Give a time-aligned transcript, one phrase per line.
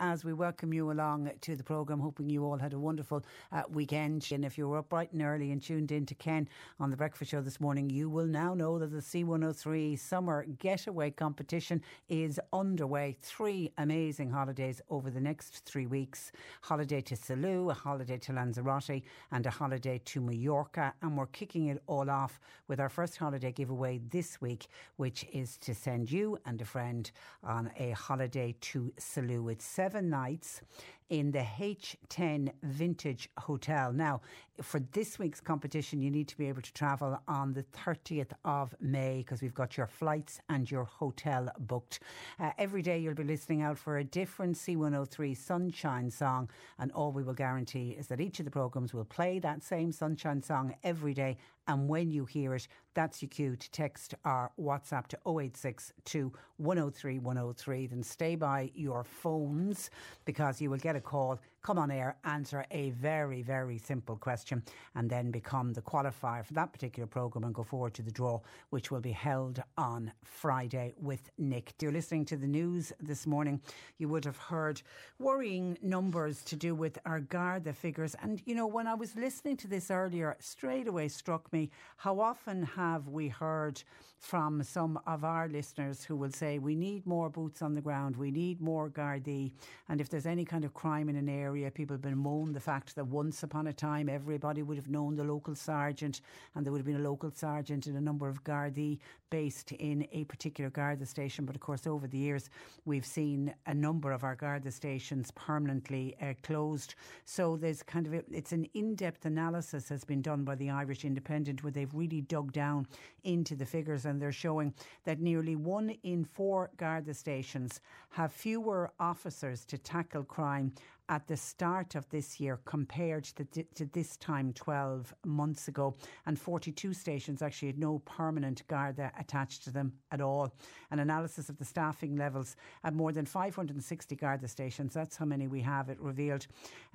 [0.00, 3.62] as we welcome you along to the programme, hoping you all had a wonderful uh,
[3.70, 4.26] weekend.
[4.32, 6.48] And if you were up bright and early and tuned in to Ken
[6.80, 11.12] on the breakfast show this morning, you will now know that the C103 Summer Getaway
[11.12, 13.16] Competition is underway.
[13.22, 19.02] Three amazing holidays over the next three weeks holiday to Salou, a holiday to Lanzarote,
[19.30, 20.94] and a holiday to Mallorca.
[21.00, 25.56] And we're kicking it all off with our first holiday giveaway this week, which is
[25.58, 27.08] to send you and a friend
[27.44, 29.52] on a holiday to Salou.
[29.52, 30.62] It's seven nights
[31.08, 33.92] in the H10 Vintage Hotel.
[33.92, 34.20] Now,
[34.62, 38.74] for this week's competition, you need to be able to travel on the 30th of
[38.80, 42.00] May because we've got your flights and your hotel booked.
[42.40, 47.12] Uh, every day you'll be listening out for a different C103 Sunshine song, and all
[47.12, 50.74] we will guarantee is that each of the programmes will play that same Sunshine song
[50.82, 51.36] every day.
[51.68, 57.18] And when you hear it, that's your cue to text our WhatsApp to 0862 103
[57.18, 57.86] 103.
[57.88, 59.90] Then stay by your phones
[60.24, 64.62] because you will get a call come on air, answer a very, very simple question,
[64.94, 68.38] and then become the qualifier for that particular programme and go forward to the draw,
[68.70, 71.74] which will be held on Friday with Nick.
[71.82, 73.60] You're listening to the news this morning.
[73.98, 74.80] You would have heard
[75.18, 78.14] worrying numbers to do with our Garda figures.
[78.22, 82.20] And, you know, when I was listening to this earlier, straight away struck me how
[82.20, 83.82] often have we heard
[84.18, 88.16] from some of our listeners who will say, we need more boots on the ground,
[88.16, 89.52] we need more Gardaí.
[89.88, 92.60] And if there's any kind of crime in an area, people have been moan the
[92.60, 96.20] fact that once upon a time everybody would have known the local sergeant
[96.54, 98.98] and there would have been a local sergeant and a number of Gardaí
[99.30, 101.44] based in a particular Garda station.
[101.44, 102.50] But of course, over the years,
[102.84, 106.94] we've seen a number of our Garda stations permanently uh, closed.
[107.24, 111.04] So there's kind of a, it's an in-depth analysis has been done by the Irish
[111.04, 112.86] Independent where they've really dug down
[113.24, 114.72] into the figures and they're showing
[115.04, 117.80] that nearly one in four Garda stations
[118.10, 120.72] have fewer officers to tackle crime
[121.08, 125.94] at the start of this year compared to, to, this time 12 months ago.
[126.26, 130.52] And 42 stations actually had no permanent Garda attached to them at all.
[130.90, 135.46] An analysis of the staffing levels at more than 560 Garda stations, that's how many
[135.46, 136.46] we have, it revealed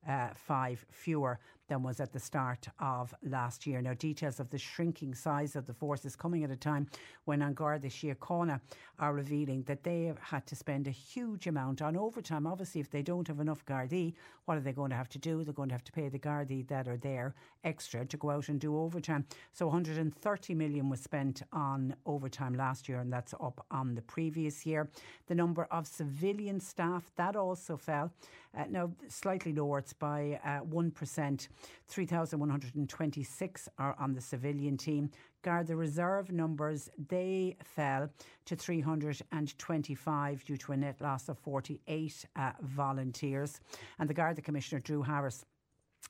[0.08, 1.38] uh, five fewer
[1.70, 3.80] than was at the start of last year.
[3.80, 6.88] Now, details of the shrinking size of the force is coming at a time
[7.24, 8.60] when An Garda Síochána
[8.98, 12.44] are revealing that they have had to spend a huge amount on overtime.
[12.46, 14.14] Obviously, if they don't have enough Gardaí,
[14.46, 15.44] what are they going to have to do?
[15.44, 18.48] They're going to have to pay the Gardaí that are there extra to go out
[18.48, 19.24] and do overtime.
[19.52, 24.66] So 130 million was spent on overtime last year, and that's up on the previous
[24.66, 24.88] year.
[25.28, 28.12] The number of civilian staff, that also fell.
[28.56, 31.48] Uh, now, slightly lower, it's by uh, 1%.
[31.88, 35.10] 3,126 are on the civilian team.
[35.42, 38.08] Garda Reserve numbers, they fell
[38.44, 43.60] to 325 due to a net loss of 48 uh, volunteers.
[43.98, 45.44] And the Garda Commissioner, Drew Harris,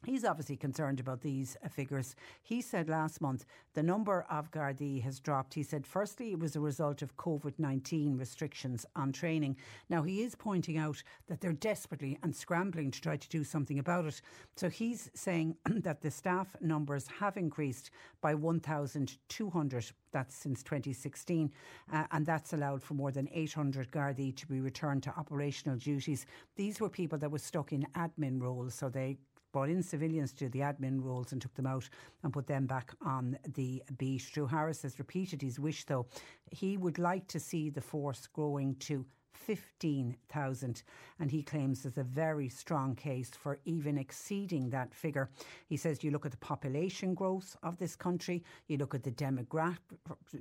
[0.06, 2.16] He's obviously concerned about these uh, figures.
[2.42, 3.44] He said last month
[3.74, 5.52] the number of Gardaí has dropped.
[5.52, 9.56] He said, firstly, it was a result of COVID 19 restrictions on training.
[9.90, 13.78] Now, he is pointing out that they're desperately and scrambling to try to do something
[13.78, 14.22] about it.
[14.56, 17.90] So he's saying that the staff numbers have increased
[18.22, 21.52] by 1,200 that's since 2016,
[21.92, 26.26] uh, and that's allowed for more than 800 Gardaí to be returned to operational duties.
[26.56, 29.18] These were people that were stuck in admin roles, so they
[29.52, 31.88] brought in civilians to the admin roles and took them out
[32.22, 34.30] and put them back on the beat.
[34.32, 36.06] Drew Harris has repeated his wish, though.
[36.50, 40.82] He would like to see the force growing to 15,000.
[41.18, 45.30] And he claims there's a very strong case for even exceeding that figure.
[45.66, 49.10] He says you look at the population growth of this country, you look at the
[49.10, 49.78] demogra-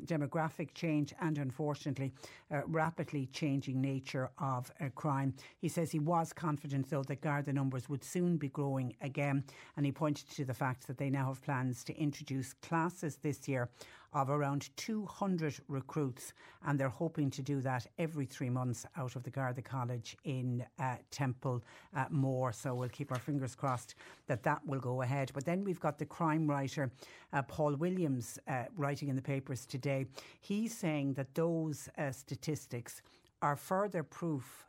[0.06, 2.14] demographic change, and unfortunately,
[2.52, 5.34] uh, rapidly changing nature of uh, crime.
[5.60, 9.44] He says he was confident, though, that Garda numbers would soon be growing again.
[9.76, 13.48] And he pointed to the fact that they now have plans to introduce classes this
[13.48, 13.70] year
[14.14, 16.34] of around 200 recruits,
[16.66, 20.66] and they're hoping to do that every three months out of the Garda College in
[20.80, 21.64] uh, Temple
[21.96, 22.52] uh, More.
[22.52, 23.96] So we'll keep our fingers crossed
[24.28, 25.32] that that will go ahead.
[25.34, 26.92] But then we've got the crime writer
[27.34, 30.06] uh, Paul Williams uh, writing in the papers today.
[30.42, 33.02] He's saying that those uh, statistics
[33.42, 34.69] are further proof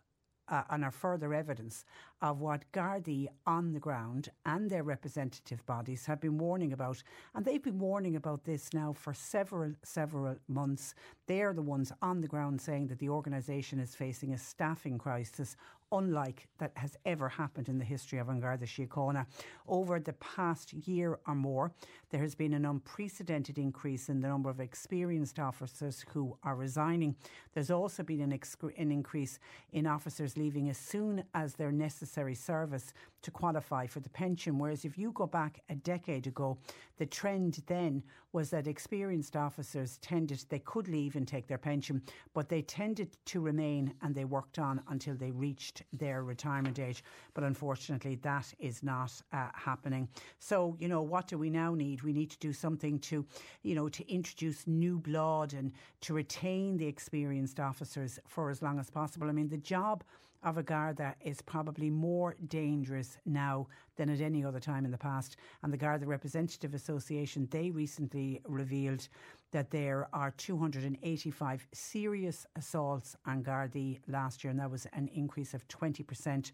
[0.51, 1.85] uh, and are further evidence
[2.21, 7.03] of what Gardaí on the ground and their representative bodies have been warning about.
[7.35, 10.95] And they've been warning about this now for several, several months.
[11.27, 15.57] They're the ones on the ground saying that the organisation is facing a staffing crisis
[15.93, 19.27] unlike that has ever happened in the history of An Garda Síochána.
[19.67, 21.73] Over the past year or more,
[22.11, 27.17] there has been an unprecedented increase in the number of experienced officers who are resigning.
[27.55, 28.39] There's also been an,
[28.79, 29.39] an increase
[29.73, 34.59] in officers leaving as soon as their necessary service to qualify for the pension.
[34.59, 36.59] Whereas if you go back a decade ago,
[36.99, 38.03] the trend then
[38.33, 42.03] was that experienced officers tended, they could leave and take their pension,
[42.33, 47.03] but they tended to remain and they worked on until they reached their retirement age.
[47.35, 50.09] But unfortunately, that is not uh, happening.
[50.39, 52.03] So, you know, what do we now need?
[52.03, 53.25] We need to do something to,
[53.63, 55.73] you know, to introduce new blood and
[56.03, 59.29] to retain the experienced officers for as long as possible.
[59.29, 60.05] I mean, the job
[60.43, 63.67] of a Garda is probably more dangerous now
[63.97, 65.37] than at any other time in the past.
[65.63, 69.09] And the Garda Representative Association, they recently revealed
[69.53, 75.55] that there are 285 serious assaults on Gardaí last year, and that was an increase
[75.55, 76.53] of 20%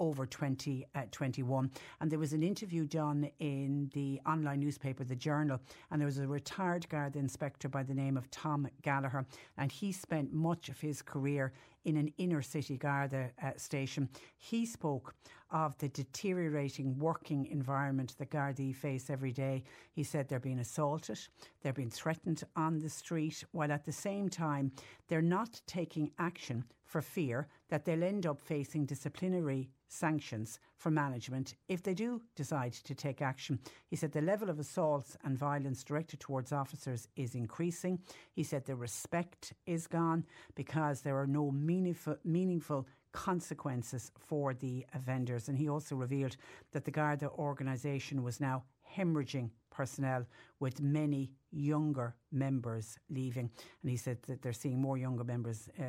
[0.00, 1.64] over 2021.
[1.64, 5.60] Uh, and there was an interview done in the online newspaper, The Journal,
[5.90, 9.92] and there was a retired Garda inspector by the name of Tom Gallagher, and he
[9.92, 11.52] spent much of his career
[11.84, 14.08] in an inner city Garda uh, station.
[14.36, 15.14] He spoke
[15.50, 19.64] of the deteriorating working environment that Gardaí face every day.
[19.92, 21.18] He said they're being assaulted,
[21.62, 24.72] they're being threatened on the street, while at the same time
[25.08, 31.54] they're not taking action for fear that they'll end up facing disciplinary sanctions for management
[31.68, 33.58] if they do decide to take action.
[33.88, 37.98] He said the level of assaults and violence directed towards officers is increasing.
[38.32, 42.80] He said the respect is gone because there are no meaningful, meaningful
[43.12, 45.48] consequences for the offenders.
[45.48, 46.36] And he also revealed
[46.72, 48.56] that the Garda organisation was now
[48.96, 50.22] hemorrhaging personnel
[50.60, 53.50] with many younger members leaving.
[53.82, 55.84] And he said that they're seeing more younger members uh,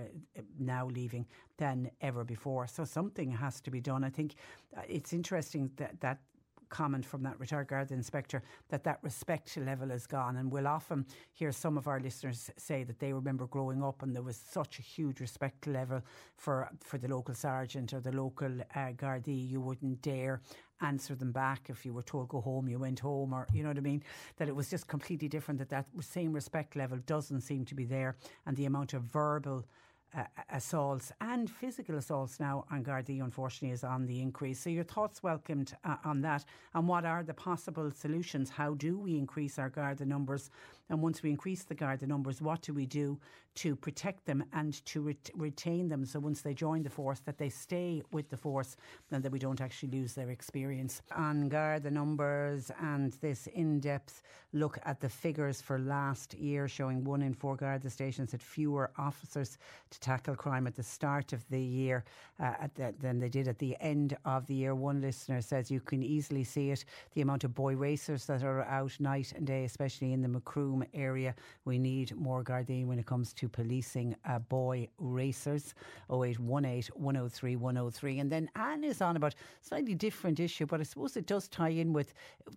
[0.60, 1.26] now leaving
[1.58, 2.68] than ever before.
[2.68, 4.04] So something has to be done.
[4.04, 4.36] I think
[4.78, 6.20] uh, it's interesting that, that
[6.70, 10.38] comment from that retired guard inspector that that respect level is gone.
[10.38, 14.16] And we'll often hear some of our listeners say that they remember growing up and
[14.16, 16.02] there was such a huge respect level
[16.38, 19.50] for for the local sergeant or the local uh, Gardaí.
[19.50, 20.42] You wouldn't dare
[20.82, 23.70] answer them back if you were told go home you went home or you know
[23.70, 24.02] what I mean
[24.38, 27.84] that it was just completely different that that same respect level doesn't seem to be
[27.84, 29.66] there and the amount of verbal
[30.18, 34.60] uh, assaults and physical assaults now on Gardaí, unfortunately, is on the increase.
[34.60, 36.46] So, your thoughts welcomed uh, on that.
[36.74, 38.50] And what are the possible solutions?
[38.50, 40.50] How do we increase our Garda numbers?
[40.90, 43.20] And once we increase the Garda numbers, what do we do
[43.56, 46.06] to protect them and to ret- retain them?
[46.06, 48.76] So, once they join the force, that they stay with the force
[49.12, 51.04] and that we don't actually lose their experience.
[51.16, 54.24] On Garda numbers and this in depth
[54.54, 58.92] look at the figures for last year, showing one in four Garda stations had fewer
[58.98, 59.58] officers
[60.00, 62.04] tackle crime at the start of the year
[62.40, 64.76] uh, the, than they did at the end of the year.
[64.76, 68.64] One listener says you can easily see it the amount of boy racers that are
[68.64, 71.36] out night and day, especially in the Macroom area.
[71.66, 75.74] We need more Gardaí when it comes to policing uh, boy racers.
[76.12, 78.20] 0818 103 103.
[78.20, 81.70] And then Anne is on about slightly different issue, but I suppose it does tie
[81.70, 82.14] in with,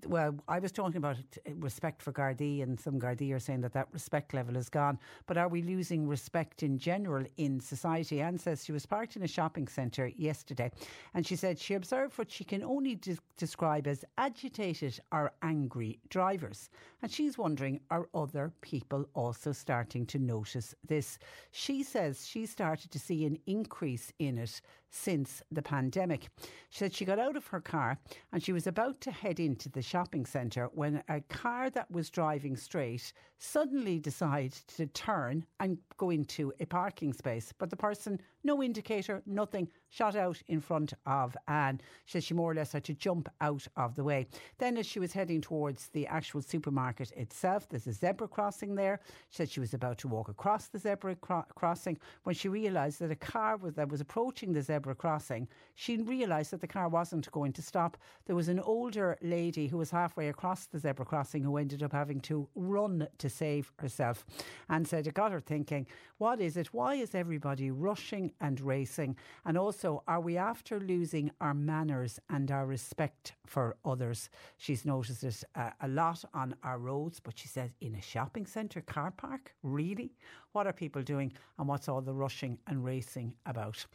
[0.06, 1.16] well, I was talking about
[1.58, 4.99] respect for Gardaí, and some Gardaí are saying that that respect level is gone.
[5.26, 8.21] But are we losing respect in general in society?
[8.21, 10.71] Anne says she was parked in a shopping centre yesterday
[11.15, 15.99] and she said she observed what she can only de- describe as agitated or angry
[16.09, 16.71] drivers.
[17.03, 21.19] And she's wondering are other people also starting to notice this?
[21.51, 24.61] She says she started to see an increase in it
[24.92, 26.28] since the pandemic.
[26.70, 27.99] She said she got out of her car
[28.32, 32.11] and she was about to head into the shopping centre when a car that was
[32.11, 37.52] driving straight suddenly decided to turn and go into a parking space.
[37.58, 41.80] But the person, no indicator, nothing, shot out in front of Anne.
[42.04, 44.26] She said she more or less had to jump out of the way.
[44.58, 49.00] Then, as she was heading towards the actual supermarket itself, there's a zebra crossing there.
[49.30, 53.00] She said she was about to walk across the zebra cro- crossing when she realised
[53.00, 55.49] that a car was, that was approaching the zebra crossing.
[55.75, 57.97] She realised that the car wasn't going to stop.
[58.27, 61.93] There was an older lady who was halfway across the zebra crossing who ended up
[61.93, 64.25] having to run to save herself
[64.69, 65.87] and said it got her thinking,
[66.19, 66.75] what is it?
[66.75, 69.17] Why is everybody rushing and racing?
[69.45, 74.31] And also, are we after losing our manners and our respect for others?
[74.57, 78.47] She's noticed it uh, a lot on our roads, but she says in a shopping
[78.47, 79.55] centre car park?
[79.62, 80.12] Really?
[80.52, 83.87] What are people doing and what's all the rushing and racing about?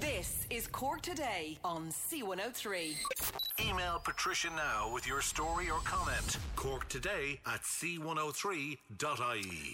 [0.00, 2.94] This is Cork Today on C103.
[3.60, 6.38] Email Patricia now with your story or comment.
[6.56, 8.76] Cork today at c103.ie.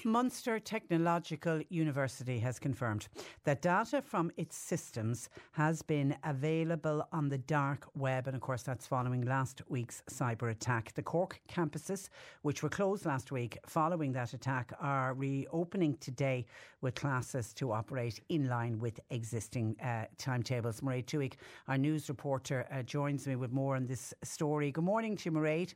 [0.04, 3.08] Munster Technological University has confirmed
[3.44, 8.62] that data from its systems has been available on the dark web, and of course,
[8.62, 10.92] that's following last week's cyber attack.
[10.94, 12.08] The Cork campuses,
[12.42, 16.46] which were closed last week following that attack, are reopening today
[16.80, 20.80] with classes to operate in line with existing uh, timetables.
[20.80, 21.34] Mairead Tuig,
[21.66, 24.70] our news reporter, uh, joins me with more on this story.
[24.70, 25.74] Good morning to you, Mairead.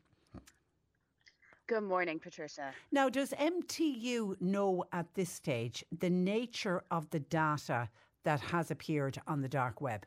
[1.68, 2.72] Good morning, Patricia.
[2.90, 7.88] Now, does MTU know at this stage the nature of the data
[8.24, 10.04] that has appeared on the dark web?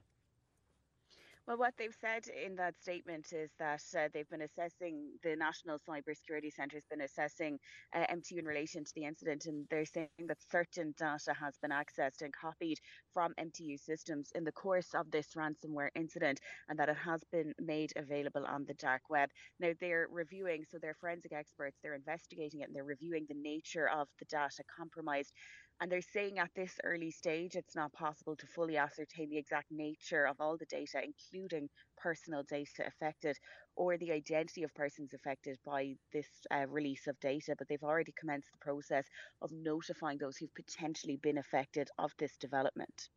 [1.48, 5.78] Well, what they've said in that statement is that uh, they've been assessing, the National
[5.78, 7.60] Cybersecurity Centre has been assessing
[7.94, 11.72] uh, MTU in relation to the incident, and they're saying that certain data has been
[11.72, 12.80] accessed and copied
[13.14, 17.54] from MTU systems in the course of this ransomware incident, and that it has been
[17.60, 19.30] made available on the dark web.
[19.60, 23.88] Now, they're reviewing, so they're forensic experts, they're investigating it, and they're reviewing the nature
[23.90, 25.34] of the data compromised.
[25.82, 29.72] And they're saying at this early stage, it's not possible to fully ascertain the exact
[29.72, 33.38] nature of all the data, including personal data affected
[33.76, 37.56] or the identity of persons affected by this uh, release of data.
[37.58, 39.06] But they've already commenced the process
[39.42, 43.10] of notifying those who've potentially been affected of this development.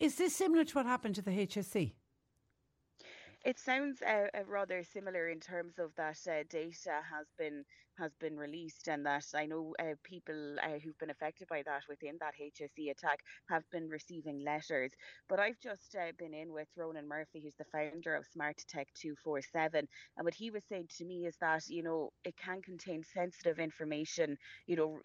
[0.00, 1.92] Is this similar to what happened to the HSE?
[3.44, 7.64] It sounds uh, uh, rather similar in terms of that uh, data has been
[7.98, 11.82] has been released, and that I know uh, people uh, who've been affected by that
[11.86, 13.20] within that HSE attack
[13.50, 14.90] have been receiving letters.
[15.28, 18.88] But I've just uh, been in with Ronan Murphy, who's the founder of Smart Tech
[18.94, 22.36] Two Four Seven, and what he was saying to me is that you know it
[22.38, 25.00] can contain sensitive information, you know,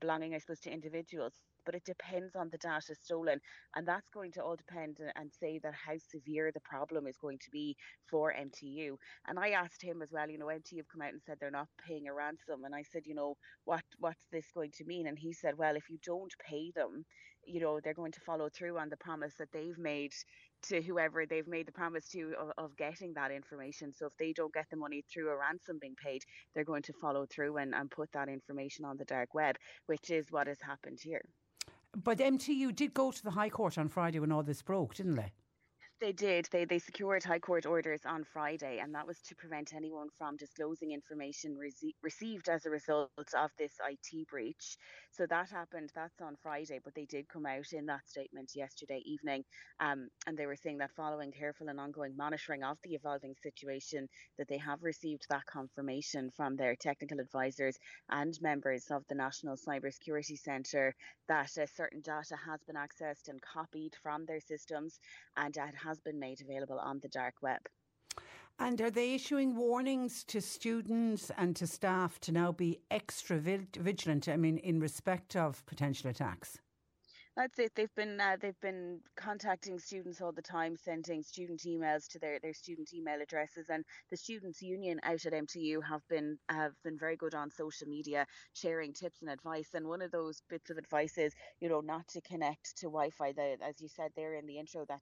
[0.00, 1.32] belonging I suppose to individuals
[1.64, 3.40] but it depends on the data stolen.
[3.74, 7.38] And that's going to all depend and say that how severe the problem is going
[7.38, 7.76] to be
[8.08, 8.96] for MTU.
[9.26, 11.50] And I asked him as well, you know, MTU have come out and said they're
[11.50, 12.64] not paying a ransom.
[12.64, 15.06] And I said, you know, what what's this going to mean?
[15.06, 17.04] And he said, well, if you don't pay them,
[17.46, 20.12] you know they're going to follow through on the promise that they've made
[20.62, 23.92] to whoever they've made the promise to of, of, getting that information.
[23.92, 26.22] So if they don't get the money through a ransom being paid,
[26.54, 29.56] they're going to follow through and, and put that information on the dark web,
[29.86, 31.22] which is what has happened here.
[32.02, 35.14] But MTU did go to the High Court on Friday when all this broke, didn't
[35.14, 35.32] they?
[36.00, 36.46] They did.
[36.52, 40.36] They they secured High Court orders on Friday, and that was to prevent anyone from
[40.36, 44.76] disclosing information rece- received as a result of this IT breach.
[45.10, 45.90] So that happened.
[45.94, 49.44] That's on Friday, but they did come out in that statement yesterday evening,
[49.80, 54.08] um, and they were saying that following careful and ongoing monitoring of the evolving situation,
[54.36, 57.78] that they have received that confirmation from their technical advisors
[58.10, 60.94] and members of the National Cybersecurity Centre
[61.28, 64.98] that uh, certain data has been accessed and copied from their systems,
[65.36, 67.60] and it has been made available on the dark web.
[68.58, 74.28] And are they issuing warnings to students and to staff to now be extra vigilant?
[74.28, 76.60] I mean, in respect of potential attacks?
[77.36, 77.72] That's it.
[77.74, 82.38] They've been uh, they've been contacting students all the time, sending student emails to their,
[82.38, 86.96] their student email addresses, and the students' union out at MTU have been have been
[86.96, 89.70] very good on social media, sharing tips and advice.
[89.74, 93.32] And one of those bits of advice is, you know, not to connect to Wi-Fi.
[93.32, 95.00] The, as you said there in the intro, that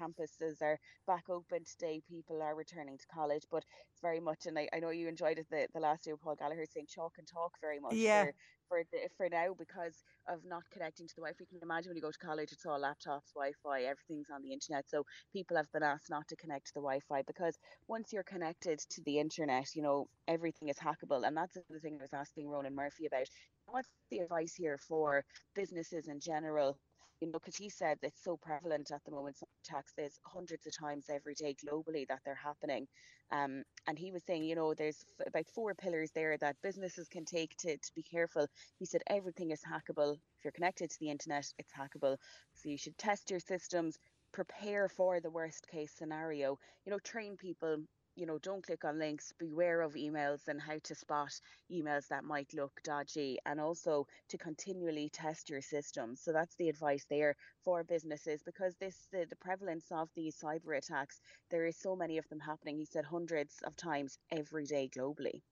[0.00, 2.00] campuses are back open today.
[2.08, 5.38] People are returning to college, but it's very much, and I, I know you enjoyed
[5.38, 7.94] it the, the last year, Paul Gallagher saying chalk and talk very much.
[7.94, 8.24] Yeah.
[8.24, 8.32] For,
[8.68, 11.36] for the for now because of not connecting to the Wi-Fi.
[11.40, 14.52] You can imagine when you go to college, it's all laptops, Wi-Fi, everything's on the
[14.52, 14.88] internet.
[14.88, 17.58] So people have been asked not to connect to the Wi-Fi because
[17.88, 21.98] once you're connected to the internet, you know everything is hackable, and that's the thing
[22.00, 23.26] I was asking Ronan Murphy about.
[23.66, 26.78] What's the advice here for businesses in general
[27.20, 30.76] you know, because he said it's so prevalent at the moment, attacks there's hundreds of
[30.76, 32.86] times every day globally that they're happening.
[33.32, 37.24] Um, and he was saying, you know, there's about four pillars there that businesses can
[37.24, 38.46] take to, to be careful.
[38.78, 40.14] He said everything is hackable.
[40.14, 42.16] If you're connected to the internet, it's hackable.
[42.54, 43.98] So you should test your systems,
[44.32, 47.78] prepare for the worst case scenario, you know, train people
[48.16, 51.38] you know, don't click on links, beware of emails and how to spot
[51.70, 56.20] emails that might look dodgy, and also to continually test your systems.
[56.20, 60.78] So that's the advice there for businesses because this the, the prevalence of these cyber
[60.78, 61.20] attacks,
[61.50, 62.78] there is so many of them happening.
[62.78, 65.42] He said hundreds of times every day globally.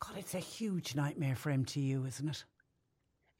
[0.00, 2.44] God, it's a huge nightmare for MTU, isn't it?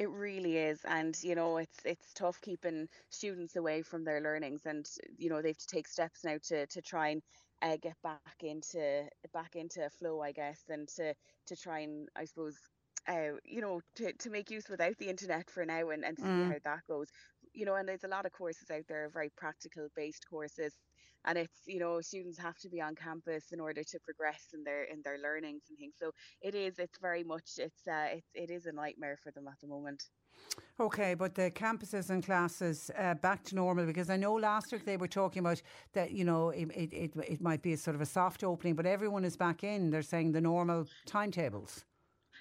[0.01, 4.63] It really is, and you know it's it's tough keeping students away from their learnings,
[4.67, 7.23] and you know they have to take steps now to to try and
[7.65, 11.15] uh, get back into back into flow, I guess, and to
[11.47, 12.59] to try and I suppose
[13.09, 16.25] uh, you know, to, to make use without the internet for now and, and see
[16.25, 16.49] mm.
[16.49, 17.09] how that goes.
[17.53, 20.75] You know, and there's a lot of courses out there, very practical based courses.
[21.27, 24.65] And it's, you know, students have to be on campus in order to progress in
[24.65, 25.95] their in their learnings and things.
[25.99, 26.11] So
[26.41, 29.61] it is, it's very much it's uh it, it is a nightmare for them at
[29.61, 30.05] the moment.
[30.79, 34.85] Okay, but the campuses and classes uh, back to normal because I know last week
[34.85, 37.95] they were talking about that you know it, it, it, it might be a sort
[37.95, 39.91] of a soft opening, but everyone is back in.
[39.91, 41.85] They're saying the normal timetables.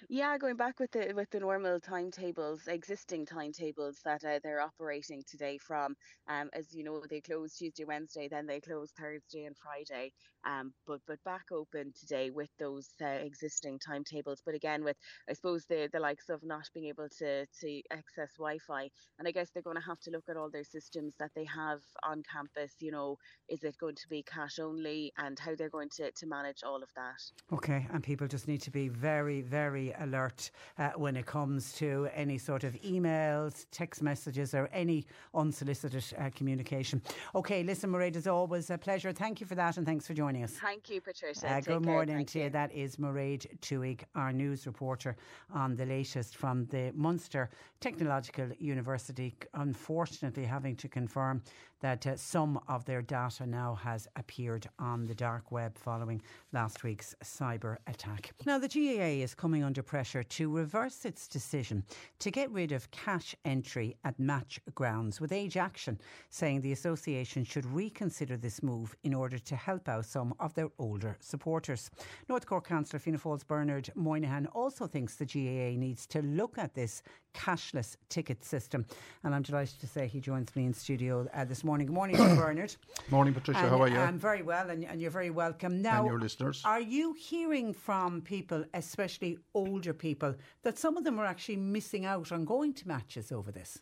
[0.08, 5.22] Yeah, going back with the with the normal timetables, existing timetables that uh, they're operating
[5.26, 5.94] today from,
[6.28, 10.12] um, as you know, they close Tuesday, Wednesday, then they close Thursday and Friday,
[10.44, 14.42] um, but but back open today with those uh, existing timetables.
[14.44, 14.96] But again, with
[15.28, 19.30] I suppose the the likes of not being able to to access Wi-Fi, and I
[19.30, 22.22] guess they're going to have to look at all their systems that they have on
[22.30, 22.74] campus.
[22.80, 23.16] You know,
[23.48, 26.82] is it going to be cash only, and how they're going to to manage all
[26.82, 27.20] of that.
[27.52, 32.08] Okay, and people just need to be very very alert uh, when it comes to
[32.14, 37.02] any sort of emails, text messages, or any unsolicited uh, communication.
[37.34, 39.12] Okay, listen, Mairead, as always, a pleasure.
[39.12, 40.52] Thank you for that, and thanks for joining us.
[40.52, 41.50] Thank you, Patricia.
[41.50, 42.44] Uh, good morning to you.
[42.44, 42.50] you.
[42.50, 45.16] That is Mairead Tuig, our news reporter
[45.52, 49.34] on the latest from the Munster Technological University.
[49.54, 51.42] Unfortunately, having to confirm
[51.84, 56.82] that uh, some of their data now has appeared on the dark web following last
[56.82, 58.32] week's cyber attack.
[58.46, 61.84] Now, the GAA is coming under pressure to reverse its decision
[62.18, 65.98] to get rid of cash entry at match grounds, with Age Action
[66.30, 70.68] saying the association should reconsider this move in order to help out some of their
[70.78, 71.90] older supporters.
[72.28, 76.74] North Cork Councillor Fianna Fáil's Bernard Moynihan also thinks the GAA needs to look at
[76.74, 77.02] this
[77.34, 78.86] cashless ticket system.
[79.24, 81.88] And I'm delighted to say he joins me in studio uh, this morning.
[81.88, 82.74] Good morning, Bernard.
[83.10, 83.60] Morning, Patricia.
[83.60, 83.98] And, How are you?
[83.98, 85.82] I'm very well, and, and, you're very welcome.
[85.82, 86.62] Now, and your listeners.
[86.64, 89.63] Are you hearing from people, especially older
[89.98, 93.78] people, that some of them are actually missing out on going to matches over this?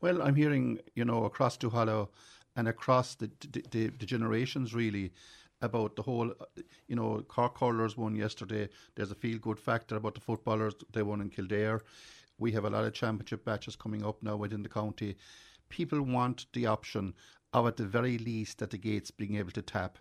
[0.00, 2.08] Well, I'm hearing, you know, across Duhallow
[2.56, 5.12] and across the, the, the, the generations, really,
[5.62, 6.32] about the whole,
[6.86, 8.68] you know, Cork hurlers won yesterday.
[8.94, 10.74] There's a feel good factor about the footballers.
[10.92, 11.80] They won in Kildare
[12.38, 15.16] We have a lot of championship matches coming up now within the county.
[15.68, 17.14] People want the option
[17.52, 19.98] of, at the very least, at the gates being able to tap.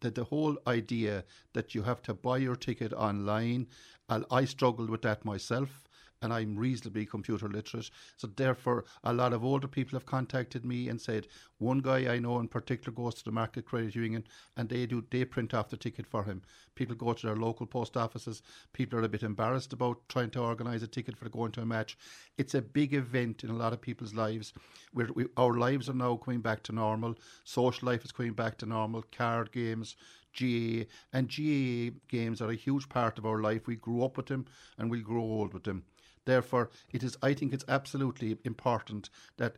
[0.00, 1.24] That the whole idea
[1.54, 3.66] that you have to buy your ticket online,
[4.08, 5.84] I, I struggled with that myself
[6.22, 7.90] and I'm reasonably computer literate.
[8.16, 12.18] So therefore, a lot of older people have contacted me and said one guy I
[12.18, 14.24] know in particular goes to the Market Credit Union
[14.56, 16.42] and they do they print off the ticket for him.
[16.74, 18.42] People go to their local post offices.
[18.72, 21.66] People are a bit embarrassed about trying to organise a ticket for going to a
[21.66, 21.96] match.
[22.36, 24.52] It's a big event in a lot of people's lives.
[24.92, 27.16] We're, we, our lives are now coming back to normal.
[27.44, 29.04] Social life is coming back to normal.
[29.12, 29.96] Card games,
[30.38, 30.84] GAA.
[31.12, 33.66] And GAA games are a huge part of our life.
[33.66, 34.46] We grew up with them
[34.76, 35.84] and we'll grow old with them.
[36.24, 37.16] Therefore, it is.
[37.22, 39.56] I think it's absolutely important that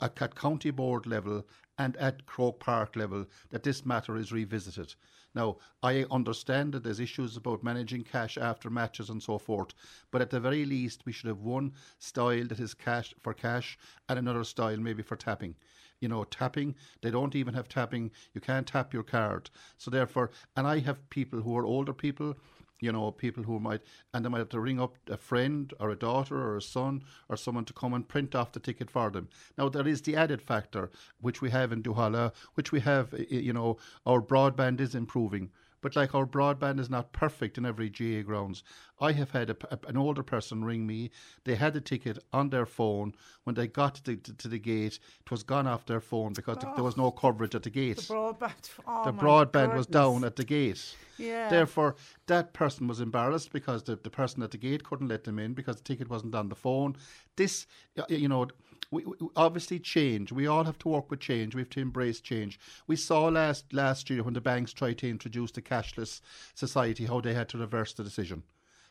[0.00, 1.44] at county board level
[1.76, 4.94] and at Croke Park level that this matter is revisited.
[5.34, 9.74] Now, I understand that there's issues about managing cash after matches and so forth,
[10.10, 13.78] but at the very least, we should have one style that is cash for cash
[14.08, 15.56] and another style maybe for tapping
[16.00, 16.74] you know, tapping.
[17.00, 18.10] They don't even have tapping.
[18.34, 19.48] You can't tap your card.
[19.78, 22.36] So therefore, and I have people who are older people
[22.80, 23.80] you know, people who might,
[24.12, 27.02] and they might have to ring up a friend or a daughter or a son
[27.28, 29.28] or someone to come and print off the ticket for them.
[29.56, 33.52] Now, there is the added factor, which we have in Duhallow, which we have, you
[33.52, 35.50] know, our broadband is improving.
[35.84, 38.62] But like our broadband is not perfect in every GAA grounds.
[38.98, 41.10] I have had a, a, an older person ring me.
[41.44, 43.12] They had the ticket on their phone.
[43.42, 46.32] When they got to the, to, to the gate, it was gone off their phone
[46.32, 47.10] because oh, there was no oh.
[47.10, 47.98] coverage at the gate.
[47.98, 49.76] The broadband, oh the broadband goodness.
[49.76, 50.96] was down at the gate.
[51.18, 51.50] Yeah.
[51.50, 51.96] Therefore,
[52.28, 55.52] that person was embarrassed because the, the person at the gate couldn't let them in
[55.52, 56.96] because the ticket wasn't on the phone.
[57.36, 57.66] This,
[58.08, 58.46] you know,
[58.94, 60.30] we, we, obviously change.
[60.30, 61.54] We all have to work with change.
[61.54, 62.60] We have to embrace change.
[62.86, 66.20] We saw last last year when the banks tried to introduce the cashless
[66.54, 68.44] society how they had to reverse the decision.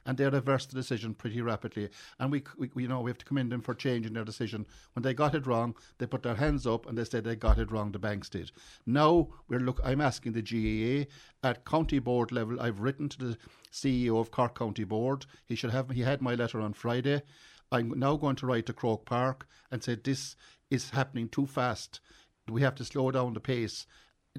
[0.05, 1.89] And they reversed the decision pretty rapidly.
[2.19, 4.65] And we, we, you know, we have to commend them for changing their decision.
[4.91, 7.57] When they got it wrong, they put their hands up and they said they got
[7.57, 7.93] it wrong.
[7.93, 8.51] The banks did.
[8.85, 9.79] Now we're look.
[9.81, 11.09] I'm asking the GAA
[11.47, 12.59] at county board level.
[12.59, 13.37] I've written to the
[13.71, 15.25] CEO of Cork County Board.
[15.45, 15.91] He should have.
[15.91, 17.21] He had my letter on Friday.
[17.73, 20.35] I'm now going to write to Croke Park and say this
[20.69, 21.99] is happening too fast.
[22.47, 23.87] We have to slow down the pace.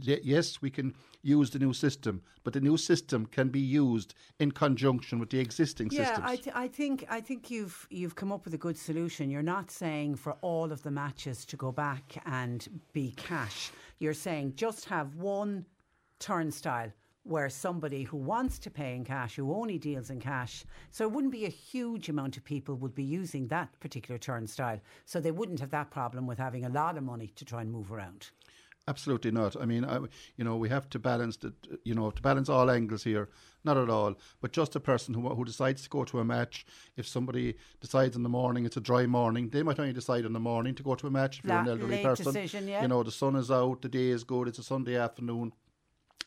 [0.01, 4.53] Yes, we can use the new system, but the new system can be used in
[4.53, 6.27] conjunction with the existing yeah, systems.
[6.27, 9.31] I, th- I think I think you've you've come up with a good solution.
[9.31, 13.71] You're not saying for all of the matches to go back and be cash.
[14.01, 15.65] You're saying just have one
[16.19, 16.93] turnstile
[17.25, 21.11] where somebody who wants to pay in cash, who only deals in cash, so it
[21.11, 24.81] wouldn't be a huge amount of people would be using that particular turnstile.
[25.07, 27.73] So they wouldn't have that problem with having a lot of money to try and
[27.73, 28.31] move around.
[28.87, 29.57] Absolutely not.
[29.59, 29.99] I mean, I,
[30.37, 33.31] you know, we have to balance the, you know, to balance all angles here.
[33.65, 36.67] Not at all, but just a person who who decides to go to a match.
[36.99, 40.35] If somebody decides in the morning it's a dry morning, they might only decide in
[40.35, 41.39] the morning to go to a match.
[41.39, 42.83] If you're an elderly person, decision, yeah.
[42.83, 45.53] you know, the sun is out, the day is good, it's a Sunday afternoon.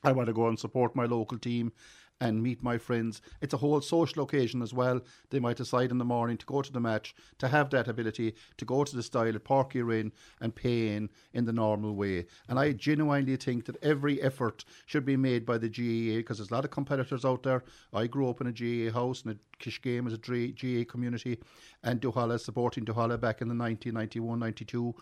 [0.03, 1.71] I want to go and support my local team
[2.19, 3.21] and meet my friends.
[3.41, 5.01] It's a whole social occasion as well.
[5.29, 8.36] They might decide in the morning to go to the match, to have that ability
[8.57, 12.25] to go to the style Páirc Uí Rinn and pay in in the normal way.
[12.49, 16.51] And I genuinely think that every effort should be made by the GAA because there's
[16.51, 17.63] a lot of competitors out there.
[17.93, 21.39] I grew up in a GAA house and a Kiskeam as a GAA community
[21.83, 24.95] and Duhallow supporting Duhallow back in the 1991 92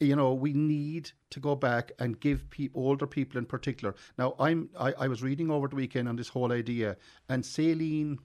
[0.00, 3.94] you know, we need to go back and give people, older people in particular.
[4.18, 6.96] Now, I'm I, I was reading over the weekend on this whole idea,
[7.28, 8.18] and Celine,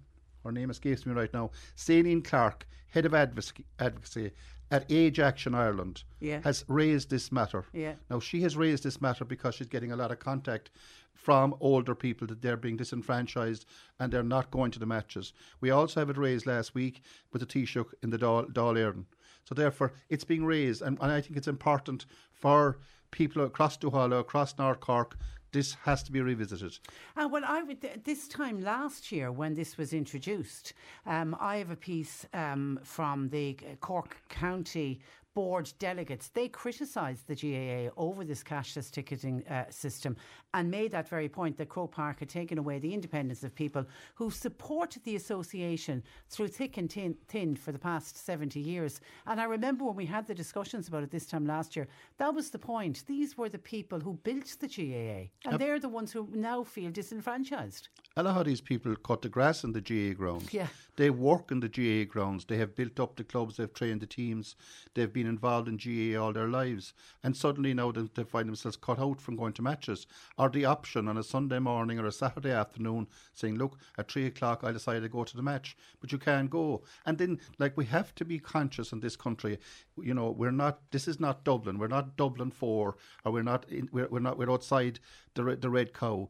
[0.44, 4.32] her name escapes me right now, Celine Clark, head of advocacy
[4.72, 6.40] at Age Action Ireland, yeah.
[6.44, 7.66] has raised this matter.
[7.74, 7.96] Yeah.
[8.10, 10.72] Now, she has raised this matter because she's getting a lot of contact
[11.14, 13.66] from older people that they're being disenfranchised
[14.00, 15.34] and they're not going to the matches.
[15.60, 17.02] We also have it raised last week
[17.34, 19.06] with the Taoiseach in the Dáil Éireann.
[19.46, 22.80] So therefore, it's being raised, and, and I think it's important for
[23.12, 25.18] people across Duhallow, across North Cork,
[25.52, 26.80] this has to be revisited.
[27.18, 30.74] Uh, well, I would, this time last year when this was introduced,
[31.06, 35.02] um, I have a piece um, from the Cork County
[35.34, 40.16] board delegates, they criticised the GAA over this cashless ticketing uh, system
[40.54, 43.86] and made that very point that Croke Park had taken away the independence of people
[44.16, 49.00] who supported the association through thick and thin, thin for the past 70 years.
[49.28, 52.34] And I remember when we had the discussions about it this time last year, that
[52.34, 53.04] was the point.
[53.08, 56.92] These were the people who built the GAA, and they're the ones who now feel
[56.92, 57.88] disenfranchised.
[58.18, 60.54] A lot of these people cut the grass in the GAA grounds.
[60.54, 60.68] Yeah.
[60.98, 62.46] They work in the GAA grounds.
[62.46, 64.56] They have built up the clubs, they've trained the teams,
[64.94, 68.48] they've been been involved in GAA all their lives, and suddenly now they, they find
[68.48, 72.08] themselves cut out from going to matches, or the option on a Sunday morning or
[72.08, 75.78] a Saturday afternoon saying, "Look, at three o'clock I decided to go to the match,"
[76.00, 76.84] but you can't go.
[77.06, 79.60] And then, like, we have to be conscious in this country.
[80.02, 80.80] You know, we're not.
[80.92, 81.78] This is not Dublin.
[81.78, 83.70] We're not Dublin four, or we're not.
[83.70, 84.40] In, we're, we're not.
[84.40, 85.00] We're outside
[85.36, 86.30] the the red cow.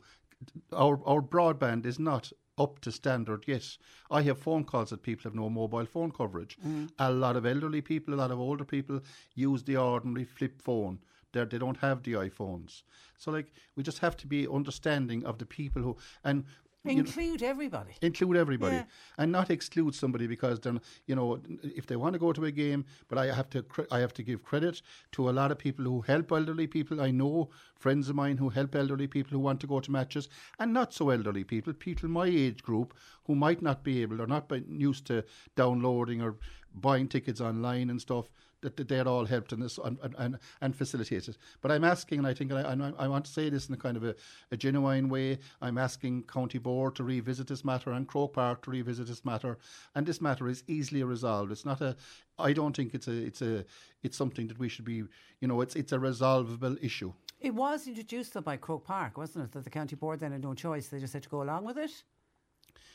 [0.74, 3.66] Our our broadband is not up to standard yet.
[4.10, 6.58] I have phone calls that people have no mobile phone coverage.
[6.66, 6.90] Mm.
[7.00, 9.02] A lot of elderly people, a lot of older people
[9.36, 11.00] use the ordinary flip phone.
[11.32, 12.84] They're, they don't have the iPhones.
[13.18, 16.46] So, like, we just have to be understanding of the people who, and
[16.84, 17.92] you know, Include everybody.
[18.02, 18.84] include everybody Yeah.
[19.18, 22.52] and not exclude somebody because then you know if they want to go to a
[22.52, 25.86] game but i have to i have to give credit to a lot of people
[25.86, 29.60] who help elderly people i know friends of mine who help elderly people who want
[29.60, 30.28] to go to matches
[30.60, 34.28] and not so elderly people people my age group who might not be able or
[34.28, 35.24] not be used to
[35.56, 36.36] downloading or
[36.76, 38.30] buying tickets online and stuff
[38.62, 41.38] that, that they're all helped in this and, and, and, and facilitated.
[41.62, 43.78] But I'm asking, and I think I, I, I want to say this in a
[43.78, 44.16] kind of a,
[44.52, 48.72] a genuine way, I'm asking County Board to revisit this matter and Croke Park to
[48.72, 49.58] revisit this matter.
[49.96, 51.52] And this matter is easily resolved.
[51.52, 51.96] It's not a,
[52.38, 53.66] I don't think it's a, it's a,
[54.04, 55.04] it's something that we should be,
[55.40, 57.14] you know, it's, it's a resolvable issue.
[57.40, 59.52] It was introduced though by Croke Park, wasn't it?
[59.54, 61.80] That the county board then had no choice; they just had to go along with
[61.80, 61.92] it.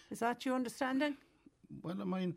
[0.08, 1.16] Is that your understanding?
[1.82, 2.36] Well, I mean,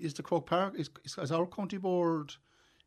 [0.00, 2.34] is the Croke Park, is, is our County Board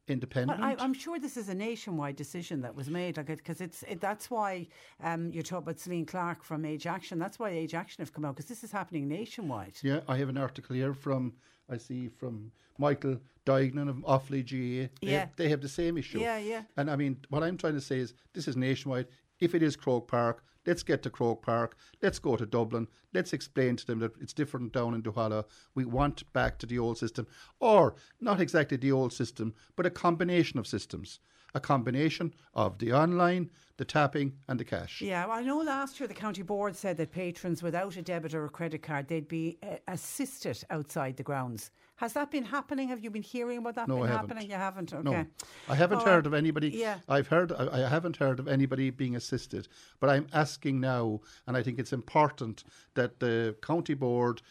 [0.07, 0.59] independent?
[0.59, 3.83] Well, I, I'm sure this is a nationwide decision that was made, like because it's
[3.83, 4.67] it, that's why
[5.01, 7.19] um, you're talking about Celine Clark from Age Action.
[7.19, 9.75] That's why Age Action have come out because this is happening nationwide.
[9.81, 11.33] Yeah, I have an article here from
[11.69, 14.89] I see from Michael Duignan of Offaly GAA.
[15.01, 15.19] They, Yeah.
[15.19, 16.19] have, they have the same issue.
[16.19, 16.63] Yeah, yeah.
[16.77, 19.07] And I mean, what I'm trying to say is this is nationwide.
[19.39, 21.77] If it is Croke Park, let's get to Croke Park.
[22.01, 22.87] Let's go to Dublin.
[23.13, 25.45] Let's explain to them that it's different down in Duhallow.
[25.75, 27.27] We want back to the old system,
[27.59, 31.19] or not exactly the old system, but a combination of systems.
[31.55, 35.01] A combination of the online, the tapping, and the cash.
[35.01, 38.33] Yeah, well, I know last year the county board said that patrons without a debit
[38.33, 41.69] or a credit card they'd be uh, assisted outside the grounds.
[41.97, 42.87] Has that been happening?
[42.87, 44.29] Have you been hearing about that No, been I haven't.
[44.29, 44.49] happening?
[44.49, 44.93] You haven't.
[44.93, 45.03] Okay.
[45.03, 45.25] No,
[45.69, 46.69] I haven't heard of anybody.
[46.71, 46.97] Yeah.
[47.07, 47.51] I've heard.
[47.51, 49.67] I I haven't heard of anybody being assisted.
[49.99, 52.63] But I'm asking now, and I think it's important
[52.95, 54.41] that the county board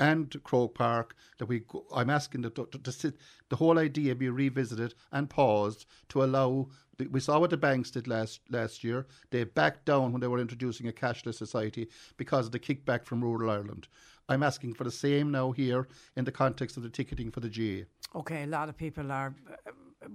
[0.00, 1.60] and Croke Park that we.
[1.60, 3.18] Go, I'm asking the, the, sit-
[3.50, 6.68] the whole idea be revisited and paused to allow.
[7.10, 9.06] We saw what the banks did last last year.
[9.30, 13.22] They backed down when they were introducing a cashless society because of the kickback from
[13.22, 13.88] rural Ireland.
[14.28, 17.48] I'm asking for the same now here in the context of the ticketing for the
[17.48, 18.18] GAA.
[18.18, 19.34] Okay, a lot of people are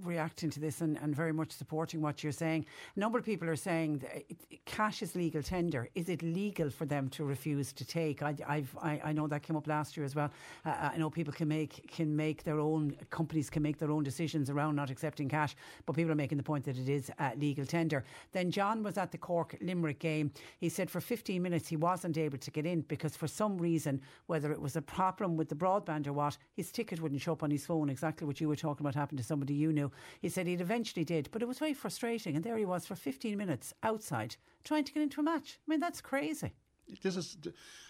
[0.02, 2.66] reacting to this and, and very much supporting what you're saying.
[2.96, 5.88] A number of people are saying it, cash is legal tender.
[5.94, 8.22] Is it legal for them to refuse to take?
[8.22, 10.30] I, I've, I, I know that came up last year as well.
[10.64, 14.02] Uh, I know people can make can make their own companies can make their own
[14.02, 17.30] decisions around not accepting cash, but people are making the point that it is uh,
[17.36, 18.04] legal tender.
[18.32, 20.32] Then John was at the Cork Limerick game.
[20.58, 24.00] He said for 15 minutes he wasn't able to get in because for some reason,
[24.26, 27.42] whether it was a problem with the broadband or what, his ticket wouldn't show up
[27.42, 27.88] on his phone.
[27.88, 29.92] Exactly what you were talking about happened to somebody you knew.
[30.20, 32.34] He said he'd eventually did, but it was very frustrating.
[32.34, 35.58] And there he was for 15 minutes outside trying to get into a match.
[35.66, 36.52] I mean, that's crazy.
[37.02, 37.36] this is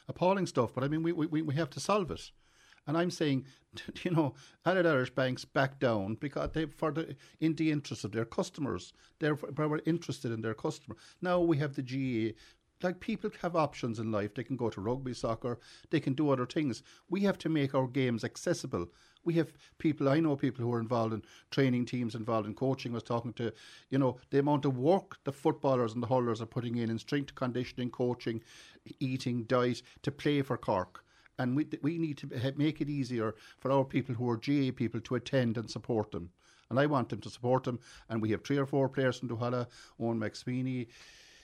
[0.09, 2.31] appalling stuff, but I mean, we, we, we have to solve it.
[2.87, 3.47] And I'm saying,
[4.05, 8.13] you know, Allied Irish banks back down because they, for the, in the interest of
[8.13, 10.97] their customers, they're very interested in their customer.
[11.21, 12.37] Now we have the GAA.
[12.83, 14.35] Like people have options in life.
[14.35, 15.59] They can go to rugby, soccer,
[15.91, 16.83] they can do other things.
[17.09, 18.89] We have to make our games accessible.
[19.27, 22.93] We have people, I know people who are involved in training teams, involved in coaching.
[22.93, 23.53] I was talking to,
[23.91, 26.99] you know, the amount of work the footballers and the hurlers are putting in in
[26.99, 28.41] strength conditioning, coaching,
[29.01, 31.05] eating, diet to play for Cork.
[31.39, 35.01] And we, we need to make it easier for our people who are GAA people
[35.01, 36.31] to attend and support them.
[36.71, 37.81] And I want them to support them.
[38.09, 39.67] And we have three or four players from Duhallow,
[40.01, 40.87] Owen McSweeney,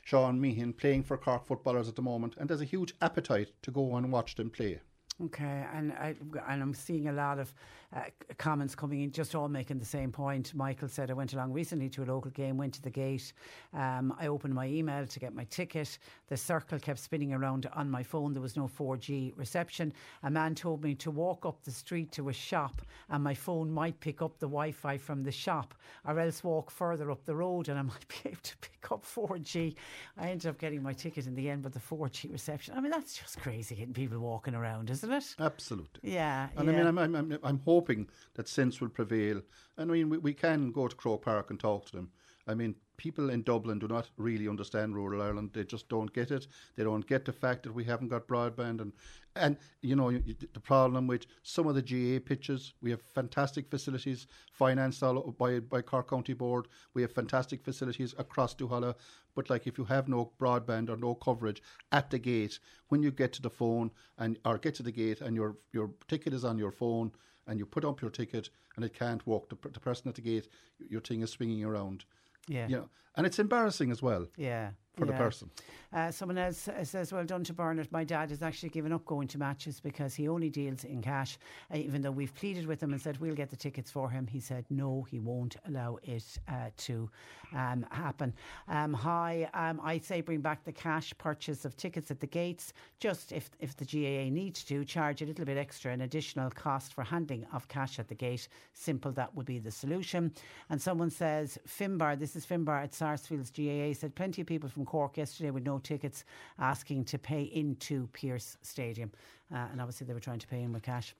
[0.04, 2.34] Sean Meehan, playing for Cork footballers at the moment.
[2.38, 4.80] And there's a huge appetite to go and watch them play.
[5.26, 6.16] Okay, and I,
[6.48, 7.54] and I'm seeing a lot of
[7.94, 8.00] uh,
[8.38, 10.52] comments coming in, just all making the same point.
[10.54, 13.32] Michael said I went along recently to a local game, went to the gate.
[13.72, 15.98] Um, I opened my email to get my ticket.
[16.28, 18.32] The circle kept spinning around on my phone.
[18.32, 19.92] There was no 4G reception.
[20.24, 23.70] A man told me to walk up the street to a shop, and my phone
[23.70, 27.68] might pick up the Wi-Fi from the shop, or else walk further up the road,
[27.68, 29.76] and I might be able to pick up 4G.
[30.18, 32.74] I ended up getting my ticket in the end, but the 4G reception.
[32.76, 35.11] I mean, that's just crazy getting people walking around, isn't it?
[35.38, 36.00] Absolutely.
[36.02, 36.74] Yeah, And yeah.
[36.74, 39.42] I mean, I'm, I'm, I'm, I'm hoping that sense will prevail.
[39.76, 42.10] And I mean, we, we can go to Croke Park and talk to them.
[42.46, 45.50] I mean, people in Dublin do not really understand rural Ireland.
[45.52, 46.46] They just don't get it.
[46.76, 48.92] They don't get the fact that we haven't got broadband and
[49.34, 52.74] and you know the problem with some of the GAA pitches.
[52.82, 56.68] We have fantastic facilities financed all by by Cork County Board.
[56.94, 58.94] We have fantastic facilities across Duhallow.
[59.34, 63.10] But like if you have no broadband or no coverage at the gate, when you
[63.10, 66.44] get to the phone and or get to the gate and your your ticket is
[66.44, 67.12] on your phone
[67.46, 70.22] and you put up your ticket and it can't walk the, the person at the
[70.22, 70.48] gate,
[70.88, 72.04] your thing is swinging around.
[72.48, 72.68] Yeah.
[72.68, 74.26] You know, and it's embarrassing as well.
[74.36, 74.70] Yeah.
[74.96, 75.12] For yeah.
[75.12, 75.50] the person.
[75.92, 77.90] Uh, someone else uh, says, Well done to Bernard.
[77.92, 81.38] My dad has actually given up going to matches because he only deals in cash.
[81.72, 84.26] Uh, even though we've pleaded with him and said we'll get the tickets for him,
[84.26, 87.10] he said no, he won't allow it uh, to
[87.54, 88.32] um, happen.
[88.68, 92.72] Um, hi, um, I'd say bring back the cash purchase of tickets at the gates.
[92.98, 96.94] Just if, if the GAA needs to, charge a little bit extra, an additional cost
[96.94, 98.48] for handling of cash at the gate.
[98.72, 100.32] Simple, that would be the solution.
[100.70, 104.84] And someone says, Finbar, this is Finbar at Sarsfield's GAA, said plenty of people from
[104.84, 106.24] Cork yesterday with no tickets
[106.60, 109.10] asking to pay into Pierce Stadium.
[109.52, 111.16] Uh, and obviously they were trying to pay in with cash.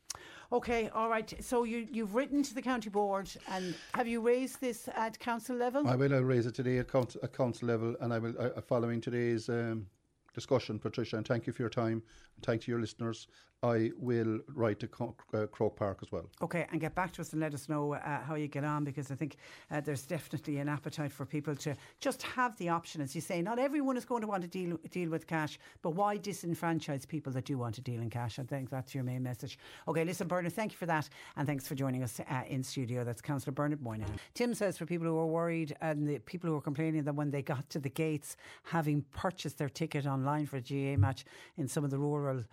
[0.52, 1.34] Okay, all right.
[1.40, 5.56] So you, you've written to the county board, and have you raised this at council
[5.56, 5.88] level?
[5.88, 6.14] I will.
[6.14, 9.48] I'll raise it today at council, at council level, and I will uh, following today's
[9.48, 9.86] um,
[10.34, 11.16] discussion, Patricia.
[11.16, 12.02] And thank you for your time.
[12.36, 13.28] And thank you, your listeners.
[13.64, 14.88] I will write to
[15.34, 16.28] uh, Croke Park as well.
[16.42, 18.82] Okay, and get back to us and let us know uh, how you get on
[18.82, 19.36] because I think
[19.70, 23.00] uh, there's definitely an appetite for people to just have the option.
[23.00, 25.90] As you say, not everyone is going to want to deal deal with cash, but
[25.90, 28.40] why disenfranchise people that do want to deal in cash?
[28.40, 29.60] I think that's your main message.
[29.86, 33.04] Okay, listen, Bernard, thank you for that, and thanks for joining us uh, in studio.
[33.04, 34.16] That's Councillor Bernard Moynihan.
[34.34, 37.30] Tim says for people who are worried and the people who are complaining that when
[37.30, 41.24] they got to the gates, having purchased their ticket online for a GAA match
[41.56, 42.44] in some of the rural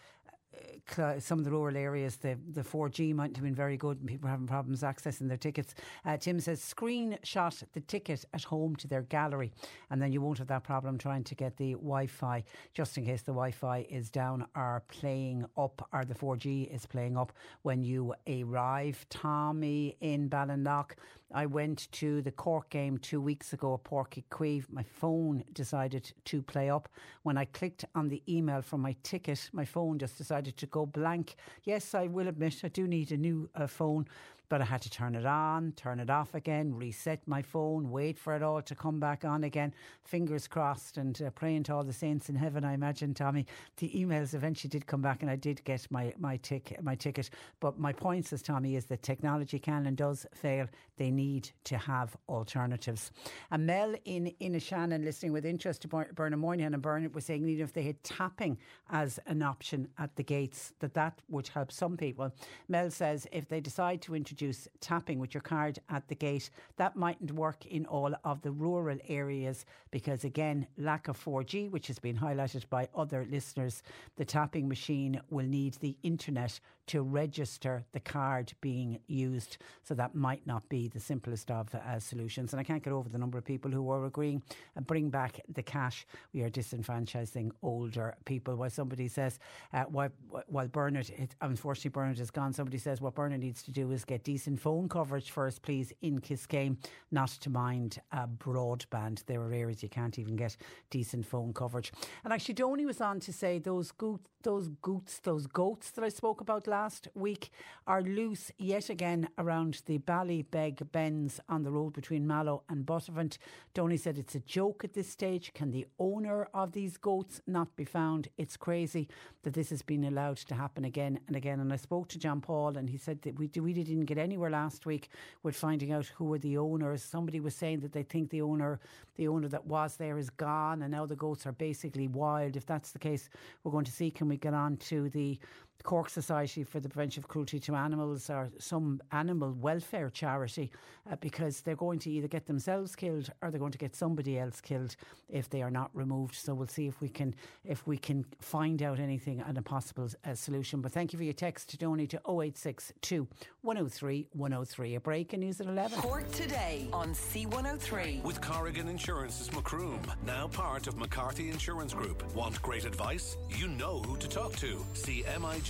[1.20, 4.28] some of the rural areas, the, the 4G might have been very good and people
[4.28, 5.76] are having problems accessing their tickets.
[6.06, 9.52] Uh, Tim says, screenshot the ticket at home to their gallery,
[9.90, 13.06] and then you won't have that problem trying to get the Wi Fi, just in
[13.06, 17.34] case the Wi Fi is down or playing up, or the 4G is playing up
[17.62, 19.06] when you arrive.
[19.10, 20.92] Tommy in Ballinlough
[21.32, 24.66] I went to the Cork game two weeks ago at Uí Chaoimh.
[24.72, 26.90] My phone decided to play up.
[27.22, 30.88] When I clicked on the email for my ticket, my phone just decided to go
[30.88, 31.36] blank.
[31.64, 34.08] Yes, I will admit I do need a new uh, phone
[34.50, 38.18] but I had to turn it on, turn it off again, reset my phone, wait
[38.18, 39.74] for it all to come back on again.
[40.04, 42.66] Fingers crossed and uh, praying to all the saints in heaven.
[42.66, 43.46] I imagine, Tommy,
[43.78, 47.30] the emails eventually did come back, and I did get my my tick my ticket.
[47.60, 50.68] But my point, says Tommy, is that technology can and does fail.
[50.98, 53.12] They need to have alternatives.
[53.52, 57.64] And Mel in Inishannon, listening with interest to Bernard Moynihan and Bernard, was saying even
[57.64, 58.58] if they had tapping
[58.90, 62.34] as an option at the gates, that that would help some people.
[62.68, 66.50] Mel says if they decide to introduce introduce tapping with your card at the gate.
[66.78, 71.88] That mightn't work in all of the rural areas because, again, lack of 4G, which
[71.88, 73.84] has been highlighted by other listeners.
[74.16, 79.58] The tapping machine will need the internet to register the card being used.
[79.84, 82.52] So that might not be the simplest of uh, solutions.
[82.52, 84.42] And I can't get over the number of people who are agreeing
[84.76, 86.08] and bring back the cash.
[86.34, 88.56] We are disenfranchising older people.
[88.56, 89.38] While somebody says,
[89.72, 90.10] uh, while,
[90.48, 94.04] while Bernard, it, unfortunately Bernard is gone, somebody says what Bernard needs to do is
[94.04, 96.78] get decent phone coverage first, please, in Kiskeam,
[97.10, 99.26] not to mind uh, broadband.
[99.26, 100.56] There are areas you can't even get
[100.92, 101.92] decent phone coverage.
[102.24, 106.10] And actually, Donny was on to say those goats, those goats, those goats that I
[106.10, 107.50] spoke about last week
[107.88, 113.40] are loose yet again around the Ballybeg bends on the road between Mallow and Buttevant.
[113.74, 115.54] Donny said it's a joke at this stage.
[115.56, 118.28] Can the owner of these goats not be found?
[118.38, 119.10] It's crazy
[119.42, 121.60] that this has been allowed to happen again and again.
[121.60, 124.50] And I spoke to John Paul and he said that we, we didn't get anywhere
[124.50, 125.10] last week
[125.44, 127.04] with finding out who were the owners.
[127.04, 128.80] Somebody was saying that they think the owner,
[129.16, 132.56] the owner that was there is gone and now the goats are basically wild.
[132.56, 133.30] If that's the case,
[133.64, 135.40] we're going to see can we get on to the
[135.84, 140.72] Cork Society for the Prevention of Cruelty to Animals or some animal welfare charity
[141.10, 144.38] uh, because they're going to either get themselves killed or they're going to get somebody
[144.38, 144.96] else killed
[145.30, 146.36] if they are not removed.
[146.36, 150.10] So we'll see if we can if we can find out anything and a possible
[150.26, 150.82] uh, solution.
[150.82, 153.28] But thank you for your text to donate to 0862
[153.62, 154.96] 103 103.
[154.96, 156.00] A break in news at 11.
[156.00, 162.24] Cork today on C103 with Corrigan Insurance's Macroom, now part of McCarthy Insurance Group.
[162.36, 163.38] Want great advice?
[163.50, 164.86] You know who to talk to.
[164.94, 165.69] CMIG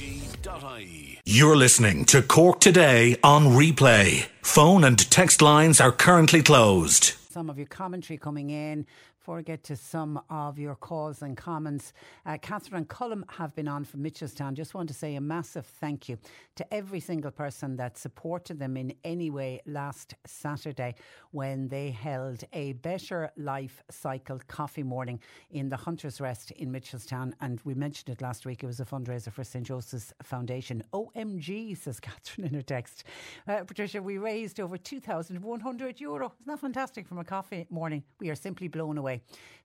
[1.25, 4.27] you're listening to Cork Today on replay.
[4.41, 7.13] Phone and text lines are currently closed.
[7.29, 8.85] some of your commentary coming in.
[9.19, 11.91] Before I get to some of your calls and comments,
[12.25, 14.53] uh, Catherine and Cullum have been on from Mitchelstown.
[14.53, 16.17] Just want to say a massive thank you
[16.55, 20.95] to every single person that supported them in any way last Saturday
[21.31, 25.19] when they held a Better Life Cycle coffee morning
[25.51, 27.33] in the Hunter's Rest in Mitchelstown.
[27.41, 28.63] And we mentioned it last week.
[28.63, 29.65] It was a fundraiser for St.
[29.65, 30.81] Joseph's Foundation.
[30.93, 33.03] OMG, says Catherine in her text.
[33.45, 36.33] Uh, Patricia, we raised over 2,100 euro.
[36.39, 38.01] Isn't that fantastic from a coffee morning?
[38.21, 39.08] We are simply blown away.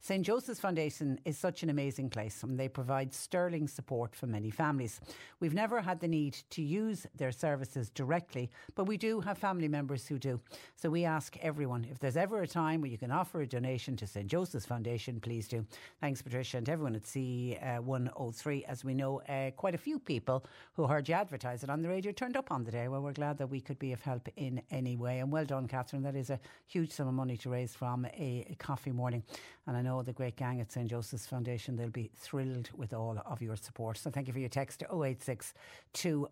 [0.05, 0.23] St.
[0.23, 5.01] Joseph's Foundation is such an amazing place and they provide sterling support for many families.
[5.41, 9.67] We've never had the need to use their services directly, but we do have family
[9.67, 10.41] members who do.
[10.77, 13.97] So we ask everyone if there's ever a time where you can offer a donation
[13.97, 14.27] to St.
[14.27, 15.65] Joseph's Foundation, please do.
[16.03, 18.65] Thanks, Patricia, and everyone at C103.
[18.65, 21.89] As we know, uh, quite a few people who heard you advertise it on the
[21.89, 22.89] radio turned up on the day.
[22.89, 25.21] Well, we're glad that we could be of help in any way.
[25.21, 26.03] And well done, Catherine.
[26.03, 29.23] That is a huge sum of money to raise from a coffee morning.
[29.67, 30.89] And I know the great gang at St.
[30.89, 33.97] Joseph's Foundation, they'll be thrilled with all of your support.
[33.97, 35.55] So thank you for your text to 086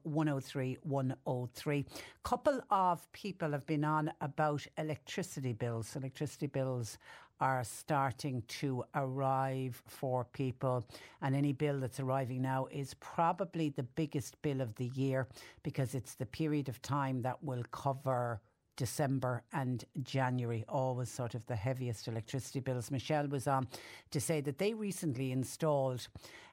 [0.03, 1.87] 103 103.
[2.23, 5.97] Couple of people have been on about electricity bills.
[5.97, 6.99] Electricity bills
[7.41, 10.87] are starting to arrive for people,
[11.23, 15.27] and any bill that's arriving now is probably the biggest bill of the year
[15.65, 18.41] because it's the period of time that will cover.
[18.77, 22.91] December and January, always sort of the heaviest electricity bills.
[22.91, 23.69] Michelle was on
[24.11, 26.09] to say that they recently installed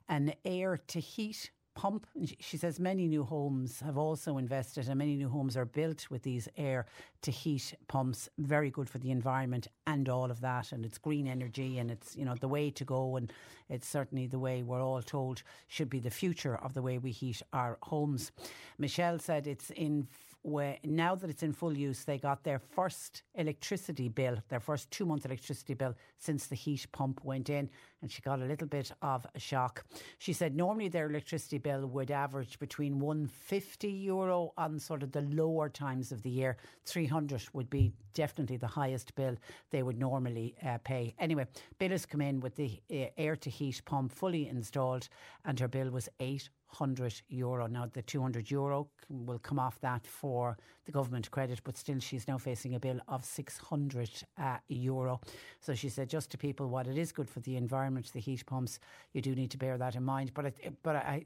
[0.07, 2.05] an air to heat pump.
[2.39, 6.23] She says many new homes have also invested, and many new homes are built with
[6.23, 6.85] these air
[7.21, 8.27] to heat pumps.
[8.37, 10.73] Very good for the environment and all of that.
[10.73, 13.31] And it's green energy, and it's you know the way to go, and
[13.69, 17.11] it's certainly the way we're all told should be the future of the way we
[17.11, 18.33] heat our homes.
[18.77, 20.07] Michelle said it's in
[20.41, 24.89] where now that it's in full use, they got their first electricity bill, their first
[24.91, 27.69] two month electricity bill since the heat pump went in,
[28.01, 29.85] and she got a little bit of a shock.
[30.17, 35.21] She said normally their electricity bill would average between 150 euro on sort of the
[35.21, 36.57] lower times of the year.
[36.85, 39.35] 300 would be definitely the highest bill
[39.71, 41.13] they would normally uh, pay.
[41.19, 41.45] Anyway,
[41.77, 45.09] bill has come in with the uh, air to heat pump fully installed,
[45.45, 47.67] and her bill was 800 hundred euro.
[47.67, 51.99] Now the two hundred euro will come off that for the government credit, but still
[51.99, 55.19] she's now facing a bill of six hundred uh, euro.
[55.59, 58.45] So she said, just to people, what it is good for the environment, the heat
[58.45, 58.79] pumps,
[59.13, 60.33] you do need to bear that in mind.
[60.33, 60.53] But I,
[60.83, 61.25] but I.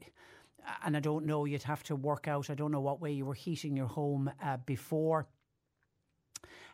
[0.82, 2.48] And I don't know, you'd have to work out.
[2.48, 5.26] I don't know what way you were heating your home uh, before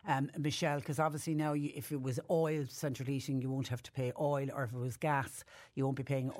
[0.07, 3.83] um, Michelle, because obviously now you, if it was oil central heating, you won't have
[3.83, 5.43] to pay oil, or if it was gas,
[5.75, 6.31] you won't be paying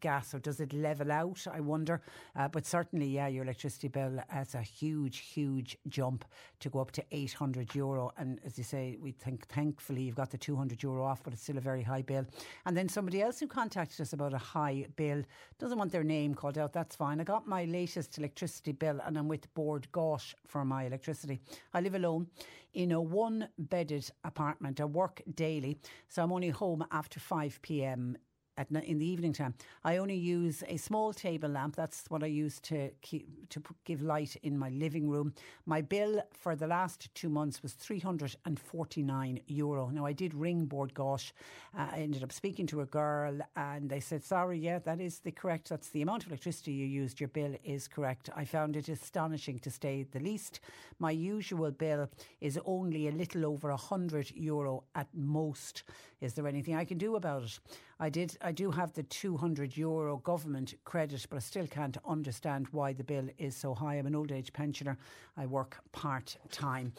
[0.00, 0.28] gas.
[0.28, 1.46] So does it level out?
[1.52, 2.00] I wonder.
[2.34, 6.24] Uh, but certainly, yeah, your electricity bill has a huge, huge jump
[6.60, 8.12] to go up to 800 euro.
[8.16, 11.42] And as you say, we think thankfully you've got the 200 euro off, but it's
[11.42, 12.24] still a very high bill.
[12.64, 15.22] And then somebody else who contacted us about a high bill
[15.58, 16.72] doesn't want their name called out.
[16.72, 17.20] That's fine.
[17.20, 21.40] I got my latest electricity bill, and I'm with Bord Gáis for my electricity.
[21.74, 22.28] I live alone
[22.74, 24.80] in a one bedded apartment.
[24.80, 28.16] I work daily, so I'm only home after 5 pm
[28.56, 29.54] at in the evening time.
[29.84, 31.76] I only use a small table lamp.
[31.76, 35.34] That's what I use to keep, to give light in my living room.
[35.66, 39.88] My bill for the last two months was 349 euro.
[39.88, 41.32] Now I did ring Bord Gáis.
[41.76, 45.20] Uh, I ended up speaking to a girl and they said, "Sorry, yeah, that is
[45.20, 45.68] the correct.
[45.68, 47.20] That's the amount of electricity you used.
[47.20, 50.60] Your bill is correct." I found it astonishing to say the least.
[50.98, 52.08] My usual bill
[52.40, 55.84] is only a little over 100 euro at most.
[56.20, 57.58] Is there anything I can do about it?
[57.98, 58.36] I did.
[58.42, 63.04] I do have the 200 euro government credit, but I still can't understand why the
[63.04, 63.94] bill is so high.
[63.94, 64.98] I'm an old age pensioner.
[65.36, 66.92] I work part time.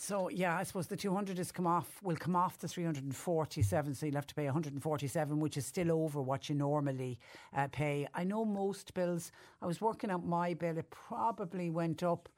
[0.00, 4.06] So yeah, I suppose the 200 is come off will come off the 347, so
[4.06, 7.18] you'll have to pay 147, which is still over what you normally
[7.56, 8.06] uh, pay.
[8.14, 9.32] I know most bills.
[9.60, 12.28] I was working out my bill; it probably went up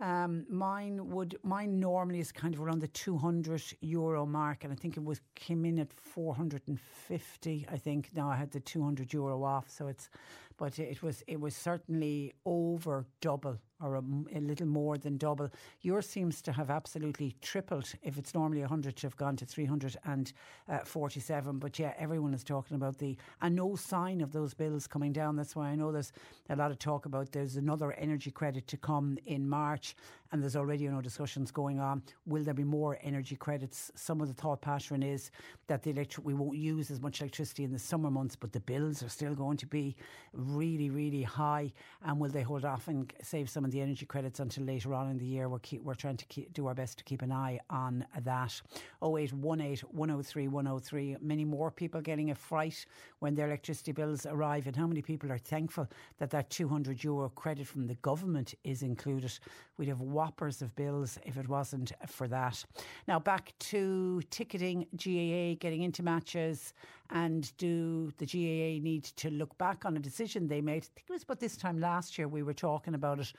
[0.00, 4.76] um, mine would mine normally is kind of around the 200 euro mark, and I
[4.76, 7.66] think it was came in at 450.
[7.70, 10.08] I think now I had the 200 euro off, so it's
[10.56, 14.02] but it was it was certainly over double or a,
[14.34, 15.48] a, little more than double.
[15.80, 17.90] Yours seems to have absolutely tripled.
[18.02, 21.48] If it's normally 100 to have gone to 347.
[21.48, 25.12] Uh, but yeah, everyone is talking about the, and no sign of those bills coming
[25.12, 25.36] down.
[25.36, 26.12] That's why I know there's
[26.48, 29.96] a lot of talk about there's another energy credit to come in March
[30.32, 32.02] and there's already you know discussions going on.
[32.26, 33.90] Will there be more energy credits?
[33.94, 35.30] Some of the thought pattern is
[35.66, 38.60] that the electric we won't use as much electricity in the summer months, but the
[38.60, 39.96] bills are still going to be
[40.32, 41.72] really, really high?
[42.04, 45.08] And will they hold off and save some of the energy credits until later on
[45.10, 45.48] in the year?
[45.48, 48.60] We're, keep, we're trying to keep, do our best to keep an eye on that.
[49.02, 51.16] 0818 103 103.
[51.20, 52.84] Many more people getting a fright
[53.20, 54.66] when their electricity bills arrive.
[54.66, 58.82] And how many people are thankful that that 200 euro credit from the government is
[58.82, 59.38] included?
[59.76, 62.64] We'd have whoppers of bills if it wasn't for that.
[63.06, 66.74] Now, back to ticketing, GAA getting into matches.
[67.10, 70.84] And do the GAA need to look back on a decision they made?
[70.84, 73.32] I think it was about this time last year we were talking about it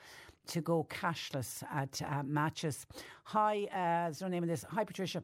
[0.48, 2.86] to go cashless at uh, matches.
[3.24, 4.64] Hi, uh, there's no name of this.
[4.70, 5.22] Hi, Patricia.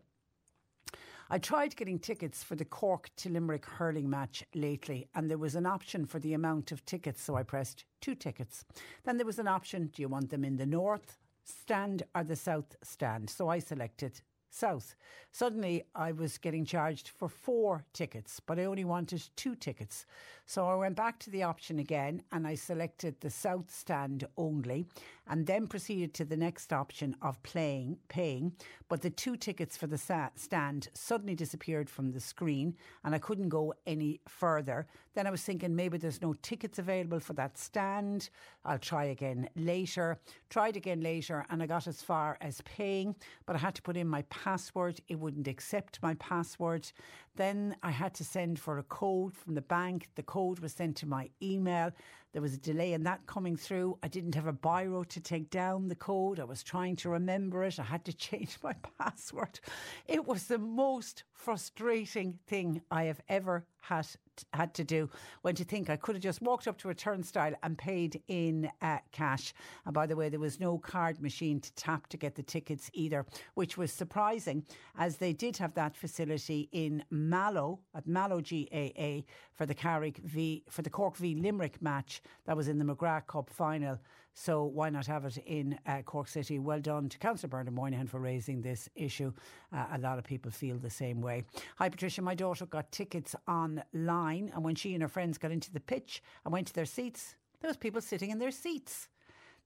[1.30, 5.56] I tried getting tickets for the Cork to Limerick hurling match lately, and there was
[5.56, 8.64] an option for the amount of tickets, so I pressed two tickets.
[9.04, 12.36] Then there was an option do you want them in the north stand or the
[12.36, 13.28] south stand?
[13.28, 14.94] So I selected south.
[15.32, 20.06] Suddenly, I was getting charged for four tickets, but I only wanted two tickets.
[20.48, 24.86] So I went back to the option again and I selected the south stand only
[25.26, 28.52] and then proceeded to the next option of playing, paying.
[28.88, 32.74] But the two tickets for the stand suddenly disappeared from the screen
[33.04, 34.86] and I couldn't go any further.
[35.12, 38.30] Then I was thinking maybe there's no tickets available for that stand.
[38.64, 40.18] I'll try again later.
[40.48, 43.98] Tried again later and I got as far as paying, but I had to put
[43.98, 44.98] in my password.
[45.08, 46.90] It wouldn't accept my password.
[47.38, 50.08] Then I had to send for a code from the bank.
[50.16, 51.92] The code was sent to my email.
[52.32, 53.98] There was a delay in that coming through.
[54.02, 56.38] I didn't have a biro to take down the code.
[56.38, 57.80] I was trying to remember it.
[57.80, 59.60] I had to change my password.
[60.06, 64.06] It was the most frustrating thing I have ever had
[64.52, 65.08] had to do
[65.42, 68.70] when to think I could have just walked up to a turnstile and paid in
[68.80, 69.52] uh, cash.
[69.84, 72.90] And by the way, there was no card machine to tap to get the tickets
[72.92, 74.64] either, which was surprising
[74.96, 79.22] as they did have that facility in Mallow at Mallow GAA
[79.54, 83.26] for the Carrick v for the Cork v Limerick match that was in the McGrath
[83.26, 83.98] Cup final.
[84.34, 86.58] So why not have it in uh, Cork City?
[86.58, 89.32] Well done to Councillor Bernard Moynihan for raising this issue.
[89.72, 91.44] Uh, a lot of people feel the same way.
[91.76, 92.22] Hi, Patricia.
[92.22, 96.22] My daughter got tickets online, and when she and her friends got into the pitch
[96.44, 99.08] and went to their seats, there was people sitting in their seats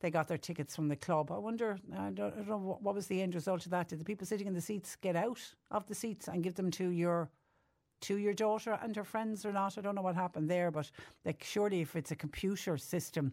[0.03, 1.30] they got their tickets from the club.
[1.30, 3.88] I wonder, I don't, I don't, know what was the end result of that.
[3.88, 5.40] Did the people sitting in the seats get out
[5.70, 7.30] of the seats and give them to your
[8.03, 9.78] to your daughter and her friends or not.
[9.78, 10.90] I don't know what happened there, but
[11.24, 13.32] like surely if it's a computer system,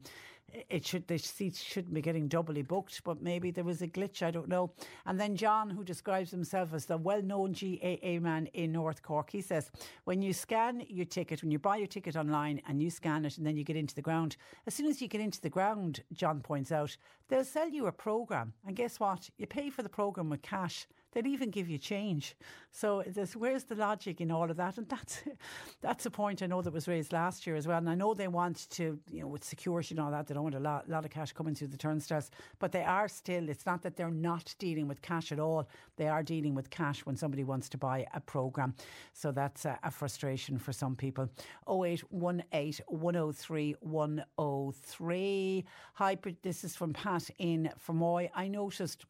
[0.70, 3.03] it should the seats shouldn't be getting doubly booked.
[3.03, 4.24] But maybe there was a glitch.
[4.24, 4.72] I don't know.
[5.05, 9.41] And then John, who describes himself as the well-known GAA man in North Cork, he
[9.41, 9.70] says
[10.05, 13.38] when you scan your ticket, when you buy your ticket online and you scan it,
[13.38, 14.38] and then you get into the ground.
[14.65, 16.95] As soon as you get into the ground, John points out,
[17.28, 19.30] they'll sell you a program, and guess what?
[19.38, 22.36] You pay for the program with cash they'd even give you change.
[22.72, 23.03] So
[23.36, 24.78] where's the logic in all of that?
[24.78, 25.24] And that's
[25.82, 27.78] that's a point I know that was raised last year as well.
[27.78, 30.43] And I know they want to, you know, with security and all that, they don't
[30.43, 32.30] want a lot, lot of cash coming through the turnstiles.
[32.60, 33.49] But they are still.
[33.49, 35.68] It's not that they're not dealing with cash at all.
[35.97, 38.76] They are dealing with cash when somebody wants to buy a program.
[39.14, 41.30] So that's a, a frustration for some people.
[41.68, 45.66] 0818 103 103.
[45.93, 48.30] Hi, this is from Pat in Fermoy.
[48.36, 49.05] I noticed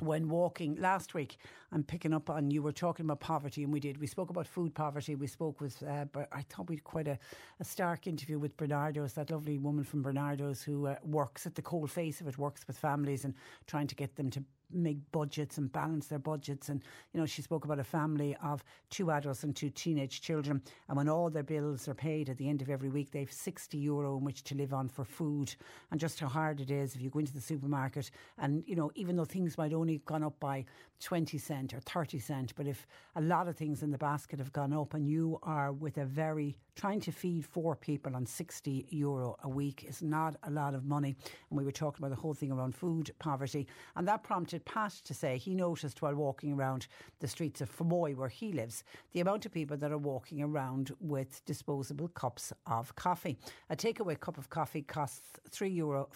[0.00, 1.36] when walking last week,
[1.72, 3.98] I'm picking up on you were talking about poverty, and we did.
[3.98, 5.14] We spoke about food poverty.
[5.14, 7.18] We spoke with, uh, I thought we had quite a,
[7.60, 11.62] a stark interview with Barnardos, that lovely woman from Barnardos who uh, works at the
[11.62, 13.34] cold face of it, works with families and
[13.66, 16.68] trying to get them to make budgets and balance their budgets.
[16.68, 20.62] And, you know, she spoke about a family of two adults and two teenage children.
[20.88, 23.32] And when all their bills are paid at the end of every week, they have
[23.32, 25.54] 60 euro in which to live on for food.
[25.90, 28.90] And just how hard it is if you go into the supermarket and, you know,
[28.94, 30.64] even though things might only have gone up by
[31.00, 32.86] 20 cent or 30 cent, but if
[33.16, 36.04] a lot of things in the basket have gone up and you are with a
[36.04, 40.74] very trying to feed four people on 60 euro a week is not a lot
[40.74, 41.14] of money.
[41.50, 43.66] And we were talking about the whole thing around food poverty.
[43.96, 46.86] And that prompted Pat to say he noticed while walking around
[47.20, 50.92] the streets of Fermoy, where he lives, the amount of people that are walking around
[51.00, 53.38] with disposable cups of coffee.
[53.70, 56.08] A takeaway cup of coffee costs €3.50 euro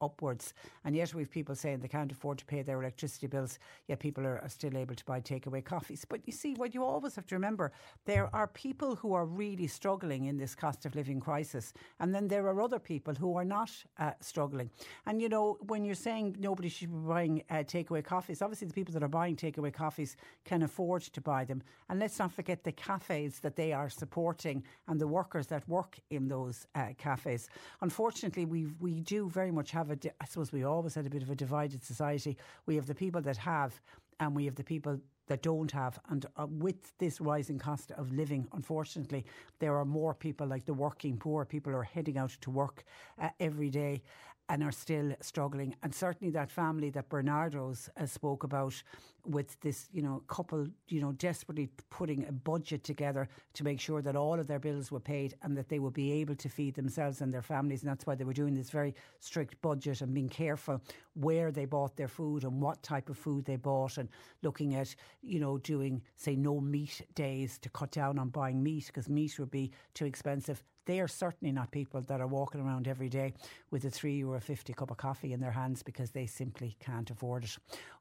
[0.00, 0.54] upwards.
[0.84, 3.58] And yet we've people saying they can't afford to pay their electricity bills,
[3.88, 6.04] yet people are, are still able to buy takeaway coffees.
[6.04, 7.72] But you see, what you always have to remember,
[8.04, 11.72] there are people who are really struggling struggling in this cost of living crisis.
[12.00, 14.70] And then there are other people who are not uh, struggling.
[15.06, 18.74] And, you know, when you're saying nobody should be buying uh, takeaway coffees, obviously the
[18.74, 21.62] people that are buying takeaway coffees can afford to buy them.
[21.88, 25.98] And let's not forget the cafes that they are supporting and the workers that work
[26.10, 27.48] in those uh, cafes.
[27.80, 31.22] Unfortunately, we we do very much have a, I suppose we always had a bit
[31.22, 32.36] of a divided society.
[32.66, 33.80] We have the people that have
[34.20, 35.98] and we have the people that don't have.
[36.10, 39.24] And uh, with this rising cost of living, unfortunately,
[39.58, 41.44] there are more people like the working poor.
[41.44, 42.84] People are heading out to work
[43.20, 44.02] uh, every day
[44.48, 45.74] and are still struggling.
[45.82, 48.82] And certainly that family that Barnardos uh, spoke about
[49.24, 54.02] with this, you know, couple, you know, desperately putting a budget together to make sure
[54.02, 56.74] that all of their bills were paid and that they would be able to feed
[56.74, 57.82] themselves and their families.
[57.82, 60.82] And that's why they were doing this very strict budget and being careful
[61.14, 64.08] where they bought their food and what type of food they bought and
[64.42, 68.86] looking at, you know, doing, say, no meat days to cut down on buying meat
[68.86, 72.88] because meat would be too expensive they are certainly not people that are walking around
[72.88, 73.32] every day
[73.70, 76.76] with a three or a 50 cup of coffee in their hands because they simply
[76.80, 77.56] can't afford it.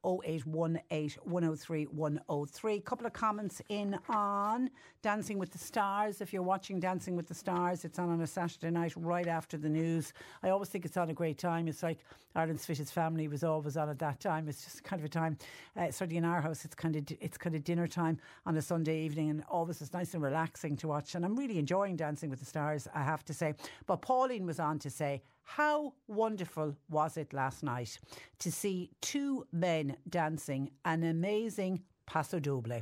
[0.05, 2.79] 0818 103 103.
[2.81, 4.69] Couple of comments in on
[5.01, 6.19] Dancing with the Stars.
[6.19, 9.57] If you're watching Dancing with the Stars, it's on on a Saturday night right after
[9.57, 10.13] the news.
[10.43, 11.67] I always think it's on a great time.
[11.67, 11.99] It's like
[12.35, 14.47] Ireland's Fittest Family was always on at that time.
[14.47, 15.37] It's just kind of a time,
[15.75, 18.61] uh, certainly in our house, it's kind of it's kind of dinner time on a
[18.61, 21.15] Sunday evening, and always it's nice and relaxing to watch.
[21.15, 22.87] And I'm really enjoying Dancing with the Stars.
[22.93, 23.55] I have to say.
[23.85, 27.99] But Pauline was on to say, how wonderful was it last night
[28.39, 32.81] to see two men dancing an amazing Paso Doble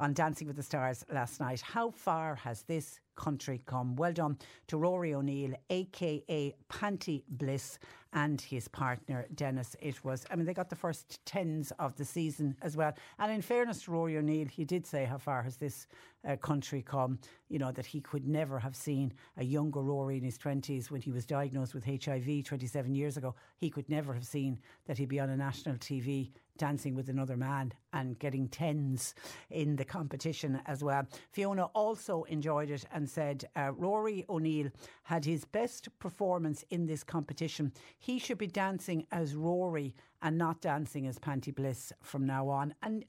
[0.00, 1.60] on Dancing with the Stars last night.
[1.60, 3.94] How far has this country come?
[3.96, 4.38] Well done
[4.68, 7.78] to Rory O'Neill, aka Panti Bliss,
[8.14, 9.76] and his partner Denys.
[9.80, 12.92] It was, I mean, they got the first tens of the season as well.
[13.18, 15.86] And in fairness to Rory O'Neill, he did say how far has this
[16.26, 20.24] uh, country come, you know, that he could never have seen a younger Rory in
[20.24, 23.34] his 20s when he was diagnosed with HIV 27 years ago.
[23.58, 27.38] He could never have seen that he'd be on a national TV dancing with another
[27.38, 29.14] man and getting tens
[29.48, 31.06] in the competition as well.
[31.32, 34.70] Fiona also enjoyed it and said uh, Rory O'Neill
[35.02, 37.72] had his best performance in this competition.
[37.98, 42.74] He should be dancing as Rory and not dancing as Panti Bliss from now on.
[42.82, 43.04] And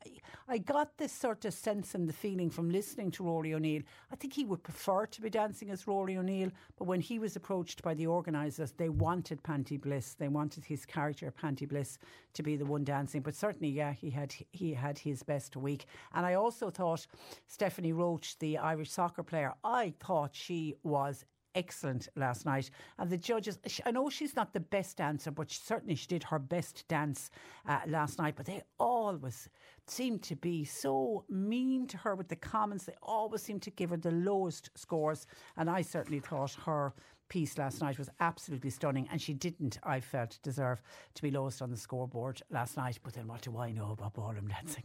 [0.47, 3.81] I got this sort of sense and the feeling from listening to Rory O'Neill.
[4.11, 7.35] I think he would prefer to be dancing as Rory O'Neill, but when he was
[7.35, 10.13] approached by the organisers, they wanted Panti Bliss.
[10.13, 11.97] They wanted his character, Panti Bliss,
[12.33, 13.21] to be the one dancing.
[13.21, 15.85] But certainly, yeah, he had he had his best week.
[16.13, 17.07] And I also thought
[17.47, 21.25] Stephanie Roche, the Irish soccer player, I thought she was
[21.55, 22.71] excellent last night.
[22.97, 26.23] And the judges, I know she's not the best dancer, but she, certainly she did
[26.23, 27.29] her best dance
[27.67, 28.35] uh, last night.
[28.35, 29.49] But they always
[29.87, 32.85] seemed to be so mean to her with the comments.
[32.85, 35.27] They always seemed to give her the lowest scores.
[35.57, 36.93] And I certainly thought her
[37.31, 40.81] piece last night was absolutely stunning, and she didn't, I felt, deserve
[41.13, 42.99] to be lowest on the scoreboard last night.
[43.01, 44.83] But then what do I know about ballroom dancing?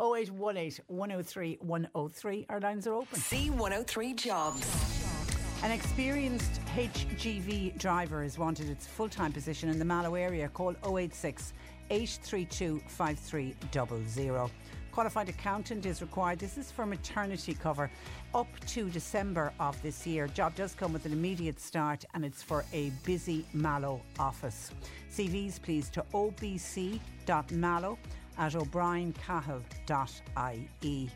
[0.00, 2.46] 0818 103 103.
[2.48, 3.18] Our lines are open.
[3.18, 5.07] C103 Jobs.
[5.64, 8.70] An experienced HGV driver is wanted.
[8.70, 10.48] It's full time position in the Mallow area.
[10.48, 11.52] Call 086
[11.90, 14.50] 832 5300.
[14.92, 16.38] Qualified accountant is required.
[16.38, 17.90] This is for maternity cover
[18.34, 20.28] up to December of this year.
[20.28, 24.70] Job does come with an immediate start and it's for a busy Mallow office.
[25.12, 27.98] CVs please to obc.mallow
[28.38, 31.10] at o'briencahill.ie.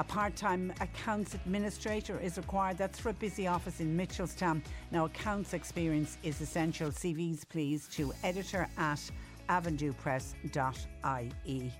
[0.00, 2.78] A part time accounts administrator is required.
[2.78, 4.62] That's for a busy office in Mitchelstown.
[4.90, 6.90] Now, accounts experience is essential.
[6.90, 9.10] CVs, please, to editor at
[9.50, 11.72] avondhupress.ie.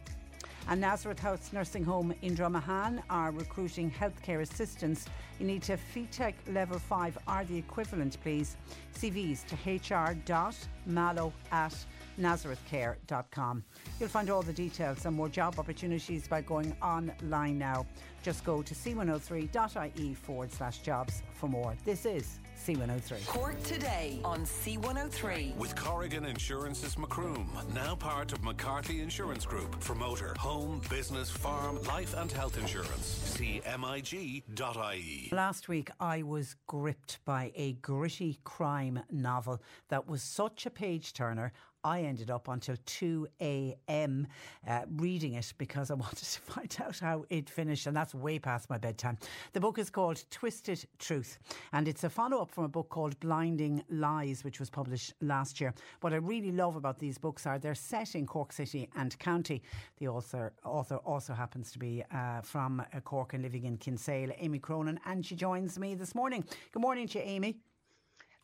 [0.69, 5.07] And Nazareth House Nursing Home in Dromahane are recruiting healthcare assistants.
[5.39, 8.59] You need to have level 5 or the equivalent, please.
[8.99, 9.57] CVs to
[9.95, 11.75] hr.mallow at
[12.21, 13.65] nazarethcare.com.
[13.99, 17.87] You'll find all the details and more job opportunities by going online now.
[18.23, 21.75] Just go to c103.ie forward slash jobs for more.
[21.85, 23.27] This is C103.
[23.27, 25.57] Cork today on C103.
[25.57, 31.83] With Corrigan Insurance's Macroom, now part of McCarthy Insurance Group for motor, home, business, farm,
[31.85, 33.37] life and health insurance.
[33.39, 35.31] CMIG.ie.
[35.33, 41.15] Last week, I was gripped by a gritty crime novel that was such a page
[41.15, 41.53] turner.
[41.85, 44.27] I ended up until 2 a.m.
[44.67, 48.39] Uh, reading it because I wanted to find out how it finished, and that's way
[48.39, 49.19] past my bedtime.
[49.53, 51.39] The book is called Twisted Truth,
[51.73, 55.61] and it's a follow up from a book called Blinding Lies, which was published last
[55.61, 55.75] year.
[56.01, 59.63] What I really love about these books are they're set in Cork City and County.
[59.99, 64.31] The author, author also happens to be uh, from uh, Cork and living in Kinsale,
[64.39, 66.45] Amy Cronin, and she joins me this morning.
[66.73, 67.57] Good morning to you, Amy.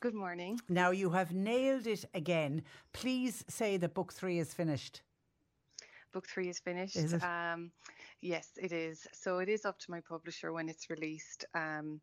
[0.00, 0.60] Good morning.
[0.68, 2.62] Now you have nailed it again.
[2.92, 5.00] Please say that book three is finished.
[6.12, 6.96] Book three is finished.
[6.96, 7.22] Is it?
[7.22, 7.70] Um,
[8.20, 9.06] yes, it is.
[9.14, 11.46] So it is up to my publisher when it's released.
[11.54, 12.02] Um,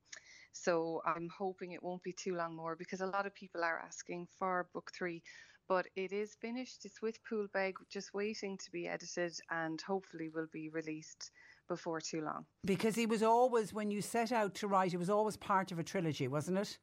[0.54, 3.80] so I'm hoping it won't be too long more because a lot of people are
[3.86, 5.22] asking for book three.
[5.70, 6.86] But it is finished.
[6.86, 11.32] It's with Poolbeg, just waiting to be edited, and hopefully will be released
[11.70, 12.46] before too long.
[12.66, 15.80] Because he was always, when you set out to write, it was always part of
[15.80, 16.80] a trilogy, wasn't it?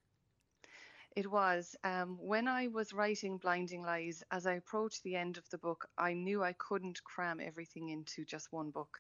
[1.17, 1.75] It was.
[1.83, 5.89] Um, when I was writing Blinding Lies, as I approached the end of the book,
[5.99, 8.99] I knew I couldn't cram everything into just one book.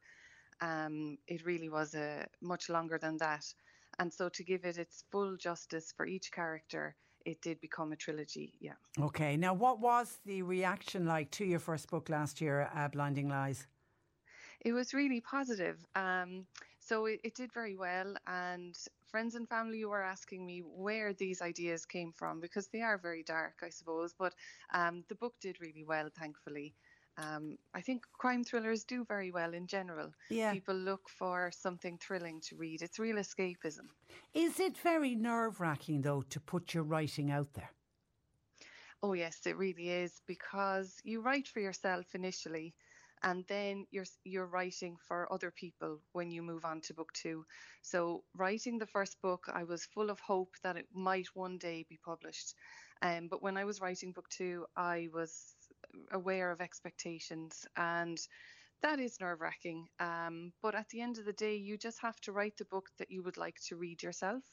[0.60, 3.44] Um, it really was a much longer than that.
[3.98, 7.96] And so to give it its full justice for each character, it did become a
[7.96, 8.54] trilogy.
[8.60, 8.74] Yeah.
[8.98, 9.36] Okay.
[9.36, 13.66] Now, what was the reaction like to your first book last year, uh, Blinding Lies?
[14.60, 15.84] It was really positive.
[15.94, 16.46] Um,
[16.78, 18.76] so it, it, did very well, and
[19.10, 22.98] friends and family you were asking me where these ideas came from because they are
[22.98, 24.14] very dark, I suppose.
[24.18, 24.34] But
[24.72, 26.74] um, the book did really well, thankfully.
[27.18, 30.12] Um, I think crime thrillers do very well in general.
[30.30, 30.52] Yeah.
[30.52, 32.82] People look for something thrilling to read.
[32.82, 33.88] It's real escapism.
[34.32, 37.70] Is it very nerve wracking, though, to put your writing out there?
[39.02, 42.74] Oh, yes, it really is because you write for yourself initially
[43.22, 47.44] and then you're you're writing for other people when you move on to book 2
[47.82, 51.84] so writing the first book i was full of hope that it might one day
[51.88, 52.54] be published
[53.02, 55.54] um, but when i was writing book 2 i was
[56.12, 58.18] aware of expectations and
[58.82, 59.88] that is nerve wracking.
[60.00, 62.90] Um, but at the end of the day, you just have to write the book
[62.98, 64.44] that you would like to read yourself.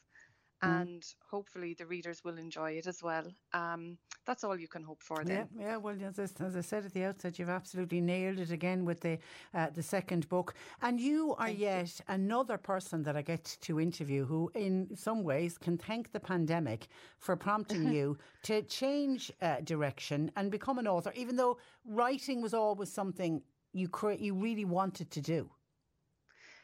[0.64, 0.82] Mm.
[0.82, 3.26] and hopefully the readers will enjoy it as well.
[3.54, 5.24] Um, that's all you can hope for.
[5.24, 5.78] Then, yeah, yeah.
[5.78, 9.02] Well, as I, as I, said at the outset, you've absolutely nailed it again with
[9.02, 9.20] the
[9.54, 12.06] uh, the second book, and you are thank yet you.
[12.16, 16.88] another person that I get to interview who, in some ways, can thank the pandemic
[17.20, 22.56] for prompting you to change uh, direction and become an author, even though writing was
[22.56, 23.44] always something
[23.74, 25.52] you cre- you really wanted to do.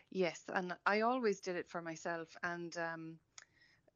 [0.10, 2.76] Yes, and I always did it for myself, and.
[2.76, 3.20] Um,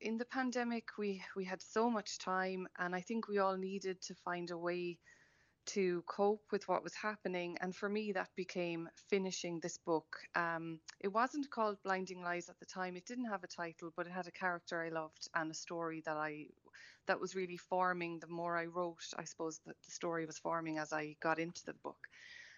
[0.02, 4.02] in the pandemic, we we had so much time, and I think we all needed
[4.02, 5.00] to find a way
[5.68, 7.58] to cope with what was happening.
[7.60, 10.18] And for me, that became finishing this book.
[10.34, 12.96] Um, it wasn't called Blinding Lies at the time.
[12.96, 16.02] It didn't have a title, but it had a character I loved and a story
[16.06, 16.46] that I
[17.08, 18.20] that was really forming.
[18.20, 21.66] The more I wrote, I suppose that the story was forming as I got into
[21.66, 22.08] the book.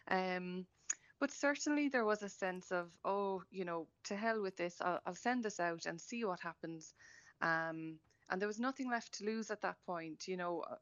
[0.10, 0.66] Um,
[1.20, 4.76] but certainly there was a sense of, oh, you know, to hell with this.
[4.82, 6.94] I'll, I'll send this out and see what happens.
[7.42, 10.28] Um, and there was nothing left to lose at that point.
[10.28, 10.76] You know, uh,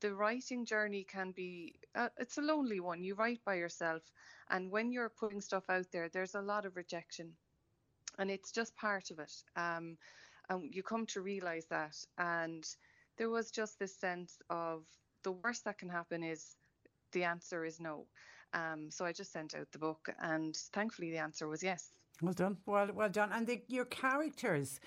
[0.00, 3.02] the writing journey can be uh, it's a lonely one.
[3.02, 4.02] You write by yourself,
[4.50, 7.32] and when you're putting stuff out there, there's a lot of rejection,
[8.18, 9.32] and it's just part of it.
[9.56, 9.96] Um,
[10.48, 11.96] and you come to realize that.
[12.18, 12.64] And
[13.16, 14.84] there was just this sense of
[15.22, 16.56] the worst that can happen is
[17.12, 18.06] the answer is no.
[18.54, 21.92] Um, so I just sent out the book, and thankfully the answer was yes.
[22.20, 22.56] Well done.
[22.66, 23.30] Well, well done.
[23.32, 24.78] And the, your characters,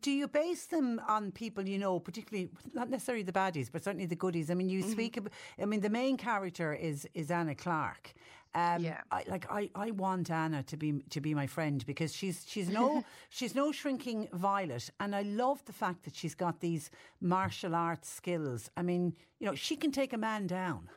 [0.00, 4.06] do you base them on people you know, particularly not necessarily the baddies, but certainly
[4.06, 4.50] the goodies?
[4.50, 4.92] I mean, you mm-hmm.
[4.92, 5.18] speak.
[5.60, 8.14] I mean, the main character is is Anna Clark.
[8.54, 9.00] Um, yeah.
[9.10, 12.68] I, like I, I want Anna to be to be my friend because she's she's
[12.68, 16.90] no she's no shrinking violet, and I love the fact that she's got these
[17.20, 18.70] martial arts skills.
[18.76, 20.88] I mean, you know, she can take a man down.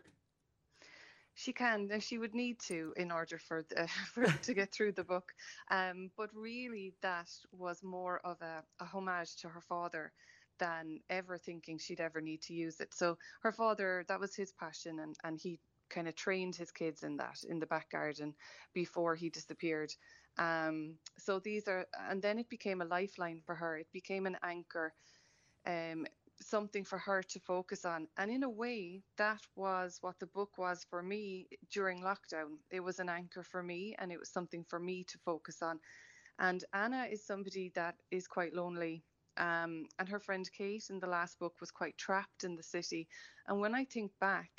[1.40, 4.94] She can, and she would need to in order for, the, for to get through
[4.94, 5.34] the book.
[5.72, 10.12] Um, but really, that was more of a, a homage to her father
[10.60, 12.94] than ever thinking she'd ever need to use it.
[12.94, 15.60] So her father, that was his passion, and, and he
[15.90, 18.36] kind of trained his kids in that in the back garden
[18.74, 19.94] before he disappeared.
[20.38, 23.78] Um, so these are, and then it became a lifeline for her.
[23.78, 24.94] It became an anchor.
[25.66, 26.06] Um,
[26.42, 28.08] something for her to focus on.
[28.18, 32.58] And in a way, that was what the book was for me during lockdown.
[32.72, 35.80] It was an anchor for me and it was something for me to focus on.
[36.40, 39.04] And Anna is somebody that is quite lonely.
[39.38, 43.08] Um, and her friend Kate in the last book was quite trapped in the city.
[43.48, 44.50] And when I think back,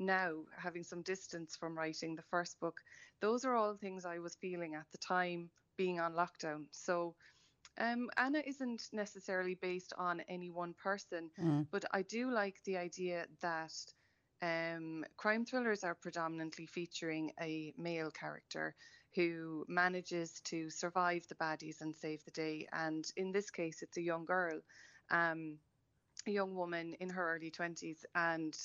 [0.00, 2.80] now, having some distance from writing the first book,
[3.20, 6.66] those are all things I was feeling at the time being on lockdown.
[6.70, 7.16] So
[7.78, 11.66] um, Anna isn't necessarily based on any one person, mm.
[11.70, 13.72] but I do like the idea that
[14.42, 18.74] um, crime thrillers are predominantly featuring a male character
[19.14, 22.66] who manages to survive the baddies and save the day.
[22.72, 24.60] And in this case, it's a young girl,
[25.10, 25.58] um,
[26.26, 28.04] a young woman in her early 20s.
[28.14, 28.56] And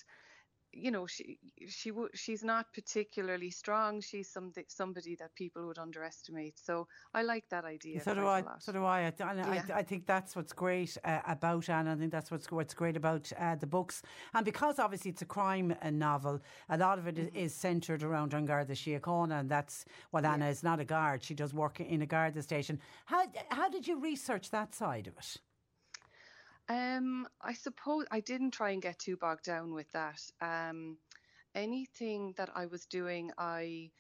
[0.73, 4.01] you know she she she's not particularly strong.
[4.01, 6.59] She's something somebody that people would underestimate.
[6.59, 9.01] So i like that idea so do i so do i.
[9.01, 9.61] I, yeah.
[9.69, 11.93] I, I, think that's what's great uh, about anna.
[11.93, 14.01] I think that's what's what's great about uh, the books.
[14.33, 17.35] And because obviously it's a crime uh, novel a lot of it mm-hmm.
[17.35, 20.51] is, centred around an Garda Síochána and that's what anna yeah.
[20.51, 21.23] is not a guard.
[21.23, 22.79] She does work in a Garda station.
[23.05, 25.37] How how did you research that side of it
[26.69, 30.21] Um, I suppose I didn't try and get too bogged down with that.
[30.41, 30.97] Um,
[31.55, 33.91] anything that I was doing, I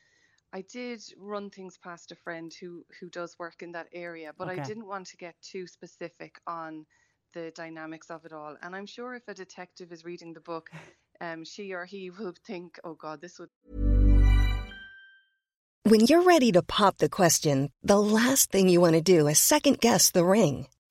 [0.53, 4.47] I did run things past a friend who who does work in that area, but
[4.47, 4.61] Okay.
[4.61, 6.85] I didn't want to get too specific on
[7.33, 8.55] the dynamics of it all.
[8.61, 10.69] And I'm sure if a detective is reading the book,
[11.19, 13.49] um, she or he will think, "Oh God, this would."
[15.85, 19.37] When you're ready to pop the question, the last thing you want to do is
[19.37, 20.67] second guess the ring.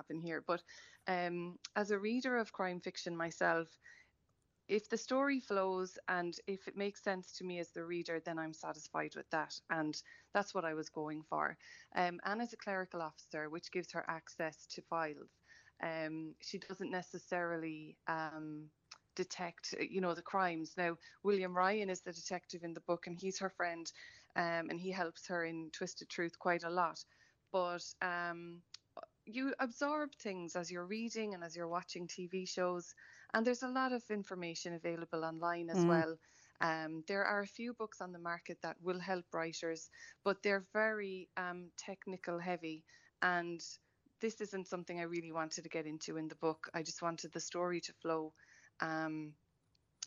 [0.00, 0.42] Happen here.
[0.46, 0.62] But
[1.06, 3.68] um, as a reader of crime fiction myself,
[4.68, 8.38] if the story flows and if it makes sense to me as the reader, then
[8.38, 9.52] I'm satisfied with that.
[9.68, 9.94] And
[10.32, 11.56] that's what I was going for.
[11.96, 15.32] Um, Anna's a clerical officer, which gives her access to files.
[15.82, 18.70] Um, she doesn't necessarily um,
[19.16, 20.74] detect, you know, the crimes.
[20.76, 23.90] Now, William Ryan is the detective in the book, and he's her friend,
[24.36, 27.04] um, and he helps her in Twisted Truth quite a lot.
[27.52, 28.62] But um,
[29.26, 32.94] you absorb things as you're reading and as you're watching TV shows,
[33.34, 35.86] and there's a lot of information available online as Mm.
[35.86, 36.16] well.
[36.60, 39.90] Um, there are a few books on the market that will help writers,
[40.24, 42.84] but they're very um, technical heavy,
[43.22, 43.60] and
[44.20, 46.68] this isn't something I really wanted to get into in the book.
[46.74, 48.34] I just wanted the story to flow
[48.80, 49.36] um,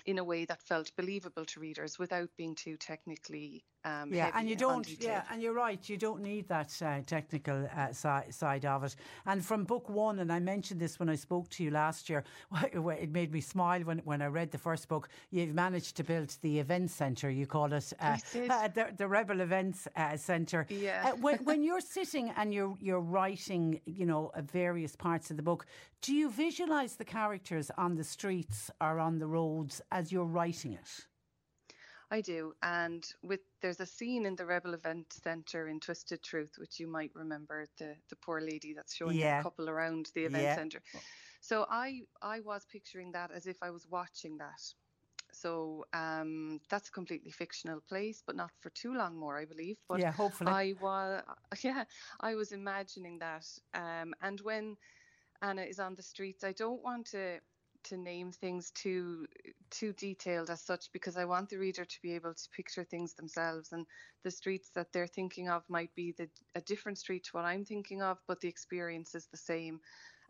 [0.06, 4.48] in a way that felt believable to readers without being too technically um, yeah, and
[4.48, 5.02] you on don't.
[5.02, 5.90] Yeah, and you're right.
[5.90, 8.96] You don't need that uh, technical uh, si- side of it.
[9.26, 12.24] And from book one, and I mentioned this when I spoke to you last year.
[12.74, 15.10] It made me smile when, when I read the first book.
[15.32, 17.30] You've managed to build the event centre.
[17.30, 18.18] You call it uh,
[18.50, 20.66] uh, the, the Rebel Events uh, Centre.
[20.70, 21.12] Yeah.
[21.12, 25.38] Uh, when, when you're sitting and you're you're writing, you know, uh, various parts of
[25.38, 25.66] the book,
[26.02, 30.74] do you visualise the characters on the streets or on the roads as you're writing
[30.74, 31.06] it?
[32.14, 36.60] I do, and with there's a scene in the Rebel Event Centre in Twisted Truth,
[36.60, 39.40] which you might remember the the poor lady that's showing Yeah.
[39.40, 40.54] a couple around the event Yeah.
[40.54, 40.84] centre.
[41.42, 44.62] So I I was picturing that as if I was watching that.
[45.32, 49.80] So um, that's a completely fictional place, but not for too long more, I believe.
[49.90, 50.52] But Yeah, hopefully.
[50.52, 51.24] I was
[51.64, 51.86] yeah,
[52.20, 53.48] I was imagining that.
[53.74, 54.78] Um, and when
[55.42, 57.40] Anna is on the streets, I don't want to
[57.86, 59.28] to name things too
[59.72, 63.14] too detailed as such because I want the reader to be able to picture things
[63.14, 63.86] themselves and
[64.24, 67.66] the streets that they're thinking of might be the, a different street to what I'm
[67.66, 69.80] thinking of but the experience is the same.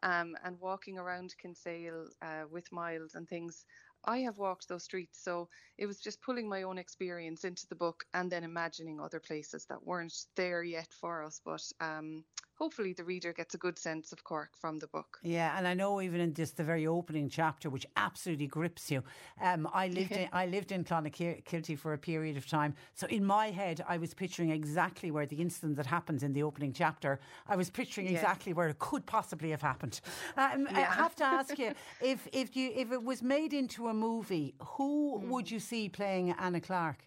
[0.03, 3.65] Um, and walking around Kinsale uh, with Miles and things
[4.05, 5.47] I have walked those streets so
[5.77, 9.65] it was just pulling my own experience into the book and then imagining other places
[9.69, 12.25] that weren't there yet for us but um,
[12.63, 15.73] hopefully the reader gets a good sense of Cork from the book Yeah, and I
[15.73, 19.03] know even in just the very opening chapter, which absolutely grips you.
[19.41, 23.25] Um, I lived in I lived in Clonakilty for a period of time, so in
[23.25, 27.19] my head I was picturing exactly where the incident that happens in the opening chapter.
[27.53, 28.15] I was picturing Yeah.
[28.17, 29.99] exactly where it could possibly have happened.
[30.37, 31.71] Um, I have to ask you
[32.13, 36.31] if if you if it was made into a movie, who would you see playing
[36.31, 36.99] Anna Clark?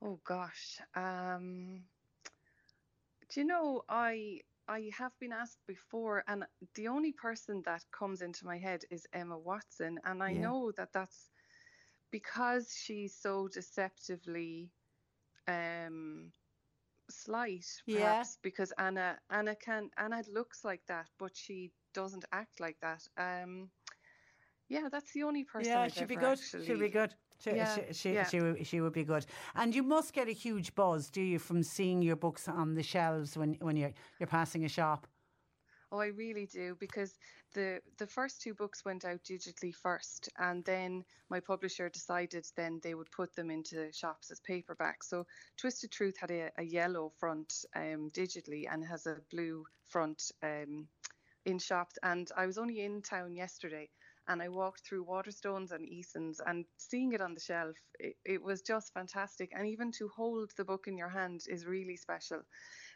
[0.00, 0.80] Oh gosh.
[0.94, 1.84] Um
[3.32, 8.22] do you know I I have been asked before and the only person that comes
[8.22, 10.42] into my head is Emma Watson and I Yeah.
[10.42, 11.30] know that that's
[12.10, 14.70] because she's so deceptively
[15.48, 16.32] um
[17.10, 18.00] slight Yeah.
[18.00, 23.02] perhaps because Anna Anna can Anna looks like that but she doesn't act like that.
[23.16, 23.70] Um
[24.68, 25.72] Yeah, that's the only person.
[25.72, 26.38] Yeah, I've she'd be good.
[26.38, 26.66] Actually...
[26.66, 27.14] She'd be good.
[27.42, 28.24] She, Yeah, she, she, yeah.
[28.28, 29.26] she, would- she would be good.
[29.54, 32.82] And you must get a huge buzz, do you, from seeing your books on the
[32.82, 35.06] shelves when, when you're, you're passing a shop?
[35.90, 37.18] Oh, I really do because
[37.52, 42.80] the the first two books went out digitally first, and then my publisher decided then
[42.82, 45.02] they would put them into shops as paperback.
[45.04, 45.26] So
[45.58, 50.88] Twisted Truth had a, a yellow front um, digitally and has a blue front um,
[51.44, 51.98] in shops.
[52.02, 53.90] And I was only in town yesterday,
[54.28, 58.42] and I walked through Waterstones and Eason's, and seeing it on the shelf, it, it
[58.42, 59.50] was just fantastic.
[59.56, 62.42] And even to hold the book in your hand is really special.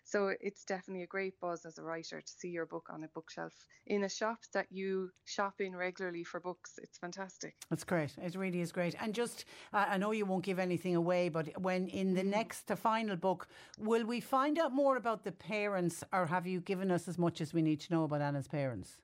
[0.05, 3.09] So it's definitely a great buzz as a writer to see your book on a
[3.09, 3.53] bookshelf
[3.87, 6.79] in a shop that you shop in regularly for books.
[6.81, 7.57] It's fantastic.
[7.71, 8.15] That's great.
[8.23, 8.95] It really is great.
[9.01, 12.69] And just, uh, I know you won't give anything away, but when in the next,
[12.69, 13.49] the final book,
[13.81, 17.41] will we find out more about the parents, or have you given us as much
[17.41, 19.01] as we need to know about Anna's parents?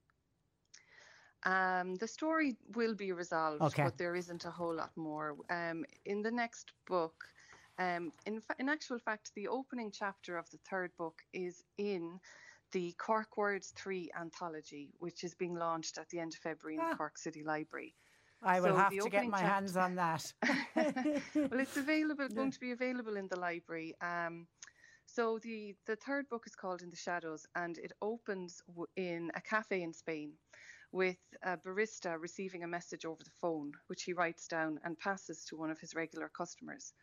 [1.44, 3.82] Um, the story will be resolved, Okay.
[3.84, 5.36] but there isn't a whole lot more.
[5.50, 7.24] Um, in the next book,
[7.78, 12.20] um, in, fa- in actual fact, the opening chapter of the third book is in
[12.70, 16.88] the Cork Words 3 anthology, which is being launched at the end of February in
[16.90, 17.94] the Cork City Library.
[18.44, 20.32] I will So have to get my chapter- hands on that.
[20.76, 23.94] well, it's available, going to be available in the library.
[24.00, 24.46] Um,
[25.06, 29.30] so the the third book is called In the Shadows, and it opens w- in
[29.34, 30.32] a cafe in Spain,
[30.92, 35.44] with a barista receiving a message over the phone, which he writes down and passes
[35.46, 36.94] to one of his regular customers.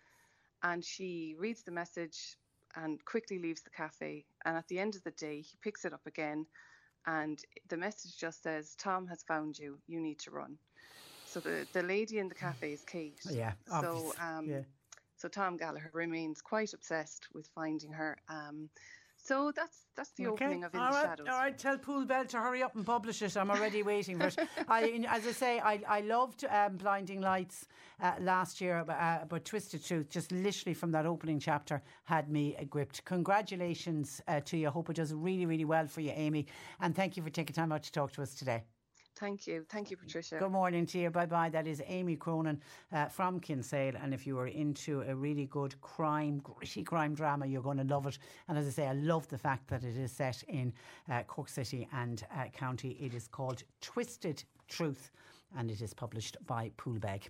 [0.63, 2.37] And she reads the message
[2.75, 4.25] and quickly leaves the cafe.
[4.45, 6.45] And at the end of the day, he picks it up again,
[7.05, 9.79] and the message just says, "Tom has found you.
[9.87, 10.59] You need to run."
[11.25, 13.21] So the, the lady in the cafe is Kate.
[13.31, 14.63] Yeah, So um, Yeah.
[15.15, 18.17] so Tom Gallagher remains quite obsessed with finding her.
[18.29, 18.69] Um,
[19.21, 20.45] so that's that's the Okay.
[20.45, 21.27] opening of In all the right, Shadows.
[21.29, 23.35] All right, tell Poolbeg to hurry up and publish it.
[23.37, 24.37] I'm already waiting for it.
[24.67, 27.67] I, as I say, I, I loved um, Blinding Lights
[28.01, 32.29] uh, last year, but, uh, but Twisted Truth, just literally from that opening chapter, had
[32.29, 33.03] me gripped.
[33.05, 34.67] Congratulations uh, to you.
[34.67, 36.47] I hope it does really, really well for you, Amy.
[36.79, 38.63] And thank you for taking time out to talk to us today.
[39.19, 40.37] Thank you, thank you, Patricia.
[40.39, 41.09] Good morning to you.
[41.09, 41.49] Bye bye.
[41.49, 42.61] That is Amy Cronin
[42.93, 43.95] uh, from Kinsale.
[44.01, 47.83] And if you are into a really good crime, gritty crime drama, you're going to
[47.83, 48.17] love it.
[48.47, 50.71] And as I say, I love the fact that it is set in
[51.11, 52.97] uh, Cork City and uh, County.
[52.99, 55.11] It is called Twisted Truth
[55.57, 57.23] and it is published by Poolbeg.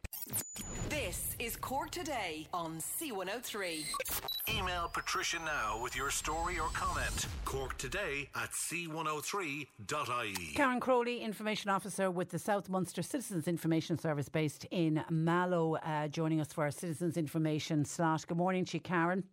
[1.10, 3.84] This is Cork Today on C103.
[4.56, 7.26] Email Patricia now with your story or comment.
[7.46, 10.54] Cork today at c103.ie.
[10.54, 16.08] Karen Crowley, Information Officer with the South Munster Citizens Information Service based in Mallow, uh,
[16.10, 18.28] joining us for our Citizens Information slot.
[18.28, 19.24] Good morning to you, Karen.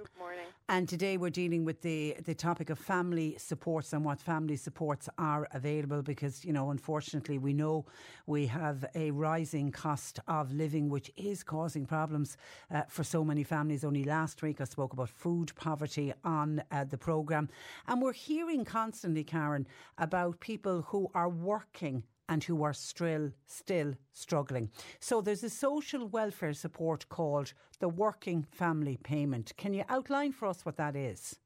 [0.00, 0.46] Good morning.
[0.70, 5.10] And today we're dealing with the, the topic of family supports and what family supports
[5.18, 7.84] are available because, you know, unfortunately we know
[8.26, 12.38] we have a rising cost of living which is causing problems
[12.70, 13.84] uh, for so many families.
[13.84, 17.50] Only last week I spoke about food poverty on uh, the programme.
[17.86, 19.66] And we're hearing constantly, Karen,
[19.98, 24.70] about people who are working and who are still still struggling.
[25.00, 29.52] So there's a social welfare support called the Working Family Payment.
[29.58, 31.38] Can you outline for us what that is?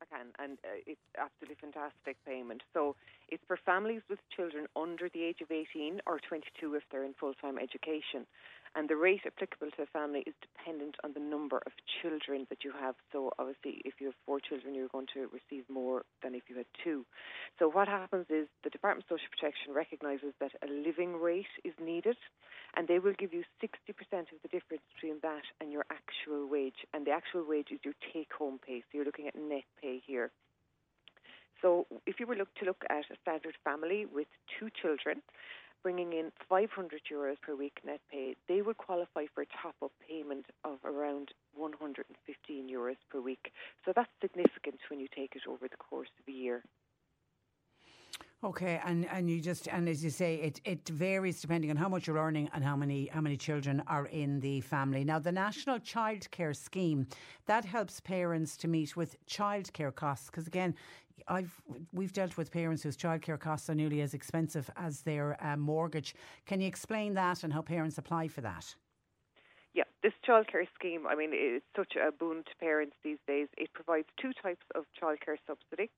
[0.00, 2.62] I can, and uh, it's absolutely fantastic payment.
[2.72, 2.96] So
[3.28, 7.14] it's for families with children under the age of 18 or 22 if they're in
[7.14, 8.26] full time education.
[8.74, 12.64] And the rate applicable to a family is dependent on the number of children that
[12.64, 12.94] you have.
[13.12, 16.56] So obviously, if you have four children, you're going to receive more than if you
[16.56, 17.04] had two.
[17.58, 21.74] So what happens is the Department of Social Protection recognises that a living rate is
[21.84, 22.16] needed,
[22.74, 23.68] and they will give you 60%
[24.32, 26.88] of the difference between that and your actual wage.
[26.94, 28.80] And the actual wage is your take-home pay.
[28.80, 30.30] So you're looking at net pay here.
[31.60, 34.26] So if you were look to look at a standard family with
[34.58, 35.22] two children,
[35.82, 40.46] bringing in 500 euros per week net pay, they would qualify for a top-up payment
[40.64, 43.52] of around 115 euros per week.
[43.84, 46.62] So that's significant when you take it over the course of a year.
[48.44, 51.88] Okay, and, and you just and as you say, it, it varies depending on how
[51.88, 55.04] much you're earning and how many how many children are in the family.
[55.04, 57.06] Now, the National Childcare Scheme
[57.46, 60.74] that helps parents to meet with childcare costs because again,
[61.28, 61.62] I've
[61.92, 66.16] we've dealt with parents whose childcare costs are nearly as expensive as their uh, mortgage.
[66.44, 68.74] Can you explain that and how parents apply for that?
[69.72, 73.48] Yeah, this childcare scheme, I mean, it's such a boon to parents these days.
[73.56, 75.90] It provides two types of childcare subsidy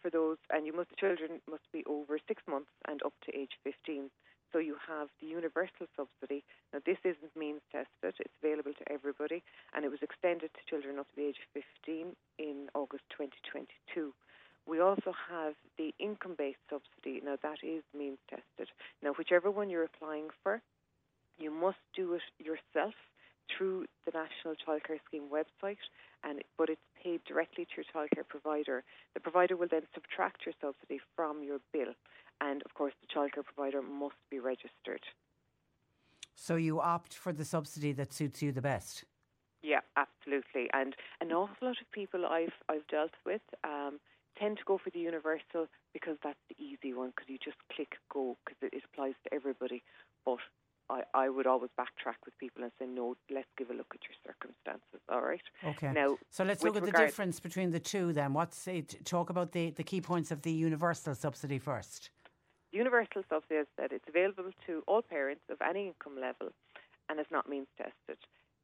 [0.00, 3.58] for those, and you must children must be over six months and up to age
[3.64, 4.10] 15.
[4.52, 6.42] So you have the universal subsidy.
[6.72, 9.42] Now this isn't means tested; it's available to everybody,
[9.74, 14.14] and it was extended to children up to the age of 15 in August 2022.
[14.66, 17.22] We also have the income based subsidy.
[17.24, 18.68] Now, that is means tested.
[19.02, 20.60] Now, whichever one you're applying for,
[21.38, 22.94] you must do it yourself
[23.56, 25.78] through the National Childcare Scheme website,
[26.24, 28.84] and but it's paid directly to your childcare provider.
[29.14, 31.94] The provider will then subtract your subsidy from your bill,
[32.40, 35.02] and of course, the childcare provider must be registered.
[36.34, 39.04] So you opt for the subsidy that suits you the best.
[39.62, 40.70] Yeah, absolutely.
[40.72, 43.98] And an awful lot of people I've I've dealt with um,
[44.38, 47.96] tend to go for the universal because that's the easy one because you just click
[48.12, 49.82] go because it, it applies to everybody.
[50.24, 50.38] But
[50.90, 54.00] I, I would always backtrack with people and say, no, let's give a look at
[54.08, 55.00] your circumstances.
[55.08, 55.42] All right.
[55.64, 55.92] Okay.
[55.92, 58.12] Now, so let's look at the difference between the two.
[58.12, 59.04] Then, what's eh, it?
[59.04, 62.10] Talk about the the key points of the universal subsidy first.
[62.72, 66.52] Universal subsidy, is that it's available to all parents of any income level,
[67.08, 68.18] and it's not means tested.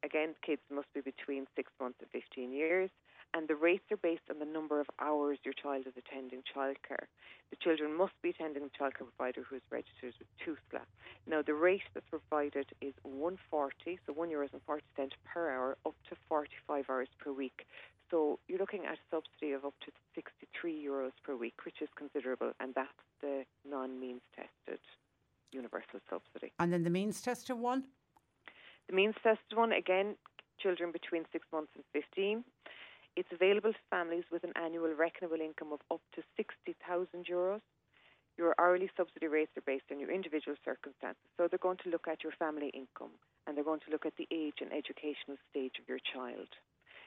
[0.04, 2.90] Again, kids must be between six months and 15 years,
[3.34, 7.06] and the rates are based on the number of hours your child is attending childcare.
[7.50, 10.82] The children must be attending a childcare provider who is registered with TUSLA.
[11.26, 15.76] Now, the rate that's provided is 140, so one euros and 40 cents per hour,
[15.84, 17.66] up to 45 hours per week.
[18.10, 21.88] So you're looking at a subsidy of up to 63 euros per week, which is
[21.96, 22.88] considerable, and that's
[23.20, 24.80] the non-means tested
[25.50, 26.52] universal subsidy.
[26.58, 27.84] And then the means tested one?
[28.88, 30.16] The means tested one, again,
[30.58, 32.44] children between six months and 15.
[33.16, 37.60] It's available to families with an annual reckonable income of up to 60,000 euros.
[38.36, 41.22] Your hourly subsidy rates are based on your individual circumstances.
[41.36, 43.14] So they're going to look at your family income
[43.46, 46.48] and they're going to look at the age and educational stage of your child.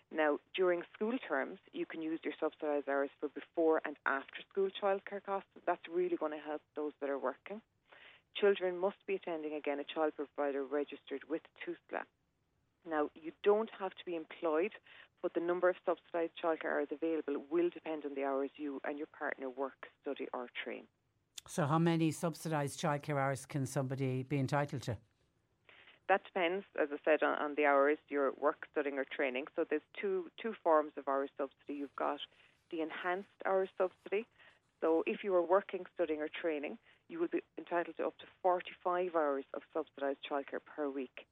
[0.10, 4.70] Now, during school terms, you can use your subsidised hours for before and after school
[4.82, 5.50] childcare costs.
[5.66, 7.62] That's really going to help those that are working.
[8.40, 12.04] Children must be attending again a child provider registered with TUSLA.
[12.90, 14.72] Now, you don't have to be employed,
[15.22, 18.98] but the number of subsidised childcare hours available will depend on the hours you and
[18.98, 20.84] your partner work, study, or train.
[21.48, 24.98] So, how many subsidised childcare hours can somebody be entitled to?
[26.10, 29.46] That depends, as I said, on, on the hours you're work, studying, or training.
[29.56, 31.80] So, there's two two forms of hours subsidy.
[31.80, 32.20] You've got
[32.72, 34.26] the enhanced hours subsidy.
[34.82, 36.78] So, if you are working, studying, or training,
[37.10, 41.26] you will be entitled to up to 45 hours of subsidised childcare per week.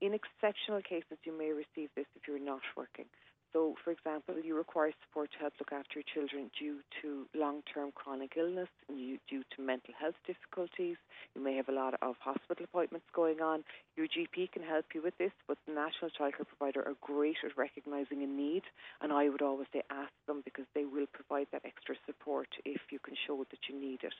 [0.00, 3.06] In exceptional cases, you may receive this if you're not working.
[3.52, 7.62] So, for example, you require support to help look after your children due to long
[7.72, 8.96] term chronic illness, and
[9.28, 10.96] due to mental health difficulties.
[11.34, 13.62] You may have a lot of hospital appointments going on.
[13.96, 17.56] Your GP can help you with this, but the National Childcare Provider are great at
[17.58, 18.62] recognising a need,
[19.02, 22.80] and I would always say ask them because they will provide that extra support if
[22.90, 24.14] you can show that you need it.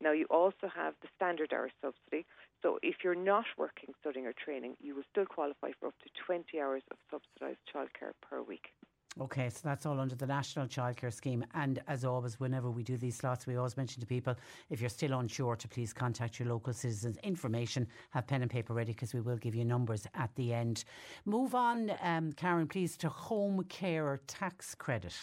[0.00, 2.26] Now, you also have the standard hour subsidy.
[2.66, 6.10] So, if you're not working, studying, or training, you will still qualify for up to
[6.26, 8.72] 20 hours of subsidised childcare per week.
[9.20, 11.44] Okay, so that's all under the National Childcare Scheme.
[11.54, 14.34] And as always, whenever we do these slots, we always mention to people
[14.68, 17.18] if you're still unsure to please contact your local citizens.
[17.18, 20.82] Information, have pen and paper ready because we will give you numbers at the end.
[21.24, 25.14] Move on, um, Karen, please, to home care tax credit.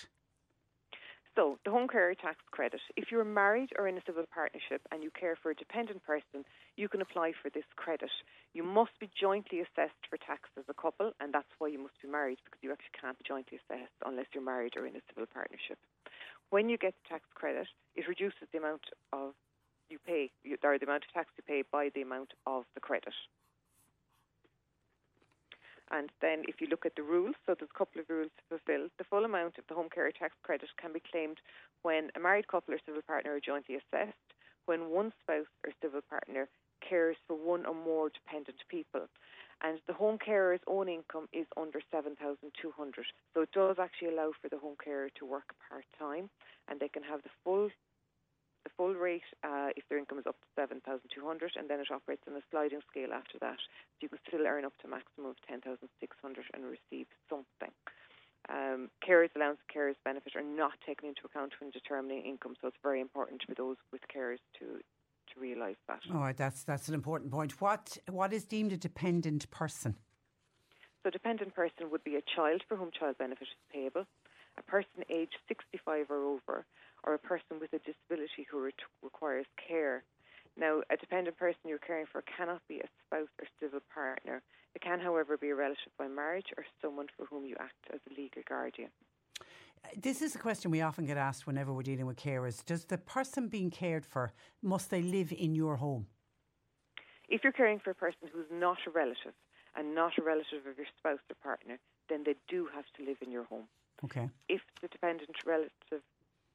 [1.35, 2.79] So, the home care tax credit.
[2.95, 6.45] If you're married or in a civil partnership and you care for a dependent person,
[6.77, 8.11] you can apply for this credit.
[8.53, 11.99] You must be jointly assessed for tax as a couple, and that's why you must
[12.01, 15.01] be married because you actually can't be jointly assessed unless you're married or in a
[15.09, 15.79] civil partnership.
[16.51, 19.33] When you get the tax credit, it reduces the amount of
[19.89, 20.29] you pay,
[20.63, 23.13] or the amount of tax you pay by the amount of the credit.
[25.93, 28.43] And then if you look at the rules, so there's a couple of rules to
[28.49, 28.89] fulfil.
[28.97, 31.37] The full amount of the home care tax credit can be claimed
[31.83, 34.33] when a married couple or civil partner are jointly assessed,
[34.65, 36.49] when one spouse or civil partner
[36.81, 39.05] cares for one or more dependent people.
[39.61, 43.05] And the home carer's own income is under 7,200.
[43.33, 46.29] So it does actually allow for the home carer to work part time
[46.67, 47.69] and they can have the full
[48.63, 52.23] the full rate uh, if their income is up to 7,200 and then it operates
[52.27, 53.59] on a sliding scale after that.
[53.59, 55.85] So you can still earn up to a maximum of 10,600
[56.53, 57.73] and receive something.
[58.49, 62.77] Um, carers allowance carers benefit are not taken into account when determining income, so it's
[62.83, 64.83] very important for those with carers to
[65.33, 66.01] to realise that.
[66.13, 67.61] All right, that's that's an important point.
[67.61, 69.95] What what is deemed a dependent person?
[71.03, 74.05] So, dependent person would be a child for whom child benefit is payable,
[74.57, 76.65] a person aged 65 or over,
[77.03, 80.03] or a person with a disability who re- requires care.
[80.57, 84.41] Now, a dependent person you're caring for cannot be a spouse or civil partner.
[84.75, 87.99] It can, however, be a relative by marriage or someone for whom you act as
[88.09, 88.89] a legal guardian.
[89.97, 92.63] This is a question we often get asked whenever we're dealing with carers.
[92.63, 94.31] Does the person being cared for,
[94.61, 96.07] must they live in your home?
[97.27, 99.33] If you're caring for a person who's not a relative
[99.75, 101.79] and not a relative of your spouse or partner,
[102.09, 103.67] then they do have to live in your home.
[104.03, 104.29] Okay.
[104.49, 106.03] If the dependent relative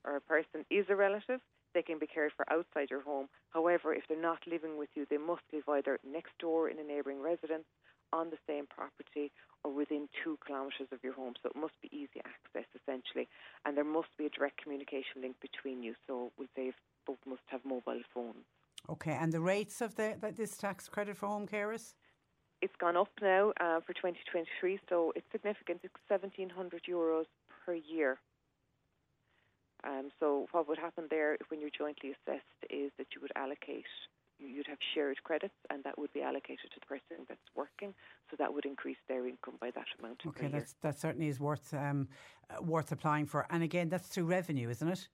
[0.05, 1.41] or a person is a relative,
[1.75, 3.29] they can be cared for outside your home.
[3.51, 6.85] However, if they're not living with you, they must live either next door in a
[6.85, 7.67] neighbouring residence,
[8.13, 9.31] on the same property,
[9.65, 11.35] or within two kilometres of your home.
[11.43, 13.29] So it must be easy access essentially,
[13.65, 15.95] and there must be a direct communication link between you.
[16.07, 16.73] So we'll say
[17.07, 18.47] both must have mobile phones.
[18.89, 21.95] Okay, and the rates of the, this tax credit for home carers?
[22.63, 25.81] It's gone up now uh, for 2023, so it's significant.
[25.85, 27.27] It's 1,700 euros
[27.69, 28.19] per year.
[29.85, 33.85] Um, so what would happen there when you're jointly assessed is that you would allocate
[34.41, 37.93] you'd have shared credits, and that would be allocated to the person that's working.
[38.31, 40.21] So that would increase their income by that amount.
[40.29, 42.07] Okay, that's, that certainly is worth um,
[42.49, 43.47] uh, worth applying for.
[43.51, 45.09] And again, that's through revenue, isn't it?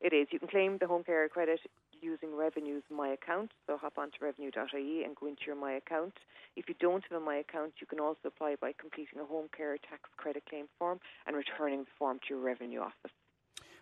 [0.00, 0.26] It is.
[0.32, 1.60] You can claim the home care credit
[2.00, 3.52] using Revenue's My Account.
[3.66, 6.14] So hop onto revenue.ie and go into your My Account.
[6.56, 9.48] If you don't have a My Account, you can also apply by completing a home
[9.56, 13.12] care tax credit claim form and returning the form to your Revenue office.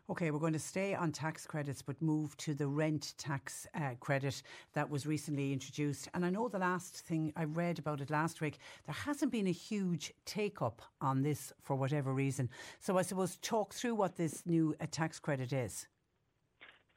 [0.09, 3.91] Okay, we're going to stay on tax credits but move to the rent tax uh,
[3.99, 4.41] credit
[4.73, 6.09] that was recently introduced.
[6.15, 9.49] And I know the last thing I read about it last week, there hasn't been
[9.49, 12.49] a huge take up on this for whatever reason.
[12.79, 15.89] So I suppose talk through what this new uh, tax credit is.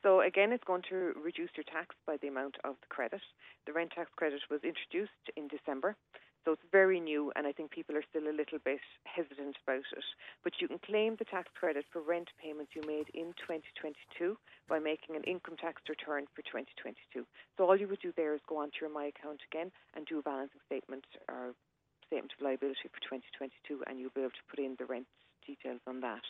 [0.04, 3.22] So again, it's going to reduce your tax by the amount of the credit.
[3.66, 5.96] The rent tax credit was introduced in December.
[6.46, 9.84] So it's very new, and I think people are still a little bit hesitant about
[9.92, 10.08] it.
[10.44, 14.40] But you can claim the tax credit for rent payments you made in 2022
[14.72, 17.28] by making an income tax return for 2022.
[17.58, 20.20] So all you would do there is go onto your My account again and do
[20.20, 21.52] a balancing statement or
[22.08, 25.06] statement of liability for 2022, and you'll be able to put in the rent
[25.46, 26.24] details on that.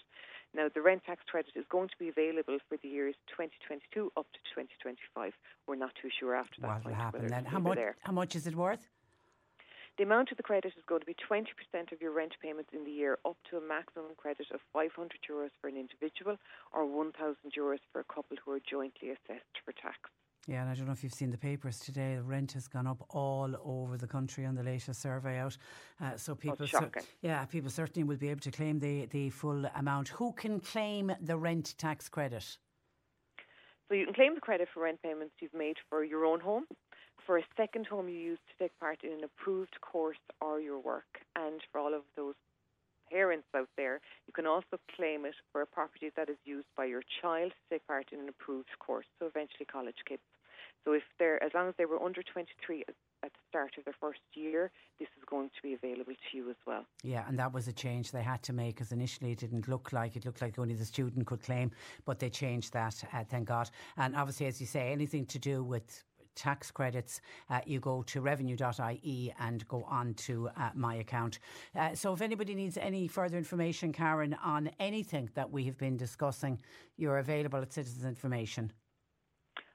[0.55, 4.25] Now, the rent tax credit is going to be available for the years 2022 up
[4.33, 5.33] to 2025.
[5.67, 6.67] We're not too sure after that.
[6.67, 7.45] What will happen then?
[7.45, 8.89] How much, how much is it worth?
[9.97, 11.43] The amount of the credit is going to be 20%
[11.91, 15.51] of your rent payments in the year, up to a maximum credit of 500 euros
[15.59, 16.37] for an individual
[16.71, 20.09] or 1,000 euros for a couple who are jointly assessed for tax.
[20.49, 22.15] Yeah, and I don't know if you've seen the papers today.
[22.15, 25.55] The rent has gone up all over the country on the latest survey out.
[26.01, 26.89] Uh, so people, cer-
[27.21, 30.07] yeah, people certainly will be able to claim the, the full amount.
[30.07, 32.57] Who can claim the rent tax credit?
[33.87, 36.65] So you can claim the credit for rent payments you've made for your own home,
[37.27, 40.79] for a second home you use to take part in an approved course or your
[40.79, 41.19] work.
[41.35, 42.33] And for all of those
[43.11, 46.85] parents out there, you can also claim it for a property that is used by
[46.85, 50.21] your child to take part in an approved course, so eventually college kids.
[50.85, 53.95] So if they're as long as they were under 23 at the start of their
[53.99, 56.85] first year, this is going to be available to you as well.
[57.03, 59.91] Yeah, and that was a change they had to make because initially it didn't look
[59.91, 61.71] like it looked like only the student could claim,
[62.05, 62.95] but they changed that.
[63.13, 63.69] Uh, thank God.
[63.97, 66.03] And obviously, as you say, anything to do with
[66.35, 67.19] tax credits,
[67.49, 71.39] uh, you go to revenue.ie and go on to uh, my account.
[71.75, 75.97] Uh, so if anybody needs any further information, Karen, on anything that we have been
[75.97, 76.59] discussing,
[76.95, 78.71] you're available at Citizens Information.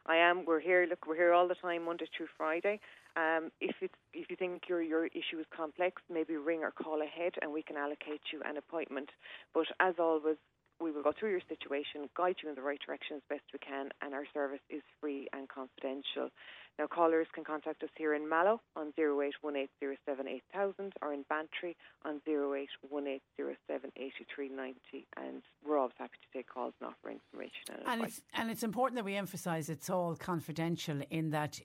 [0.07, 0.45] I am.
[0.45, 0.87] We're here.
[0.89, 2.79] Look, we're here all the time, Monday through Friday.
[3.17, 7.01] Um, if it's if you think your your issue is complex, maybe ring or call
[7.01, 9.09] ahead, and we can allocate you an appointment.
[9.55, 10.37] But as always,
[10.81, 13.59] we will go through your situation, guide you in the right direction as best we
[13.59, 16.31] can, and our service is free and confidential.
[16.79, 25.07] Now, callers can contact us here in Mallow on 08180788000 or in Bantry on 08180788390.
[25.17, 27.71] And we're always happy to take calls and offer information.
[27.71, 31.61] And, and it's, and it's important that we emphasise it's all confidential in that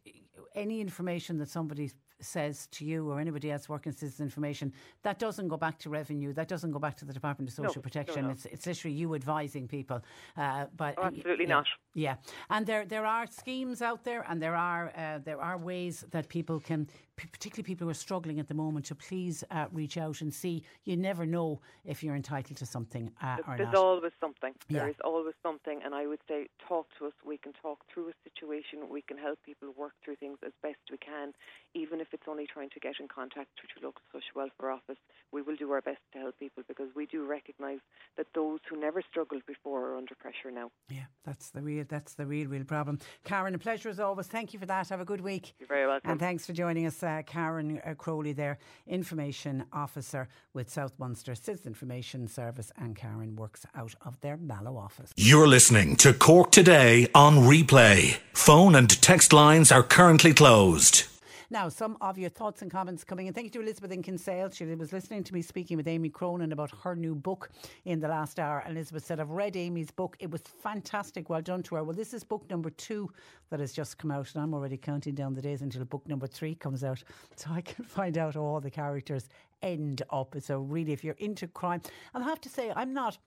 [0.53, 1.90] any information that somebody
[2.21, 4.73] says to you or anybody else working citizen information,
[5.03, 7.73] that doesn't go back to revenue, that doesn't go back to the Department of Social
[7.75, 8.21] no, Protection.
[8.23, 8.33] No, no.
[8.33, 10.03] It's, it's literally you advising people.
[10.37, 11.65] Uh, but oh, absolutely yeah, not.
[11.95, 12.15] Yeah,
[12.49, 16.29] and there there are schemes out there, and there are uh, there are ways that
[16.29, 16.87] people can,
[17.17, 20.63] particularly people who are struggling at the moment, to please uh, reach out and see.
[20.85, 23.83] You never know if you're entitled to something uh, or There's not.
[23.83, 24.53] always something.
[24.67, 24.79] Yeah.
[24.79, 27.13] There is always something, and I would say talk to us.
[27.25, 28.87] We can talk through a situation.
[28.87, 31.33] We can help people work through things as best we can,
[31.73, 35.01] even if it's only trying to get in contact with your local social welfare office.
[35.31, 37.79] We will do our best to help people because we do recognise
[38.17, 40.69] that those who never struggled before are under pressure now.
[40.89, 42.99] Yeah, that's the real that's the real real problem.
[43.23, 44.27] Karen, a pleasure as always.
[44.27, 44.89] Thank you for that.
[44.89, 45.53] Have a good week.
[45.60, 46.11] You're very welcome.
[46.11, 48.57] And thanks for joining us, uh, Karen uh, Crowley, there,
[48.88, 54.76] information officer with South Munster Citizen Information Service, and Karen works out of their Mallow
[54.76, 55.11] office.
[55.15, 58.18] You're listening to Cork Today on replay.
[58.34, 61.06] Phone and text lines are currently closed.
[61.51, 63.34] Now, some of your thoughts and comments coming in.
[63.34, 64.51] Thank you to Elizabeth in Kinsale.
[64.51, 67.49] She was listening to me speaking with Amy Cronin about her new book
[67.85, 68.59] in the last hour.
[68.59, 70.15] And Elizabeth said, I've read Amy's book.
[70.19, 71.27] It was fantastic.
[71.27, 71.84] Well done to her.
[71.84, 73.11] Well, this is book number two
[73.49, 74.30] that has just come out.
[74.35, 77.03] And I'm already counting down the days until book number three comes out.
[77.35, 79.30] So I can find out all the characters
[79.61, 80.35] end up.
[80.41, 81.81] So, really, if you're into crime,
[82.13, 83.17] I'll have to say, I'm not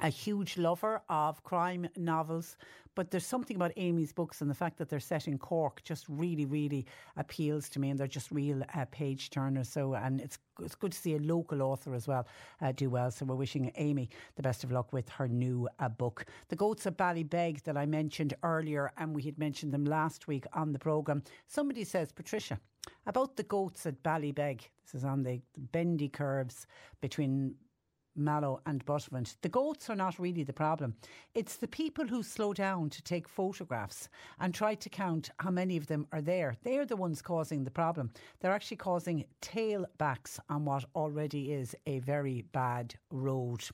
[0.00, 2.56] a huge lover of crime novels,
[2.94, 6.04] but there's something about Amy's books and the fact that they're set in Cork just
[6.08, 6.84] really, really
[7.16, 9.68] appeals to me, and they're just real uh, page turners.
[9.68, 12.26] So, and it's it's good to see a local author as well
[12.60, 13.12] uh, do well.
[13.12, 16.26] So we're wishing Amy the best of luck with her new uh, book.
[16.48, 20.46] The Goats of Ballybeg that I mentioned earlier, and we had mentioned them last week
[20.52, 21.22] on the programme.
[21.46, 22.58] Somebody says, Patricia,
[23.06, 24.62] about the goats at Ballybeg.
[24.84, 26.66] This is on the bendy curves
[27.00, 27.54] between
[28.18, 29.36] Mallow and Buttevant.
[29.42, 30.94] The goats are not really the problem.
[31.34, 34.08] It's the people who slow down to take photographs
[34.40, 36.56] and try to count how many of them are there.
[36.62, 38.10] They're the ones causing the problem.
[38.40, 43.64] They're actually causing tailbacks on what already is a very bad road.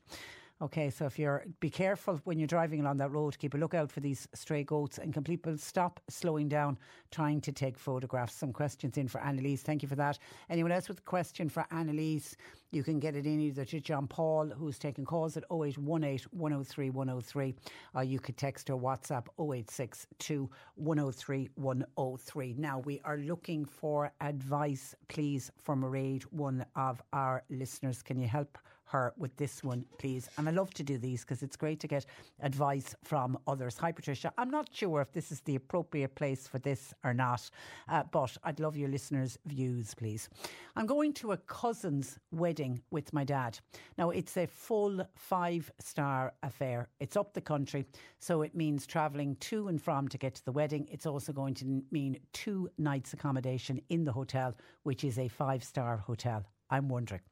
[0.63, 3.91] Okay, so if you're be careful when you're driving along that road, keep a lookout
[3.91, 6.79] for these stray goats and can people stop slowing down
[7.11, 8.35] trying to take photographs.
[8.35, 9.63] Some questions in for Annalise.
[9.63, 10.17] Thank you for that.
[10.49, 12.37] Anyone else with a question for Annalise?
[12.71, 16.91] You can get it in either to John Paul, who's taking calls at 0818 103
[16.91, 17.55] 103,
[17.95, 22.55] or you could text or WhatsApp 0862 103 103.
[22.57, 28.03] Now, we are looking for advice, please, from Mairead, one of our listeners.
[28.03, 28.57] Can you help
[28.95, 30.29] her with this one, please.
[30.39, 32.07] And I love to do these because it's great to get
[32.41, 33.77] advice from others.
[33.79, 34.33] Hi, Patricia.
[34.39, 37.51] I'm not sure if this is the appropriate place for this or not,
[37.89, 40.29] uh, but I'd love your listeners' views, please.
[40.77, 43.59] I'm going to a cousin's wedding with my dad.
[43.99, 46.89] Now, it's a full five star affair.
[47.01, 47.87] It's up the country,
[48.21, 50.87] so it means travelling to and from to get to the wedding.
[50.89, 54.55] It's also going to mean two nights' accommodation in the hotel,
[54.85, 56.45] which is a five star hotel.
[56.71, 57.23] I'm wondering.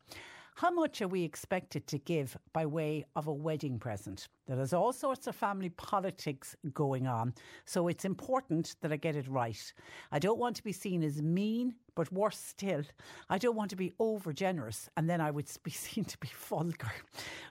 [0.55, 4.29] How much are we expected to give by way of a wedding present?
[4.49, 9.29] There's all sorts of family politics going on, so it's important that I get it
[9.29, 9.73] right.
[10.11, 12.83] I don't want to be seen as mean, but worse still,
[13.29, 16.31] I don't want to be over generous and then I would be seen to be
[16.49, 16.93] vulgar.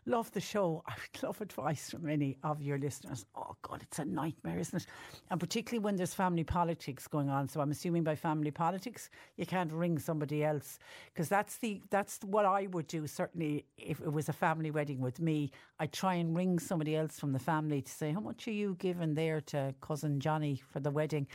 [0.06, 0.84] Love the show.
[0.88, 3.26] I would love advice from any of your listeners.
[3.36, 4.88] Oh, God, it's a nightmare, isn't it?
[5.30, 7.48] And particularly when there's family politics going on.
[7.48, 10.80] So I'm assuming by family politics, you can't ring somebody else
[11.14, 13.06] because that's the that's what I would do.
[13.08, 17.20] Certainly, if it was a family wedding with me, I'd try and ring somebody else
[17.20, 20.80] from the family to say, How much are you giving there to cousin Johnny for
[20.80, 21.28] the wedding?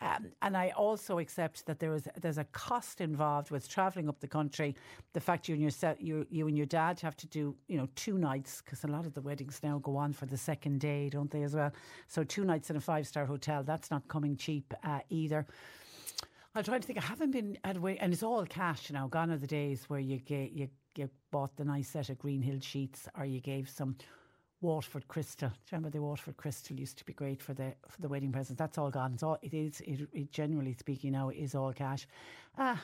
[0.00, 4.20] Um, and I also accept that there is there's a cost involved with travelling up
[4.20, 4.76] the country.
[5.12, 7.88] The fact you and your you, you and your dad have to do you know
[7.94, 11.08] two nights because a lot of the weddings now go on for the second day,
[11.08, 11.72] don't they as well?
[12.08, 15.46] So two nights in a five star hotel that's not coming cheap uh, either.
[16.56, 16.98] I'm trying to think.
[16.98, 19.08] I haven't been at a way, and it's all cash now.
[19.08, 22.60] Gone are the days where you get you you bought the nice set of Greenhill
[22.60, 23.96] sheets, or you gave some
[24.64, 25.50] Waterford crystal.
[25.50, 28.32] Do you remember the Waterford crystal used to be great for the for the wedding
[28.32, 28.58] presents?
[28.58, 29.12] That's all gone.
[29.12, 29.82] It's all it is.
[29.82, 32.08] It, it generally speaking now is all cash.
[32.56, 32.82] Ah,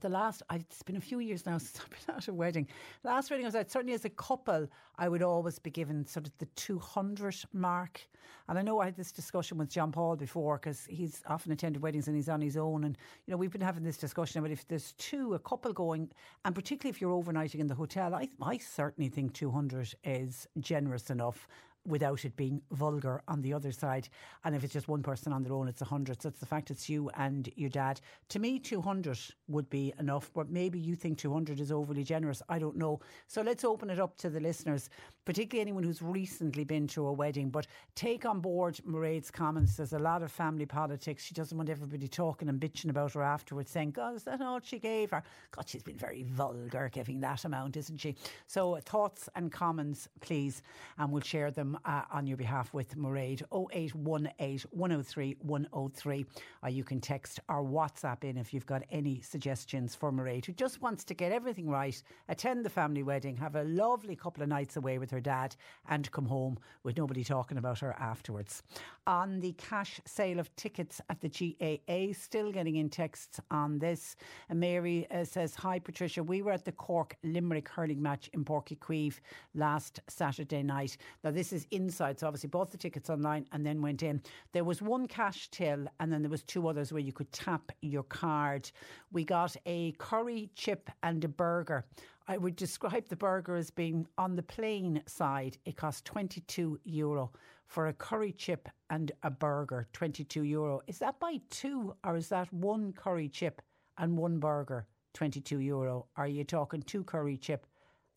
[0.00, 2.66] the last, it's been a few years now since I've been at a wedding.
[3.04, 4.68] Last wedding I was at, certainly as a couple,
[4.98, 8.00] I would always be given sort of the 200 mark.
[8.48, 11.82] And I know I had this discussion with John Paul before because he's often attended
[11.82, 12.84] weddings and he's on his own.
[12.84, 16.10] And, you know, we've been having this discussion about if there's two, a couple going,
[16.44, 21.10] and particularly if you're overnighting in the hotel, I, I certainly think 200 is generous
[21.10, 21.46] enough
[21.90, 24.08] without it being vulgar on the other side.
[24.44, 26.22] And if it's just one person on their own, it's 100.
[26.22, 28.00] So it's the fact it's you and your dad.
[28.30, 29.18] To me, 200
[29.48, 32.42] would be enough, but maybe you think 200 is overly generous.
[32.48, 33.00] I don't know.
[33.26, 34.88] So let's open it up to the listeners,
[35.24, 37.50] particularly anyone who's recently been to a wedding.
[37.50, 39.76] But take on board Mairead's comments.
[39.76, 41.24] There's a lot of family politics.
[41.24, 44.60] She doesn't want everybody talking and bitching about her afterwards, saying, God, is that all
[44.62, 45.22] she gave her?
[45.50, 48.14] God, she's been very vulgar giving that amount, isn't she?
[48.46, 50.62] So thoughts and comments, please,
[50.98, 56.26] and we'll share them uh, on your behalf with Mairead 0818 103 103.
[56.62, 60.52] Or you can text or WhatsApp in if you've got any suggestions for Mairead, who
[60.52, 64.48] just wants to get everything right, attend the family wedding, have a lovely couple of
[64.48, 65.56] nights away with her dad,
[65.88, 68.62] and come home with nobody talking about her afterwards.
[69.06, 74.16] On the cash sale of tickets at the GAA, still getting in texts on this.
[74.52, 79.20] Mary uh, says, Hi Patricia, we were at the Cork Limerick hurling match in Uí
[79.54, 80.96] last Saturday night.
[81.24, 84.22] Now, this is inside, so obviously bought the tickets online and then went in.
[84.52, 87.72] There was one cash till, and then there was two others where you could tap
[87.82, 88.70] your card.
[89.12, 91.84] We got a curry chip and a burger.
[92.28, 95.58] I would describe the burger as being on the plain side.
[95.64, 97.32] It cost 22 euro
[97.66, 99.88] for a curry chip and a burger.
[99.92, 100.80] 22 euro.
[100.86, 103.62] Is that by two or is that one curry chip
[103.98, 104.86] and one burger?
[105.14, 106.06] 22 euro.
[106.16, 107.66] Are you talking two curry chip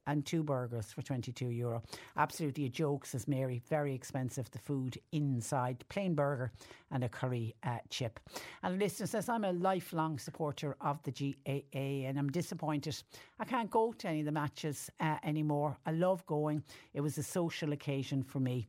[0.08, 1.82] and two burgers for 22 euro.
[2.18, 3.62] Absolutely a joke, says Mary.
[3.70, 5.84] Very expensive, the food inside.
[5.90, 6.52] Plain burger
[6.92, 8.20] and a curry uh, chip.
[8.62, 13.02] And a listener says, I'm a lifelong supporter of the GAA and I'm disappointed.
[13.40, 15.78] I can't go to any of the matches uh, anymore.
[15.86, 16.64] I love going.
[16.94, 18.68] It was a social occasion for me.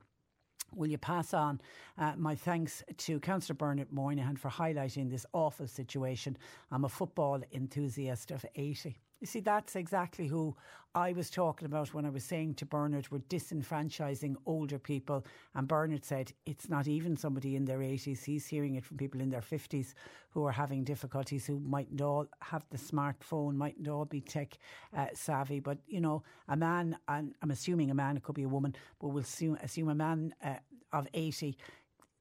[0.74, 1.60] Will you pass on
[1.98, 6.36] uh, my thanks to Councillor Bernard Moynihan for highlighting this awful situation?
[6.70, 8.96] I'm a football enthusiast of 80.
[9.24, 10.54] You see, that's exactly who
[10.94, 15.24] I was talking about when I was saying to Bernard, we're disenfranchising older people.
[15.54, 18.22] And Bernard said, it's not even somebody in their 80s.
[18.22, 19.94] He's hearing it from people in their 50s
[20.28, 24.58] who are having difficulties, who mightn't all have the smartphone, mightn't all be tech
[24.94, 25.58] uh, savvy.
[25.58, 28.76] But, you know, a man, and I'm assuming a man, it could be a woman,
[29.00, 30.56] but we'll assume, assume a man uh,
[30.92, 31.56] of 80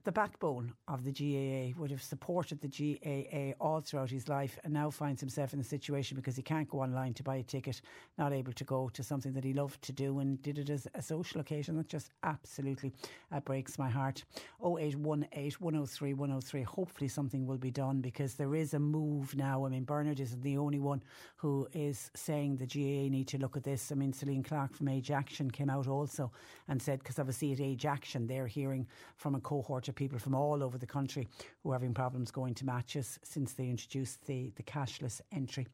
[0.04, 4.74] the backbone of the GAA, would have supported the GAA all throughout his life and
[4.74, 7.82] now finds himself in a situation because he can't go online to buy a ticket,
[8.18, 10.88] not able to go to something that he loved to do and did it as
[10.94, 11.78] a social occasion.
[11.78, 12.92] That just absolutely
[13.32, 14.24] uh, breaks my heart.
[14.62, 16.62] 0818 103 103.
[16.64, 19.66] Hopefully something will be done because there is a move now.
[19.66, 21.02] I mean, Bernard isn't the only one
[21.38, 23.92] who is saying the GAA need to look at this.
[23.92, 26.32] I mean, Celine Clarke from Age Action came out also
[26.68, 28.86] and said, because obviously at Age Action they're hearing
[29.16, 31.28] from a cohort of people from all over the country
[31.61, 35.68] who are having problems going to matches since they introduced the, the cashless entry.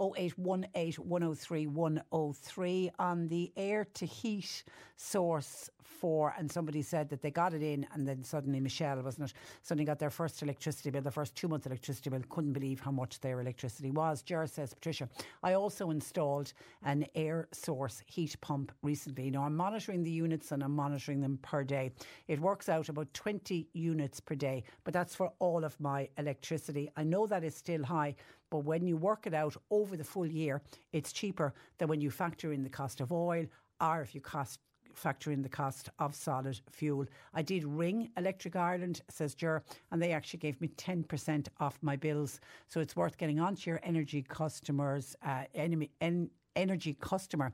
[0.00, 4.64] 0818 103 103 on the air to heat
[4.96, 9.30] source for, and somebody said that they got it in, and then suddenly Michelle, wasn't
[9.30, 9.36] it?
[9.62, 12.90] Suddenly got their first electricity bill, the first two months electricity bill, couldn't believe how
[12.90, 14.22] much their electricity was.
[14.22, 15.08] Ger says, Patricia,
[15.42, 16.52] I also installed
[16.84, 19.30] an air source heat pump recently.
[19.30, 21.92] Now I'm monitoring the units and I'm monitoring them per day.
[22.28, 26.90] It works out about 20 units per day, but that's for all of my electricity.
[26.96, 28.16] I know that is still high,
[28.50, 30.62] but when you work it out over the full year,
[30.92, 33.46] it's cheaper than when you factor in the cost of oil
[33.80, 34.60] or if you cost
[34.96, 37.06] factor in the cost of solid fuel.
[37.34, 41.96] I did ring Electric Ireland, says Ger, and they actually gave me 10% off my
[41.96, 42.40] bills.
[42.68, 47.52] So it's worth getting onto your energy customers, uh, enemy, en- energy customer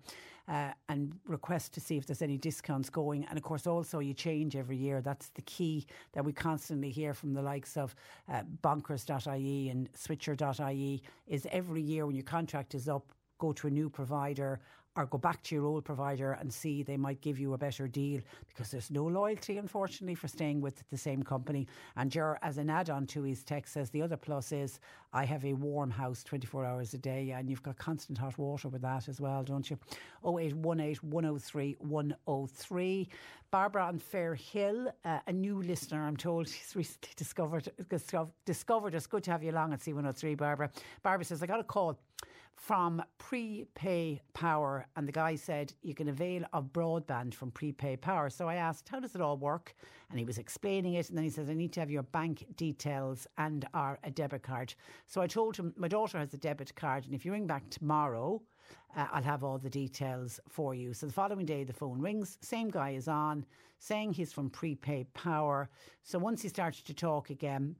[0.49, 3.25] uh, and request to see if there's any discounts going.
[3.27, 5.01] And of course, also you change every year.
[5.01, 7.95] That's the key that we constantly hear from the likes of
[8.33, 13.71] uh, bonkers.ie and switcher.ie is every year when your contract is up, go to a
[13.71, 14.61] new provider
[14.97, 17.89] or go back to your old provider and see they might give you a better
[17.89, 21.67] deal because there's no loyalty, unfortunately, for staying with the same company.
[21.97, 24.81] And Ger, as an add on to his text, says the other plus is
[25.13, 28.69] I have a warm house 24 hours a day and you've got constant hot water
[28.69, 29.79] with that as well, don't you?
[30.25, 33.09] 0818 103 103.
[33.51, 37.71] Barbara on Fair Hill, uh, a new listener, I'm told she's recently discovered,
[38.47, 39.07] discovered us.
[39.07, 40.71] Good to have you along at C103, Barbara.
[41.03, 41.99] Barbara says, I got a call
[42.57, 48.31] from prepay power and the guy said you can avail of broadband from prepay power
[48.31, 49.75] so i asked how does it all work
[50.11, 52.45] and he was explaining it and then he says i need to have your bank
[52.57, 54.75] details and our a debit card
[55.07, 57.69] so i told him my daughter has a debit card and if you ring back
[57.71, 58.41] tomorrow
[58.97, 60.93] uh, I'll have all the details for you.
[60.93, 62.39] So the following day, the phone rings.
[62.43, 63.45] Same guy is on,
[63.79, 65.71] saying he's from Prepay Power.
[66.03, 67.77] So once he started to talk again,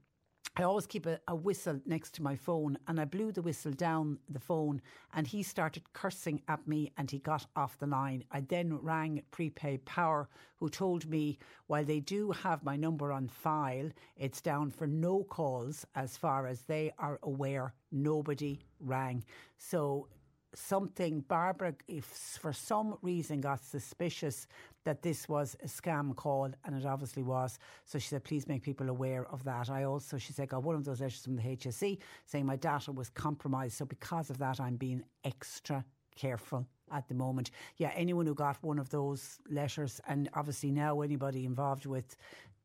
[0.55, 3.71] I always keep a, a, whistle next to my phone and I blew the whistle
[3.71, 4.83] down the phone
[5.15, 8.23] and he started cursing at me and he got off the line.
[8.31, 13.29] I then rang Prepay Power who told me while they do have my number on
[13.29, 17.73] file, it's down for no calls as far as they are aware.
[17.91, 19.23] Nobody rang.
[19.57, 20.07] So
[20.53, 24.45] something Barbara, if for some reason got suspicious
[24.83, 27.59] that this was a scam call, and it obviously was.
[27.85, 29.69] So she said, please make people aware of that.
[29.69, 32.91] I also, she said, got one of those letters from the HSE saying my data
[32.91, 33.77] was compromised.
[33.77, 35.85] So because of that, I'm being extra
[36.15, 37.51] careful at the moment.
[37.77, 42.15] Yeah, anyone who got one of those letters, and obviously now anybody involved with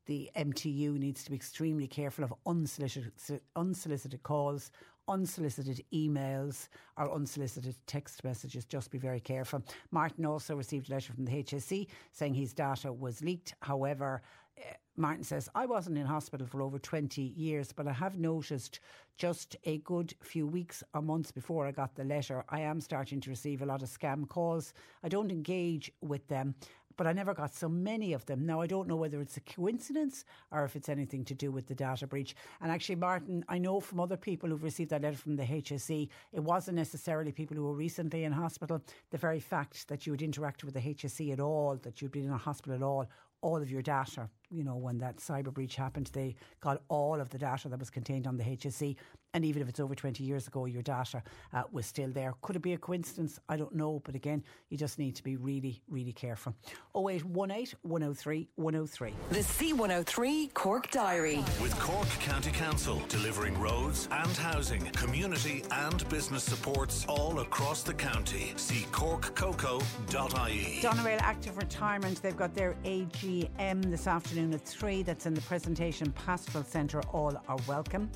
[0.05, 3.11] the MTU needs to be extremely careful of unsolicited,
[3.55, 4.71] unsolicited calls,
[5.09, 8.63] unsolicited emails or unsolicited text messages.
[8.65, 9.63] Just be very careful.
[9.91, 13.55] Martin also received a letter from the HSE saying his data was leaked.
[13.61, 14.21] However,
[14.57, 18.79] uh, Martin says, I wasn't in hospital for over 20 years, but I have noticed
[19.17, 23.19] just a good few weeks or months before I got the letter, I am starting
[23.21, 24.73] to receive a lot of scam calls.
[25.03, 26.55] I don't engage with them
[26.99, 28.45] but I never got so many of them.
[28.45, 31.65] Now, I don't know whether it's a coincidence or if it's anything to do with
[31.65, 32.35] the data breach.
[32.59, 36.09] And actually, Martin, I know from other people who've received that letter from the HSE,
[36.33, 38.81] it wasn't necessarily people who were recently in hospital.
[39.11, 42.25] The very fact that you had interacted with the HSE at all, that you'd been
[42.25, 43.07] in a hospital at all,
[43.39, 47.29] all of your data you know, when that cyber breach happened, they got all of
[47.29, 48.95] the data that was contained on the HSE.
[49.35, 51.21] And even if it's over 20 years ago, your data
[51.53, 52.33] uh, was still there.
[52.41, 53.39] Could it be a coincidence?
[53.47, 54.01] I don't know.
[54.03, 56.55] But again, you just need to be really, really careful.
[56.95, 59.13] 0818 103 103.
[59.29, 61.43] The C103 Cork Diary.
[61.61, 67.93] With Cork County Council delivering roads and housing, community and business supports all across the
[67.93, 68.53] county.
[68.55, 70.79] See corkcoco.ie.
[70.81, 75.03] Doneraile Active Retirement, they've got their AGM this afternoon at 3.
[75.03, 77.01] That's in the Presentation Pastoral Centre.
[77.11, 78.09] All are welcome.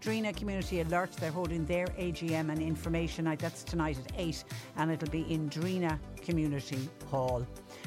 [0.00, 3.38] Drinagh Community Alert, they're holding their AGM and information night.
[3.38, 4.44] That's tonight at 8
[4.76, 7.46] and it'll be in Drinagh Community Hall.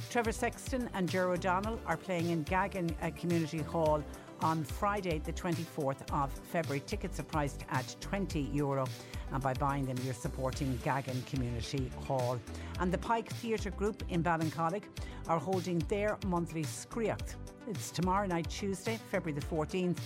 [0.10, 4.04] Trevor Sexton and Ger O'Donnell are playing in Gagan uh, Community Hall
[4.42, 6.82] on Friday, the 24th of February.
[6.86, 8.86] Tickets are priced at 20 euro,
[9.32, 12.40] and by buying them, you're supporting Gagan Community Hall.
[12.80, 14.84] And the Pike Theatre Group in Ballincollig
[15.28, 17.36] are holding their monthly Scoraíocht.
[17.70, 20.00] It's tomorrow night, Tuesday, February the 14th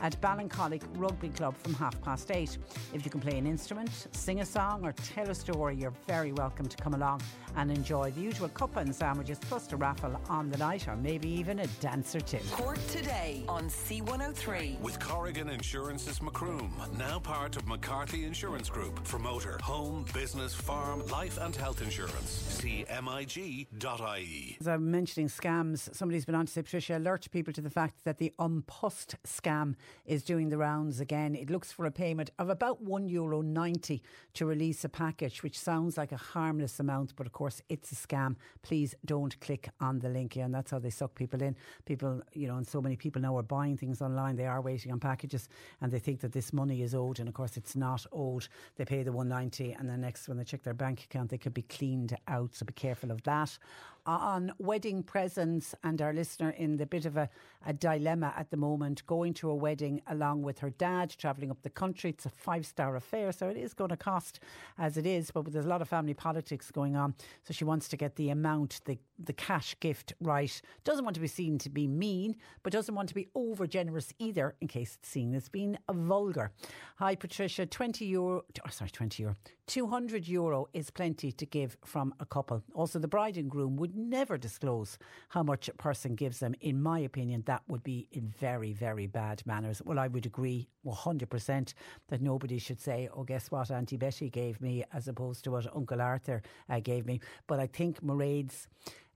[0.00, 2.58] at Ballincollig Rugby Club from half past eight.
[2.92, 6.32] If you can play an instrument, sing a song, or tell a story, you're very
[6.32, 7.20] welcome to come along
[7.56, 11.28] and enjoy the usual cuppa and sandwiches plus a raffle on the night, or maybe
[11.28, 12.40] even a dance or two.
[12.50, 14.80] Cork today on C103.
[14.80, 21.06] With Corrigan Insurance's Macroom, now part of McCarthy Insurance Group for motor, home, business, farm,
[21.06, 22.30] life and health insurance.
[22.30, 24.56] See MIG.ie.
[24.60, 28.04] As I'm mentioning scams, somebody's been on to say, Patricia, alert people to the fact
[28.04, 29.74] that the An Post scam
[30.06, 31.34] is doing the rounds again.
[31.34, 34.02] It looks for a payment of about one euro ninety
[34.34, 37.94] to release a package, which sounds like a harmless amount, but of course it's a
[37.94, 38.36] scam.
[38.62, 41.56] Please don't click on the link, yeah, and that's how they suck people in.
[41.84, 44.36] People, you know, and so many people now are buying things online.
[44.36, 45.48] They are waiting on packages,
[45.80, 48.48] and they think that this money is owed, and of course it's not owed.
[48.76, 51.38] They pay the one ninety, and the next when they check their bank account, they
[51.38, 52.54] could be cleaned out.
[52.54, 53.58] So be careful of that
[54.06, 57.28] on wedding presents and our listener in the bit of a,
[57.66, 61.62] a dilemma at the moment, going to a wedding along with her dad, travelling up
[61.62, 62.10] the country.
[62.10, 64.40] It's a five star affair, so it is going to cost
[64.78, 67.14] as it is, but there's a lot of family politics going on.
[67.44, 70.60] So she wants to get the amount, the, the cash gift right.
[70.84, 74.12] Doesn't want to be seen to be mean, but doesn't want to be over generous
[74.18, 76.52] either, in case it's seen as being vulgar.
[76.96, 77.66] Hi, Patricia.
[77.66, 79.36] 20 euro, oh, sorry, 20 euro.
[79.66, 82.62] 200 euro is plenty to give from a couple.
[82.74, 84.98] Also, the bride and groom would never disclose
[85.28, 86.54] how much a person gives them.
[86.60, 89.82] In my opinion, that would be in very, very bad manners.
[89.84, 91.74] Well, I would agree 100%
[92.08, 95.74] that nobody should say, oh, guess what, Auntie Betty gave me, as opposed to what
[95.74, 97.20] Uncle Arthur uh, gave me.
[97.46, 98.68] But I think Mairead's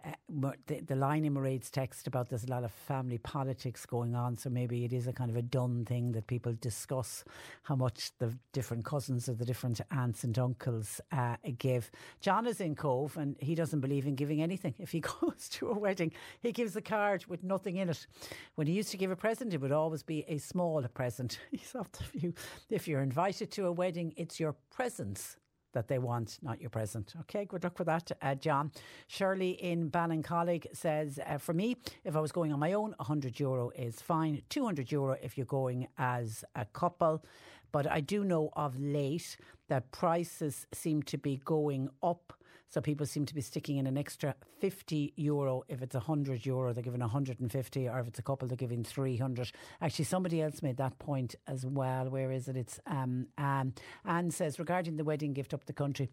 [0.04, 4.14] uh, the, the line in Mairead's text about there's a lot of family politics going
[4.14, 7.24] on, so maybe it is a kind of a done thing that people discuss
[7.64, 11.90] how much the different cousins or the different aunts and uncles uh, give.
[12.20, 14.74] John is in Cobh and he doesn't believe in giving anything.
[14.78, 18.06] If he goes to a wedding, he gives a card with nothing in it.
[18.54, 21.40] When he used to give a present, it would always be a small present.
[21.50, 22.34] He's the view.
[22.70, 25.36] If you're invited to a wedding, it's your presence
[25.72, 27.14] that they want, not your present.
[27.20, 28.72] Okay, good luck with that, uh, John.
[29.06, 33.38] Shirley in Ballincollig says, uh, for me, if I was going on my own, 100
[33.38, 34.42] euro is fine.
[34.48, 37.24] 200 euro if you're going as a couple.
[37.70, 39.36] But I do know of late
[39.68, 42.32] that prices seem to be going up
[42.68, 45.62] so people seem to be sticking in an extra 50 euro.
[45.68, 49.50] If it's 100 euro, they're giving 150, or if it's a couple, they're giving 300.
[49.80, 52.10] Actually, somebody else made that point as well.
[52.10, 52.56] Where is it?
[52.56, 53.74] It's um, Anne.
[54.04, 56.10] Anne says, regarding the wedding gift up the country,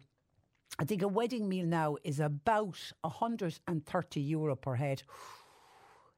[0.78, 5.02] I think a wedding meal now is about 130 euro per head.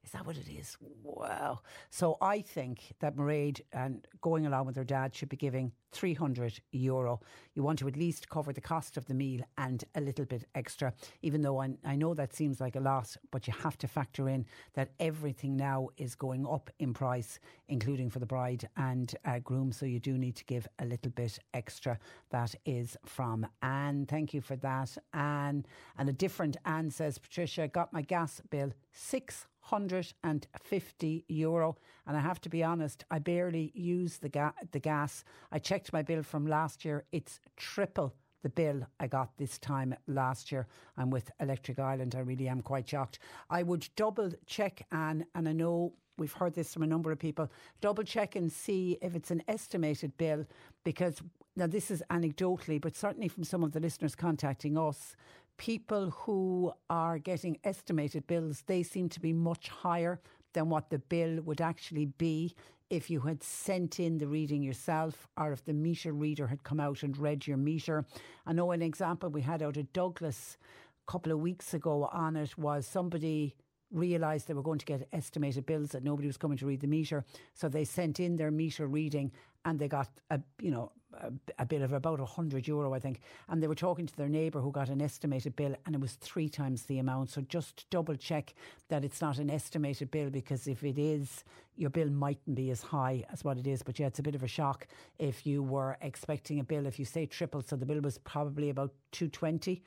[0.09, 0.75] Is that what it is?
[1.03, 1.61] Wow.
[1.91, 6.61] So I think that Mairead and going along with her dad should be giving 300
[6.73, 7.21] euro.
[7.55, 10.45] You want to at least cover the cost of the meal and a little bit
[10.55, 13.89] extra, even though I, I know that seems like a lot, but you have to
[13.89, 19.15] factor in that everything now is going up in price, including for the bride and
[19.27, 19.73] uh, groom.
[19.73, 21.99] So you do need to give a little bit extra.
[22.31, 24.07] That is from Anne.
[24.07, 25.67] Thank you for that, Anne.
[25.99, 31.77] And a different Anne says, Patricia, got my gas bill six 150 euro.
[32.07, 35.25] And I have to be honest, I barely use the, ga- the gas.
[35.53, 39.95] I checked my bill from last year, it's triple the bill I got this time
[40.07, 40.67] last year.
[40.97, 42.15] I'm with Electric Ireland.
[42.15, 43.19] I really am quite shocked.
[43.51, 47.19] I would double check, Anne, and I know we've heard this from a number of
[47.19, 47.51] people,
[47.81, 50.45] double check and see if it's an estimated bill
[50.85, 51.23] because
[51.57, 55.17] now this is anecdotally, but certainly from some of the listeners contacting us,
[55.59, 60.21] people who are getting estimated bills, they seem to be much higher
[60.55, 62.55] than what the bill would actually be
[62.89, 66.81] if you had sent in the reading yourself or if the meter reader had come
[66.81, 68.07] out and read your meter.
[68.47, 70.57] I know an example we had out of Douglas
[71.07, 73.55] a couple of weeks ago on it was somebody
[73.91, 76.87] realised they were going to get estimated bills that nobody was coming to read the
[76.87, 77.25] meter,
[77.55, 79.33] so they sent in their meter reading
[79.65, 80.93] and they got a you know
[81.59, 83.21] a, bill of about 100 euro I think.
[83.49, 86.15] And they were talking to their neighbour who got an estimated bill and it was
[86.15, 87.31] three times the amount.
[87.31, 88.55] So just double check
[88.89, 91.45] that it's not an estimated bill because if it is
[91.77, 93.83] your bill mightn't be as high as what it is.
[93.83, 94.87] But yeah it's a bit of a shock
[95.19, 97.63] if you were expecting a bill if you say triple.
[97.63, 99.83] So the bill was probably about 220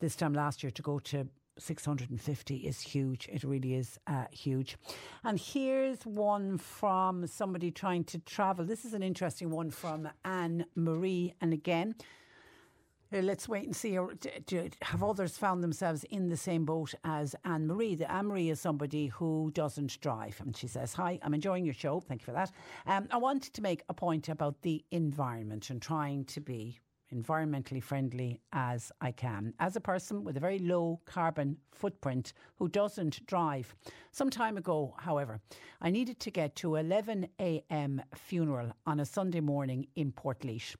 [0.00, 3.28] this time last year to go to 650 is huge.
[3.32, 4.76] It really is uh, huge.
[5.24, 8.64] And here's one from somebody trying to travel.
[8.64, 11.34] This is an interesting one from Anne Marie.
[11.40, 11.94] And again,
[13.12, 13.98] uh, let's wait and see.
[14.82, 17.94] Have others found themselves in the same boat as Anne Marie?
[17.94, 21.74] The Anne Marie is somebody who doesn't drive, and she says, "Hi, I'm enjoying your
[21.74, 22.00] show.
[22.00, 22.50] Thank you for that.
[22.86, 26.80] Um, I wanted to make a point about the environment and trying to be
[27.12, 29.54] environmentally friendly as I can.
[29.60, 33.74] As a person with a very low carbon footprint who doesn't drive.
[34.10, 35.40] Some time ago, however,
[35.80, 38.02] I needed to get to 11 a.m.
[38.14, 40.74] funeral on a Sunday morning in Portlaoise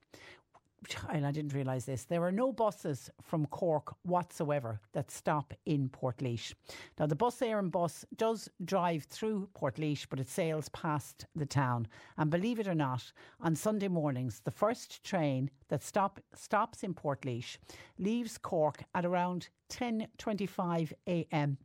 [1.11, 5.89] and I didn't realise this, there are no buses from Cork whatsoever that stop in
[5.89, 6.55] Portlaoise.
[6.99, 11.89] Now, the Bus Éireann bus does drive through Portlaoise, but it sails past the town.
[12.19, 16.95] And believe it or not, on Sunday mornings, the first train that stop, stops in
[16.95, 17.59] Portlaoise
[17.99, 21.59] leaves Cork at around 10.25 a.m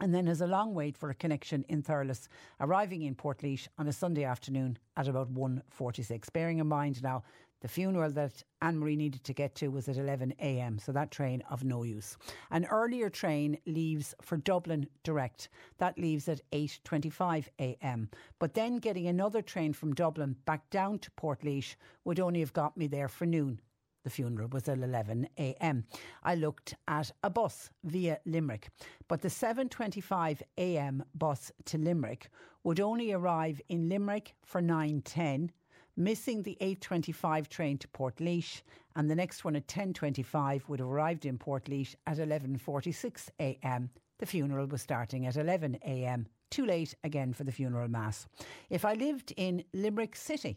[0.00, 2.28] and then has a long wait for a connection in Thurles,
[2.60, 6.32] arriving in Portlaoise on a Sunday afternoon at about 1.46.
[6.32, 7.22] Bearing in mind now
[7.64, 11.10] the funeral that Anne Marie needed to get to was at 11 a.m., so that
[11.10, 12.18] train of no use.
[12.50, 15.48] An earlier train leaves for Dublin direct.
[15.78, 18.10] That leaves at 8:25 a.m.
[18.38, 22.76] But then getting another train from Dublin back down to Portlaoise would only have got
[22.76, 23.62] me there for noon.
[24.02, 25.86] The funeral was at 11 a.m.
[26.22, 28.68] I looked at a bus via Limerick,
[29.08, 31.02] but the 7:25 a.m.
[31.14, 32.28] bus to Limerick
[32.62, 35.48] would only arrive in Limerick for 9:10
[35.96, 38.62] missing the 8.25 train to Portlaoise
[38.96, 43.88] and the next one at 10.25 would have arrived in Portlaoise at 11.46am.
[44.18, 46.26] The funeral was starting at 11am.
[46.50, 48.28] Too late again for the funeral mass.
[48.70, 50.56] If I lived in Limerick City,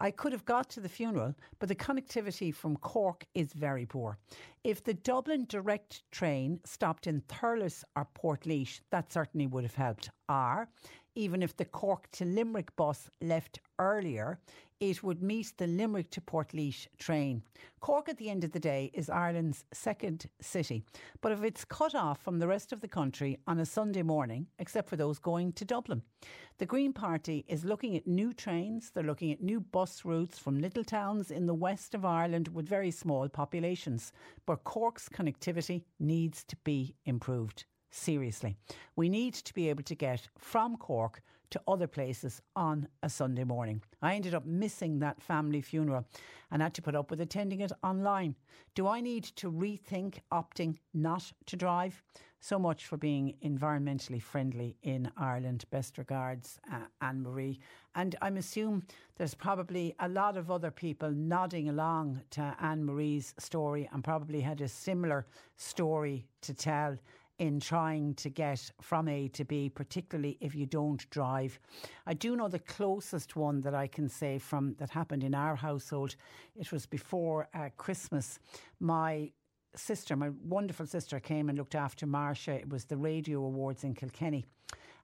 [0.00, 4.18] I could have got to the funeral, but the connectivity from Cork is very poor.
[4.64, 10.10] If the Dublin direct train stopped in Thurles or Portlaoise, that certainly would have helped.
[10.28, 10.68] Or
[11.14, 14.38] even if the Cork to Limerick bus left earlier,
[14.80, 17.42] it would meet the Limerick to Portlaoise train.
[17.80, 20.84] Cork, at the end of the day, is Ireland's second city.
[21.20, 24.46] But if it's cut off from the rest of the country on a Sunday morning,
[24.58, 26.02] except for those going to Dublin,
[26.58, 30.60] the Green Party is looking at new trains, they're looking at new bus routes from
[30.60, 34.12] little towns in the west of Ireland with very small populations.
[34.46, 38.56] But Cork's connectivity needs to be improved seriously.
[38.96, 43.44] We need to be able to get from Cork to other places on a Sunday
[43.44, 43.82] morning.
[44.02, 46.06] I ended up missing that family funeral
[46.50, 48.34] and had to put up with attending it online.
[48.74, 52.02] Do I need to rethink opting not to drive?
[52.40, 55.64] So much for being environmentally friendly in Ireland.
[55.70, 57.58] Best regards, uh, Anne Marie.
[57.96, 58.84] And I'm assuming
[59.16, 64.40] there's probably a lot of other people nodding along to Anne Marie's story and probably
[64.40, 66.96] had a similar story to tell
[67.38, 71.58] in trying to get from A to B, particularly if you don't drive.
[72.06, 75.54] I do know the closest one that I can say from that happened in our
[75.54, 76.16] household.
[76.56, 78.38] It was before uh, Christmas.
[78.80, 79.30] My
[79.76, 82.52] sister, my wonderful sister, came and looked after Marcia.
[82.52, 84.44] It was the Radio Awards in Kilkenny,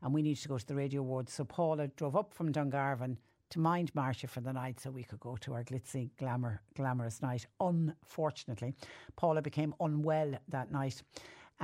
[0.03, 1.33] and we needed to go to the Radio Awards.
[1.33, 3.17] So Paula drove up from Dungarvan
[3.51, 7.23] to mind Marcia for the night so we could go to our glitzy, glamour, glamorous
[7.23, 7.47] night.
[7.61, 8.75] Unfortunately,
[9.15, 11.01] Paula became unwell that night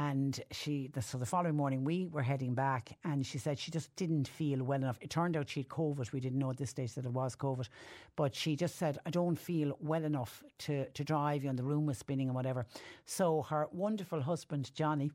[0.00, 3.70] and she, the, so the following morning, we were heading back, and she said she
[3.70, 4.96] just didn't feel well enough.
[5.02, 6.10] It turned out she'd COVID.
[6.10, 7.68] We didn't know at this stage that it was COVID,
[8.16, 11.84] but she just said, "I don't feel well enough to to drive." You the room
[11.84, 12.64] was spinning and whatever.
[13.04, 15.10] So her wonderful husband Johnny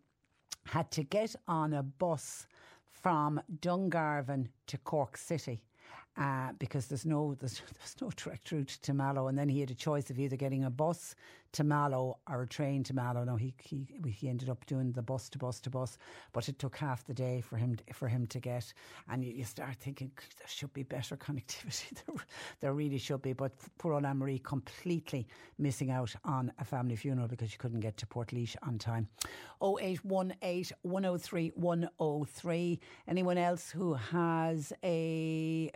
[0.67, 2.45] had to get on a bus
[2.85, 5.63] from Dungarvan to Cork City
[6.17, 9.71] uh, because there's no there's, there's no direct route to Mallow, and then he had
[9.71, 11.15] a choice of either getting a bus
[11.55, 13.23] to Mallow or a train to Mallow.
[13.23, 15.97] No, he he he ended up doing the bus to bus to bus,
[16.33, 18.73] but it took half the day for him for him to get.
[19.09, 21.93] And you, you start thinking there should be better connectivity.
[22.05, 22.15] there,
[22.59, 23.33] there really should be.
[23.33, 25.27] But poor old Anne Marie completely
[25.57, 29.07] missing out on a family funeral because she couldn't get to Portlaoise on time.
[29.63, 32.79] 0818 103 103.
[33.07, 35.71] Anyone else who has a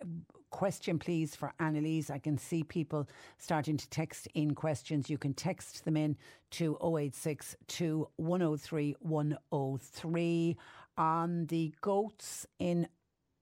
[0.49, 2.09] question, please, for Annalise.
[2.09, 3.07] I can see people
[3.37, 5.09] starting to text in questions.
[5.09, 6.17] You can text them in
[6.51, 7.55] to 086
[8.17, 10.57] 103 103.
[10.97, 12.87] on the goats in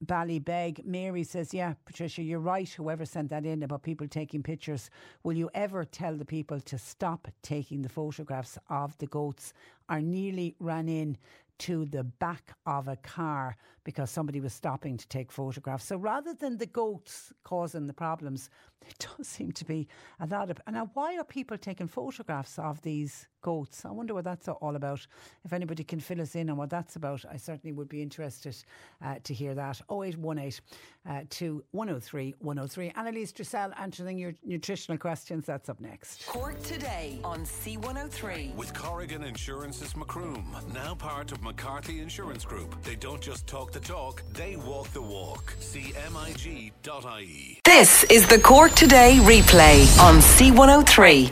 [0.05, 0.85] Ballybeg.
[0.85, 2.69] Mary says, Yeah, Patricia, you're right.
[2.69, 4.89] Whoever sent that in about people taking pictures,
[5.23, 9.53] will you ever tell the people to stop taking the photographs of the goats?
[9.89, 11.17] Are nearly ran in
[11.59, 15.85] to the back of a car because somebody was stopping to take photographs.
[15.85, 18.49] So rather than the goats causing the problems,
[18.87, 19.87] it does seem to be
[20.19, 20.59] a lot of.
[20.67, 23.85] And now, why are people taking photographs of these goats?
[23.85, 25.05] I wonder what that's all about.
[25.45, 28.55] If anybody can fill us in on what that's about, I certainly would be interested
[29.03, 29.81] uh, to hear that.
[29.91, 30.59] 0818
[31.07, 32.91] uh, to 103 103.
[32.95, 35.45] Annalise Dressel answering your nutritional questions.
[35.45, 36.25] That's up next.
[36.27, 38.55] Cork today on C103.
[38.55, 42.81] With Corrigan Insurance's Macroom, now part of McCarthy Insurance Group.
[42.83, 45.55] They don't just talk the talk, they walk the walk.
[45.59, 47.59] CMIG.ie.
[47.63, 51.31] This is the Cork Today replay on C103.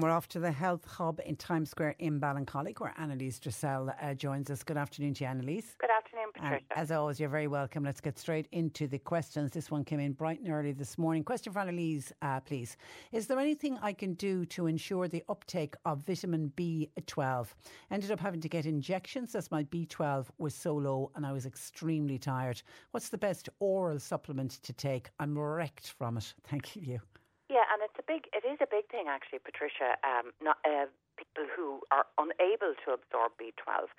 [0.00, 4.14] We're off to the Health Hub in Times Square in Ballincollig, where Annalise Dressel uh,
[4.14, 4.62] joins us.
[4.62, 5.74] Good afternoon to you, Annalise.
[5.80, 6.64] Good afternoon, Patricia.
[6.70, 7.82] And as always, you're very welcome.
[7.82, 9.50] Let's get straight into the questions.
[9.50, 11.24] This one came in bright and early this morning.
[11.24, 12.76] Question for Annalise, uh, please.
[13.10, 17.48] Is there anything I can do to ensure the uptake of vitamin B12?
[17.90, 21.44] Ended up having to get injections as my B12 was so low and I was
[21.44, 22.62] extremely tired.
[22.92, 25.10] What's the best oral supplement to take?
[25.18, 26.34] I'm wrecked from it.
[26.48, 27.00] Thank you.
[27.48, 30.00] Yeah, and it's a big, it is a big thing actually, Patricia.
[30.00, 30.88] Um, not uh,
[31.20, 33.92] people who are unable to absorb B12.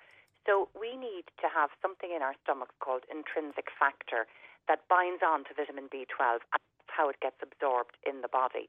[0.48, 4.26] So we need to have something in our stomachs called intrinsic factor
[4.66, 6.42] that binds on to vitamin B12.
[6.50, 8.66] And that's how it gets absorbed in the body.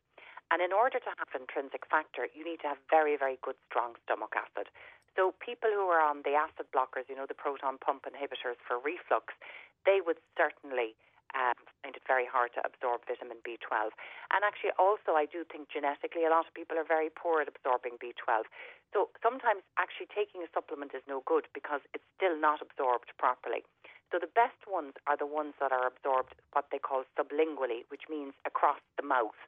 [0.52, 3.96] And in order to have intrinsic factor, you need to have very, very good, strong
[4.04, 4.68] stomach acid.
[5.16, 8.76] So people who are on the acid blockers, you know, the proton pump inhibitors for
[8.76, 9.32] reflux,
[9.88, 11.00] they would certainly
[11.34, 13.96] um, find it very hard to absorb vitamin B12.
[14.32, 17.48] And actually, also, I do think genetically, a lot of people are very poor at
[17.48, 18.48] absorbing B12.
[18.92, 23.64] So sometimes actually taking a supplement is no good because it's still not absorbed properly.
[24.12, 28.12] So the best ones are the ones that are absorbed what they call sublingually, which
[28.12, 29.40] means across the mouth.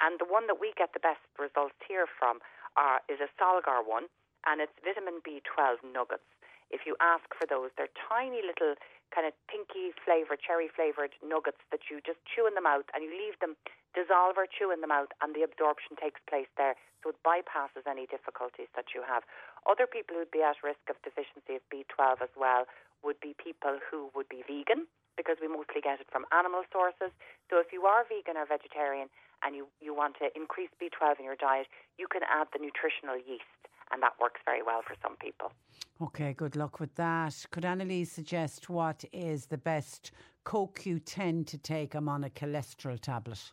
[0.00, 2.40] And the one that we get the best results here from
[2.80, 4.08] are, is a Solgar one,
[4.48, 6.24] and it's vitamin B12 nuggets.
[6.72, 8.74] If you ask for those, they're tiny little
[9.14, 13.02] kind of pinky flavoured, cherry flavoured nuggets that you just chew in the mouth and
[13.02, 13.56] you leave them
[13.96, 16.76] dissolve or chew in the mouth and the absorption takes place there.
[17.02, 19.24] So it bypasses any difficulties that you have.
[19.64, 22.68] Other people who'd be at risk of deficiency of B12 as well
[23.00, 27.08] would be people who would be vegan because we mostly get it from animal sources.
[27.48, 29.08] So if you are vegan or vegetarian
[29.40, 33.16] and you, you want to increase B12 in your diet, you can add the nutritional
[33.16, 33.48] yeast
[33.92, 35.52] and that works very well for some people.
[36.00, 37.34] Okay, good luck with that.
[37.50, 40.12] Could Annalise suggest what is the best
[40.44, 41.94] CoQ10 to take?
[41.94, 43.52] I'm on a cholesterol tablet.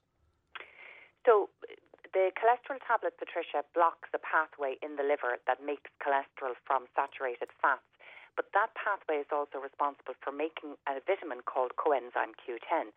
[1.26, 1.50] So,
[2.14, 7.50] the cholesterol tablet, Patricia, blocks a pathway in the liver that makes cholesterol from saturated
[7.62, 7.82] fats.
[8.36, 12.90] But that pathway is also responsible for making a vitamin called coenzyme Q10.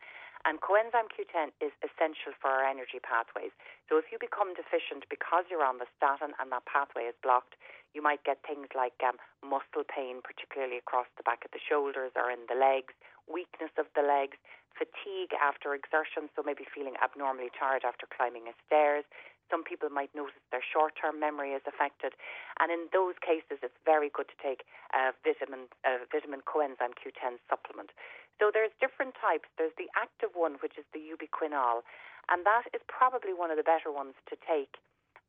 [0.47, 3.51] And coenzyme Q10 is essential for our energy pathways.
[3.91, 7.59] So if you become deficient because you're on the statin and that pathway is blocked,
[7.93, 12.15] you might get things like um, muscle pain, particularly across the back of the shoulders
[12.15, 12.95] or in the legs,
[13.27, 14.39] weakness of the legs,
[14.77, 19.09] fatigue after exertion, so maybe feeling abnormally tired after climbing a stairs.
[19.51, 22.15] Some people might notice their short term memory is affected.
[22.59, 27.39] And in those cases, it's very good to take a vitamin, a vitamin coenzyme Q10
[27.49, 27.95] supplement.
[28.39, 29.49] So there's different types.
[29.57, 31.87] There's the active one, which is the ubiquinol,
[32.29, 34.77] and that is probably one of the better ones to take,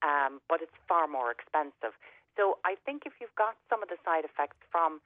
[0.04, 1.96] um, but it's far more expensive.
[2.36, 5.02] So I think if you've got some of the side effects from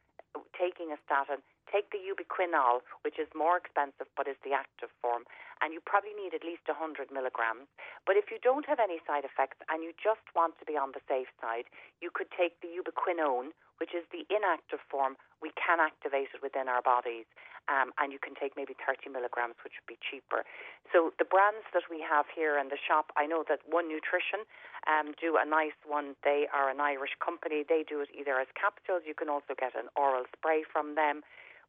[0.56, 1.42] taking a statin,
[1.72, 5.24] take the ubiquinol, which is more expensive but is the active form,
[5.64, 7.70] and you probably need at least 100 milligrams.
[8.06, 10.92] But if you don't have any side effects and you just want to be on
[10.92, 11.70] the safe side,
[12.04, 15.18] you could take the ubiquinone, which is the inactive form.
[15.42, 17.26] We can activate it within our bodies,
[17.70, 20.48] um, and you can take maybe 30 milligrams, which would be cheaper.
[20.90, 24.48] So the brands that we have here in the shop, I know that One Nutrition
[24.90, 26.16] um, do a nice one.
[26.24, 27.64] They are an Irish company.
[27.68, 29.04] They do it either as capsules.
[29.06, 31.22] You can also get an oral spray from them.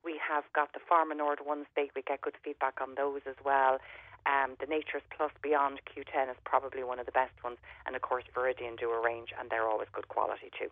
[0.03, 1.67] We have got the Pharma Nord ones.
[1.77, 3.79] They, we get good feedback on those as well.
[4.25, 8.03] Um, the Nature's Plus Beyond Q10 is probably one of the best ones, and of
[8.03, 10.69] course Viridian do a range, and they're always good quality too.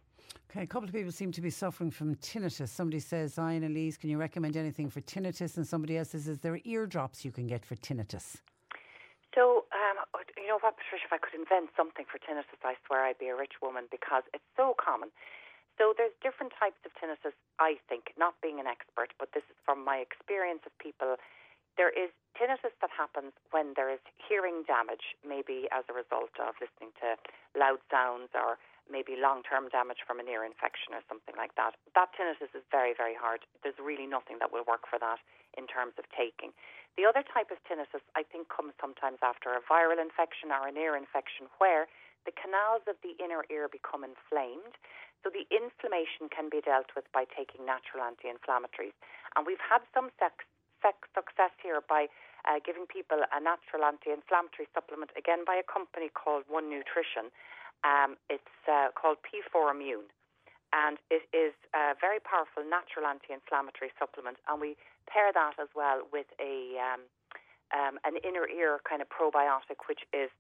[0.50, 2.68] Okay, a couple of people seem to be suffering from tinnitus.
[2.68, 6.38] Somebody says, "I Annalise, can you recommend anything for tinnitus?" And somebody else says, "Is
[6.38, 8.40] there eardrops you can get for tinnitus?"
[9.34, 10.04] So, um,
[10.36, 13.28] you know what, Patricia, if I could invent something for tinnitus, I swear I'd be
[13.28, 15.10] a rich woman because it's so common.
[15.78, 19.56] So there's different types of tinnitus, I think, not being an expert, but this is
[19.64, 21.16] from my experience of people
[21.76, 26.54] there is tinnitus that happens when there is hearing damage, maybe as a result of
[26.58, 27.18] listening to
[27.58, 28.56] loud sounds or
[28.90, 31.78] maybe long-term damage from an ear infection or something like that.
[31.94, 33.46] That tinnitus is very, very hard.
[33.62, 35.22] There's really nothing that will work for that
[35.54, 36.50] in terms of taking.
[36.98, 40.74] The other type of tinnitus, I think, comes sometimes after a viral infection or an
[40.74, 41.86] ear infection where
[42.26, 44.74] the canals of the inner ear become inflamed.
[45.22, 48.96] So the inflammation can be dealt with by taking natural anti-inflammatories.
[49.36, 50.44] And we've had some sex
[51.14, 52.08] success here by
[52.48, 57.28] uh, giving people a natural anti-inflammatory supplement, again by a company called One Nutrition.
[57.84, 60.08] Um, it's uh, called P4 Immune.
[60.70, 64.38] And it is a very powerful natural anti-inflammatory supplement.
[64.46, 64.78] And we
[65.10, 67.02] pair that as well with a um,
[67.70, 70.30] um, an inner ear kind of probiotic, which is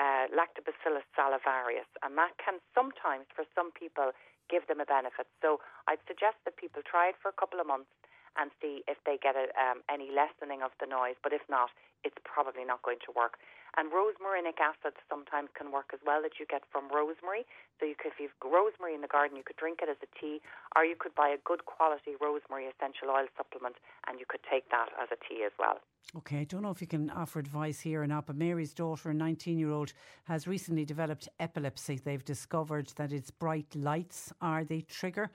[0.00, 4.12] uh, Lactobacillus salivarius, and that can sometimes, for some people,
[4.48, 5.28] give them a benefit.
[5.44, 7.92] So I'd suggest that people try it for a couple of months
[8.36, 11.16] and see if they get a, um, any lessening of the noise.
[11.22, 11.70] But if not,
[12.04, 13.38] it's probably not going to work.
[13.78, 17.46] And rosmarinic acid sometimes can work as well that you get from rosemary.
[17.78, 20.10] So you could, if you've rosemary in the garden, you could drink it as a
[20.18, 20.42] tea,
[20.74, 23.76] or you could buy a good quality rosemary essential oil supplement
[24.10, 25.78] and you could take that as a tea as well.
[26.16, 29.10] Okay, I don't know if you can offer advice here or not, but Mary's daughter,
[29.10, 29.92] a 19 year old,
[30.24, 32.00] has recently developed epilepsy.
[32.02, 35.30] They've discovered that it's bright lights are the trigger.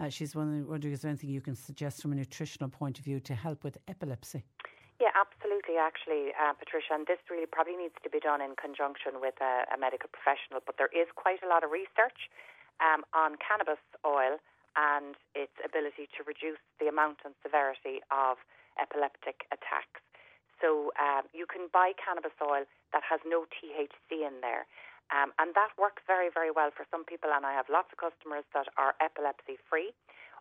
[0.00, 3.04] Uh, she's wondering, wondering, is there anything you can suggest from a nutritional point of
[3.04, 4.44] view to help with epilepsy?
[4.98, 6.98] Yeah, absolutely, actually, uh, Patricia.
[6.98, 10.58] And this really probably needs to be done in conjunction with a, a medical professional.
[10.58, 12.26] But there is quite a lot of research
[12.82, 14.42] um, on cannabis oil
[14.74, 18.42] and its ability to reduce the amount and severity of
[18.78, 20.02] epileptic attacks.
[20.58, 24.66] So um, you can buy cannabis oil that has no THC in there.
[25.14, 27.30] Um, and that works very, very well for some people.
[27.30, 29.94] And I have lots of customers that are epilepsy free.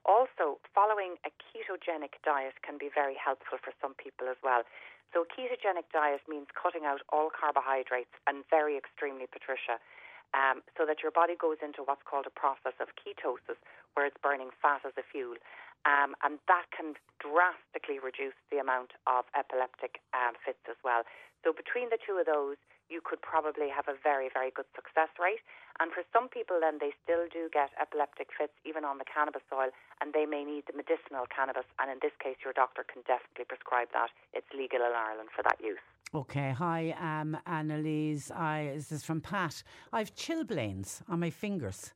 [0.08, 4.64] Also, following a ketogenic diet can be very helpful for some people as well.
[5.12, 9.84] So, a ketogenic diet means cutting out all carbohydrates and very extremely, Patricia,
[10.32, 13.60] um, so that your body goes into what's called a process of ketosis,
[13.94, 15.36] where it's burning fat as a fuel.
[15.84, 21.04] Um, and that can drastically reduce the amount of epileptic um, fits as well.
[21.44, 22.60] So between the two of those,
[22.90, 25.44] you could probably have a very, very good success rate.
[25.80, 29.46] And for some people, then they still do get epileptic fits even on the cannabis
[29.54, 29.70] oil,
[30.02, 31.68] and they may need the medicinal cannabis.
[31.80, 34.10] And in this case, your doctor can definitely prescribe that.
[34.34, 35.84] It's legal in Ireland for that use.
[36.14, 38.32] Okay, hi, um, Annalise.
[38.32, 39.62] I, this is from Pat.
[39.92, 41.94] I've chilblains on my fingers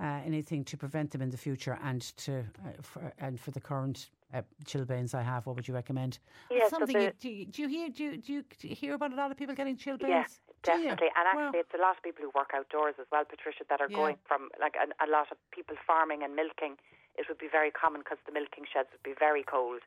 [0.00, 3.60] uh, anything to prevent them in the future and to uh, for, and for the
[3.60, 6.18] current uh, chilblains I have, what would you recommend?
[6.50, 6.94] Yes, something.
[6.94, 7.88] so you, do, you, do, you hear?
[7.88, 10.08] Do you, do you hear about a lot of people getting chilblains?
[10.08, 11.08] Yes, definitely.
[11.16, 13.80] And actually, well, it's a lot of people who work outdoors as well, Patricia, that
[13.80, 13.96] are yeah.
[13.96, 16.76] going from like a, a lot of people farming and milking.
[17.18, 19.82] It would be very common because the milking sheds would be very cold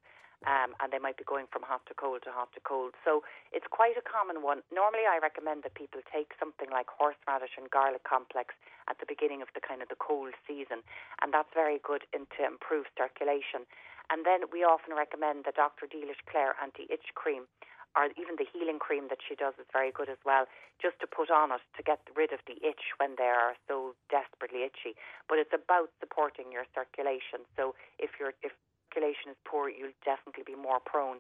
[0.46, 2.94] um, and they might be going from hot to cold to hot to cold.
[3.04, 4.62] So it's quite a common one.
[4.72, 8.56] Normally, I recommend that people take something like horseradish and garlic complex
[8.92, 10.84] at the beginning of the kind of the cold season,
[11.24, 13.64] and that's very good in, to improve circulation.
[14.12, 15.88] And then we often recommend the Dr.
[15.88, 17.48] Delish Clare anti-itch cream
[17.96, 20.50] or even the healing cream that she does is very good as well,
[20.82, 23.94] just to put on it to get rid of the itch when they are so
[24.10, 24.98] desperately itchy.
[25.30, 27.46] But it's about supporting your circulation.
[27.56, 28.54] So if you're if
[28.94, 31.18] circulation is poor, you'll definitely be more prone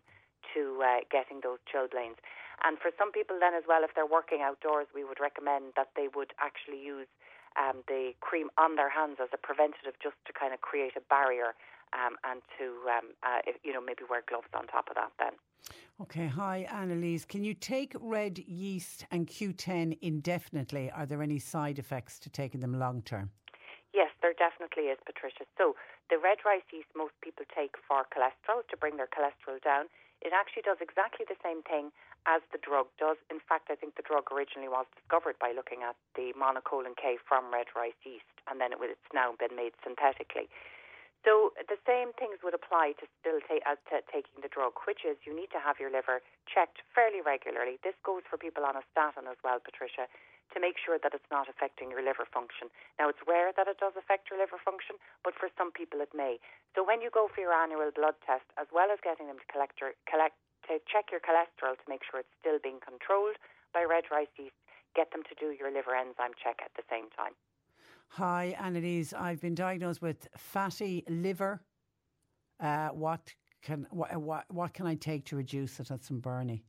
[0.54, 2.22] to uh, getting those chilblains.
[2.64, 5.90] And for some people, then as well, if they're working outdoors, we would recommend that
[5.96, 7.08] they would actually use
[7.58, 11.02] um, the cream on their hands as a preventative, just to kind of create a
[11.10, 11.58] barrier,
[11.94, 15.12] um, and to um, uh, you know maybe wear gloves on top of that.
[15.20, 15.34] Then.
[16.02, 17.26] Okay, hi Annalise.
[17.26, 20.92] Can you take red yeast and Q10 indefinitely?
[20.92, 23.30] Are there any side effects to taking them long term?
[23.94, 25.46] Yes, there definitely is, Patricia.
[25.56, 25.78] So
[26.10, 29.86] the red rice yeast most people take for cholesterol to bring their cholesterol down.
[30.26, 31.94] It actually does exactly the same thing
[32.26, 33.22] as the drug does.
[33.30, 37.22] In fact, I think the drug originally was discovered by looking at the monacolin K
[37.22, 40.50] from red rice yeast, and then it was, it's now been made synthetically.
[41.24, 44.76] So the same things would apply to still ta- uh, as to taking the drug,
[44.88, 47.80] which is you need to have your liver checked fairly regularly.
[47.84, 50.08] This goes for people on a statin as well, Patricia
[50.54, 52.70] to make sure that it's not affecting your liver function.
[53.02, 56.14] Now, it's rare that it does affect your liver function, but for some people it
[56.14, 56.38] may.
[56.78, 59.48] So when you go for your annual blood test, as well as getting them to
[59.50, 60.38] collect your, collect,
[60.70, 63.36] to check your cholesterol to make sure it's still being controlled
[63.74, 64.56] by red rice yeast,
[64.96, 67.34] get them to do your liver enzyme check at the same time.
[68.10, 69.14] Hi, Annalise.
[69.14, 71.62] I've been diagnosed with fatty liver.
[72.60, 76.64] Uh, what can what, what, what can I take to reduce it at St Bernie?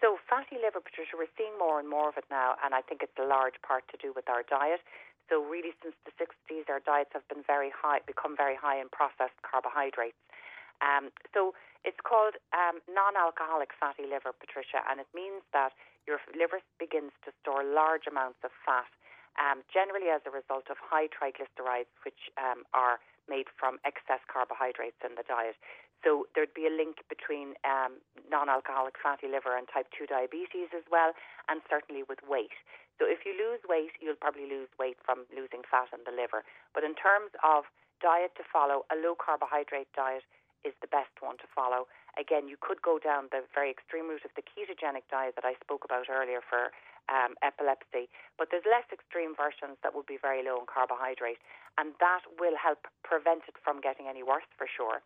[0.00, 3.04] So fatty liver, Patricia, we're seeing more and more of it now, and I think
[3.04, 4.80] it's a large part to do with our diet.
[5.28, 8.88] So really, since the 60s, our diets have been very high, become very high in
[8.88, 10.18] processed carbohydrates.
[10.80, 11.52] Um, so
[11.84, 15.76] it's called um, non-alcoholic fatty liver, Patricia, and it means that
[16.08, 18.88] your liver begins to store large amounts of fat,
[19.36, 22.98] um, generally as a result of high triglycerides, which um, are
[23.28, 25.60] made from excess carbohydrates in the diet.
[26.04, 28.00] So there'd be a link between um,
[28.32, 31.12] non-alcoholic fatty liver and type 2 diabetes as well,
[31.48, 32.56] and certainly with weight.
[32.96, 36.44] So if you lose weight, you'll probably lose weight from losing fat in the liver.
[36.72, 37.68] But in terms of
[38.00, 40.24] diet to follow, a low carbohydrate diet
[40.64, 41.88] is the best one to follow.
[42.20, 45.56] Again, you could go down the very extreme route of the ketogenic diet that I
[45.64, 46.74] spoke about earlier for
[47.08, 51.40] um, epilepsy, but there's less extreme versions that will be very low in carbohydrate,
[51.80, 55.00] and that will help prevent it from getting any worse for sure.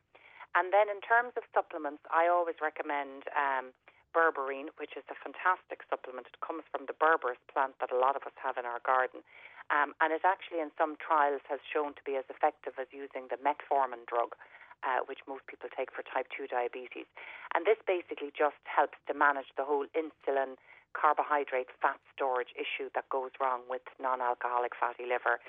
[0.54, 3.74] And then in terms of supplements, I always recommend um,
[4.14, 6.30] berberine, which is a fantastic supplement.
[6.30, 9.26] It comes from the berberis plant that a lot of us have in our garden.
[9.74, 13.26] Um, and it actually, in some trials, has shown to be as effective as using
[13.32, 14.38] the metformin drug,
[14.86, 17.08] uh, which most people take for type 2 diabetes.
[17.56, 20.60] And this basically just helps to manage the whole insulin,
[20.94, 25.42] carbohydrate, fat storage issue that goes wrong with non alcoholic fatty liver.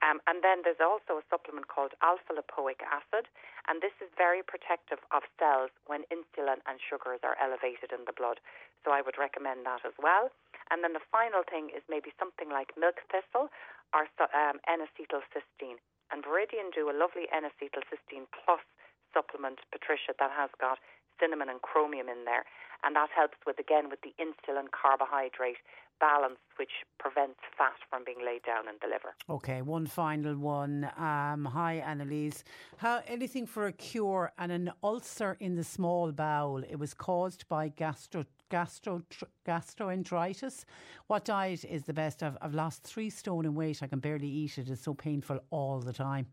[0.00, 3.28] Um, and then there's also a supplement called alpha lipoic acid,
[3.68, 8.16] and this is very protective of cells when insulin and sugars are elevated in the
[8.16, 8.40] blood.
[8.80, 10.32] So I would recommend that as well.
[10.72, 13.52] And then the final thing is maybe something like milk thistle
[13.92, 15.82] or um, N-acetylcysteine.
[16.08, 18.64] And Viridian do a lovely N-acetylcysteine plus
[19.12, 20.78] supplement, Patricia, that has got
[21.20, 22.44] cinnamon and chromium in there.
[22.82, 25.58] And that helps with, again, with the insulin carbohydrate
[26.00, 29.14] balance, which prevents fat from being laid down in the liver.
[29.28, 30.90] Okay, one final one.
[30.96, 32.42] Um, hi, Annalise.
[32.78, 36.64] How, anything for a cure and an ulcer in the small bowel?
[36.64, 39.02] It was caused by gastro gastro
[39.46, 40.64] gastroenteritis.
[41.06, 42.22] What diet is the best?
[42.22, 43.82] I've, I've lost three stone in weight.
[43.82, 44.70] I can barely eat it.
[44.70, 46.26] It's so painful all the time.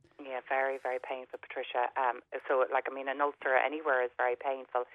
[0.47, 1.91] Very, very painful, Patricia.
[1.99, 4.87] Um, so, like, I mean, an ulcer anywhere is very painful,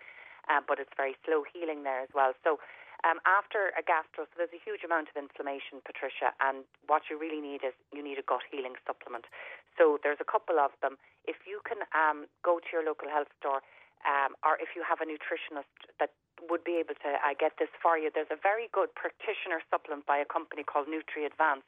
[0.48, 2.32] uh, but it's very slow healing there as well.
[2.40, 2.56] So,
[3.02, 7.18] um, after a gastro, so there's a huge amount of inflammation, Patricia, and what you
[7.18, 9.26] really need is you need a gut healing supplement.
[9.74, 11.02] So there's a couple of them.
[11.26, 13.58] If you can um, go to your local health store,
[14.06, 16.14] um, or if you have a nutritionist that
[16.46, 20.06] would be able to uh, get this for you, there's a very good practitioner supplement
[20.06, 21.66] by a company called Nutri Advanced.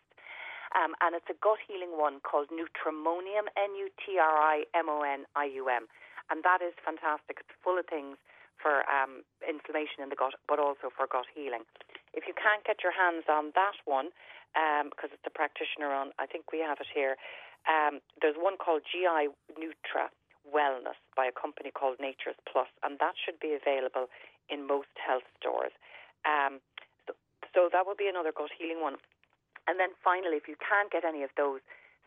[0.74, 4.90] Um, and it's a gut healing one called Nutrimonium, N U T R I M
[4.90, 5.86] O N I U M.
[6.30, 7.38] And that is fantastic.
[7.40, 8.18] It's full of things
[8.58, 11.66] for um, inflammation in the gut, but also for gut healing.
[12.14, 14.14] If you can't get your hands on that one,
[14.54, 17.18] um, because it's a practitioner on, I think we have it here.
[17.66, 20.10] Um, there's one called GI Nutra
[20.46, 24.06] Wellness by a company called Nature's Plus, and that should be available
[24.48, 25.72] in most health stores.
[26.24, 26.60] Um,
[27.08, 27.16] so,
[27.52, 28.96] so that would be another gut healing one.
[29.66, 31.60] And then finally, if you can't get any of those,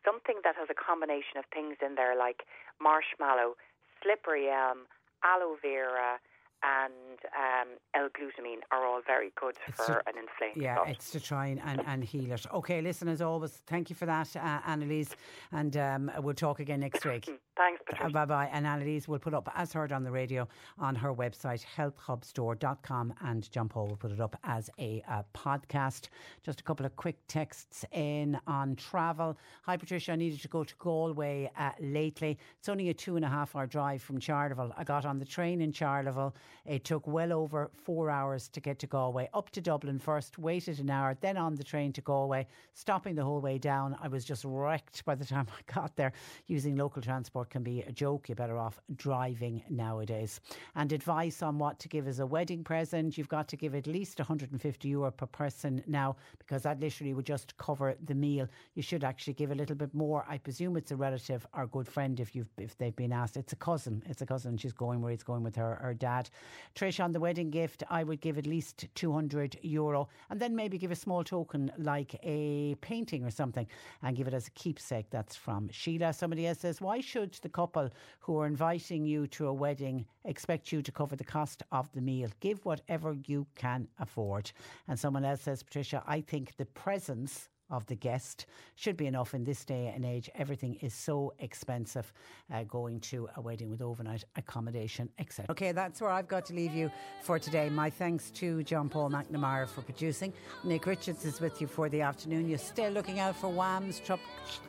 [0.06, 2.44] something that has a combination of things in there like
[2.82, 3.58] marshmallow,
[4.02, 4.86] slippery elm,
[5.24, 6.20] aloe vera,
[6.64, 10.90] and um, L-glutamine are all very good it's for to, an inflamed Yeah, gut.
[10.90, 12.46] it's to try and, and, and, heal it.
[12.52, 15.16] Okay, listen, as always, thank you for that, uh, Annalise,
[15.52, 17.30] and um, we'll talk again next week.
[17.58, 18.50] Thanks, uh, bye bye.
[18.54, 20.48] And Annalise will put up, as heard on the radio,
[20.78, 26.10] on her website, healthhubstore.com, and John Paul will put it up as a uh, podcast.
[26.44, 29.38] Just a couple of quick texts in on travel.
[29.64, 32.38] Hi, Patricia, I needed to go to Galway uh, lately.
[32.60, 34.72] It's only a two and a half hour drive from Charleville.
[34.78, 36.34] I got on the train in Charleville
[36.68, 40.80] it took well over four hours to get to Galway, up to Dublin first, waited
[40.80, 43.98] an hour, then on the train to Galway, stopping the whole way down.
[44.02, 46.12] I was just wrecked by the time I got there.
[46.48, 48.30] Using local transport can be a joke.
[48.30, 50.40] You're better off driving nowadays.
[50.76, 53.88] And advice on what to give as a wedding present you've got to give at
[53.88, 58.48] least 150 euro per person now because that literally would just cover the meal.
[58.76, 60.26] You should actually give a little bit more.
[60.28, 63.38] I presume it's a relative or good friend if you've if they've been asked.
[63.38, 64.04] It's a cousin.
[64.08, 64.58] It's a cousin.
[64.58, 66.30] She's going where he's going with her her dad.
[66.76, 70.78] Trish, on the wedding gift, I would give at least 200 euro and then maybe
[70.78, 73.68] give a small token like a painting or something
[74.04, 75.10] and give it as a keepsake.
[75.10, 76.14] That's from Sheila.
[76.14, 77.90] Somebody else says, Why should the couple
[78.20, 82.02] who are inviting you to a wedding expect you to cover the cost of the
[82.02, 82.30] meal?
[82.40, 84.52] Give whatever you can afford.
[84.88, 88.46] And someone else says, Patricia, I think the presence of the guest
[88.76, 90.30] should be enough in this day and age.
[90.36, 92.12] Everything is so expensive
[92.54, 95.46] uh, going to a wedding with overnight accommodation, etc.
[95.52, 96.92] Okay, that's where I've got to leave you
[97.22, 97.70] for today.
[97.70, 100.34] My thanks to John Paul McNamara for producing.
[100.64, 102.48] Nick Richards is with you for the afternoon.
[102.48, 104.20] You're still looking out for Wham's Trop-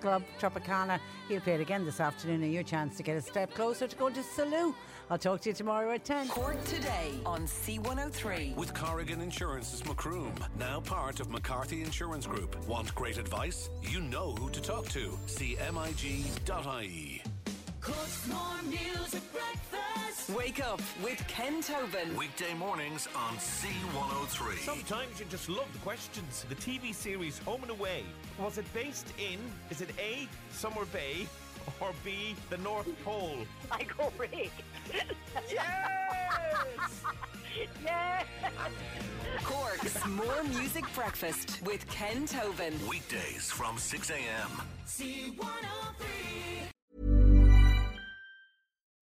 [0.01, 0.99] Club Tropicana.
[1.29, 3.97] He'll play it again this afternoon, and your chance to get a step closer to
[3.97, 4.75] going to Salou.
[5.11, 6.29] I'll talk to you tomorrow at 10.
[6.29, 8.55] Cork today on C103.
[8.57, 12.57] With Corrigan Insurance's Macroom, now part of McCarthy Insurance Group.
[12.67, 13.71] Want great advice?
[13.83, 15.19] You know who to talk to.
[15.27, 17.23] CMIG.ie.
[17.81, 20.29] Cork's more music breakfast.
[20.37, 22.15] Wake up with Ken Tobin.
[22.15, 24.59] Weekday mornings on C103.
[24.59, 26.45] Sometimes you just love the questions.
[26.51, 28.03] The TV series Home and Away.
[28.39, 29.39] Was it based in,
[29.71, 31.27] is it A, Summer Bay,
[31.81, 33.39] or B, the North Pole?
[33.70, 34.51] I go Ray.
[35.51, 37.03] Yes!
[37.85, 38.24] yes!
[39.45, 42.74] Cork's More Music Breakfast with Ken Tobin.
[42.89, 44.62] Weekdays from 6 a.m.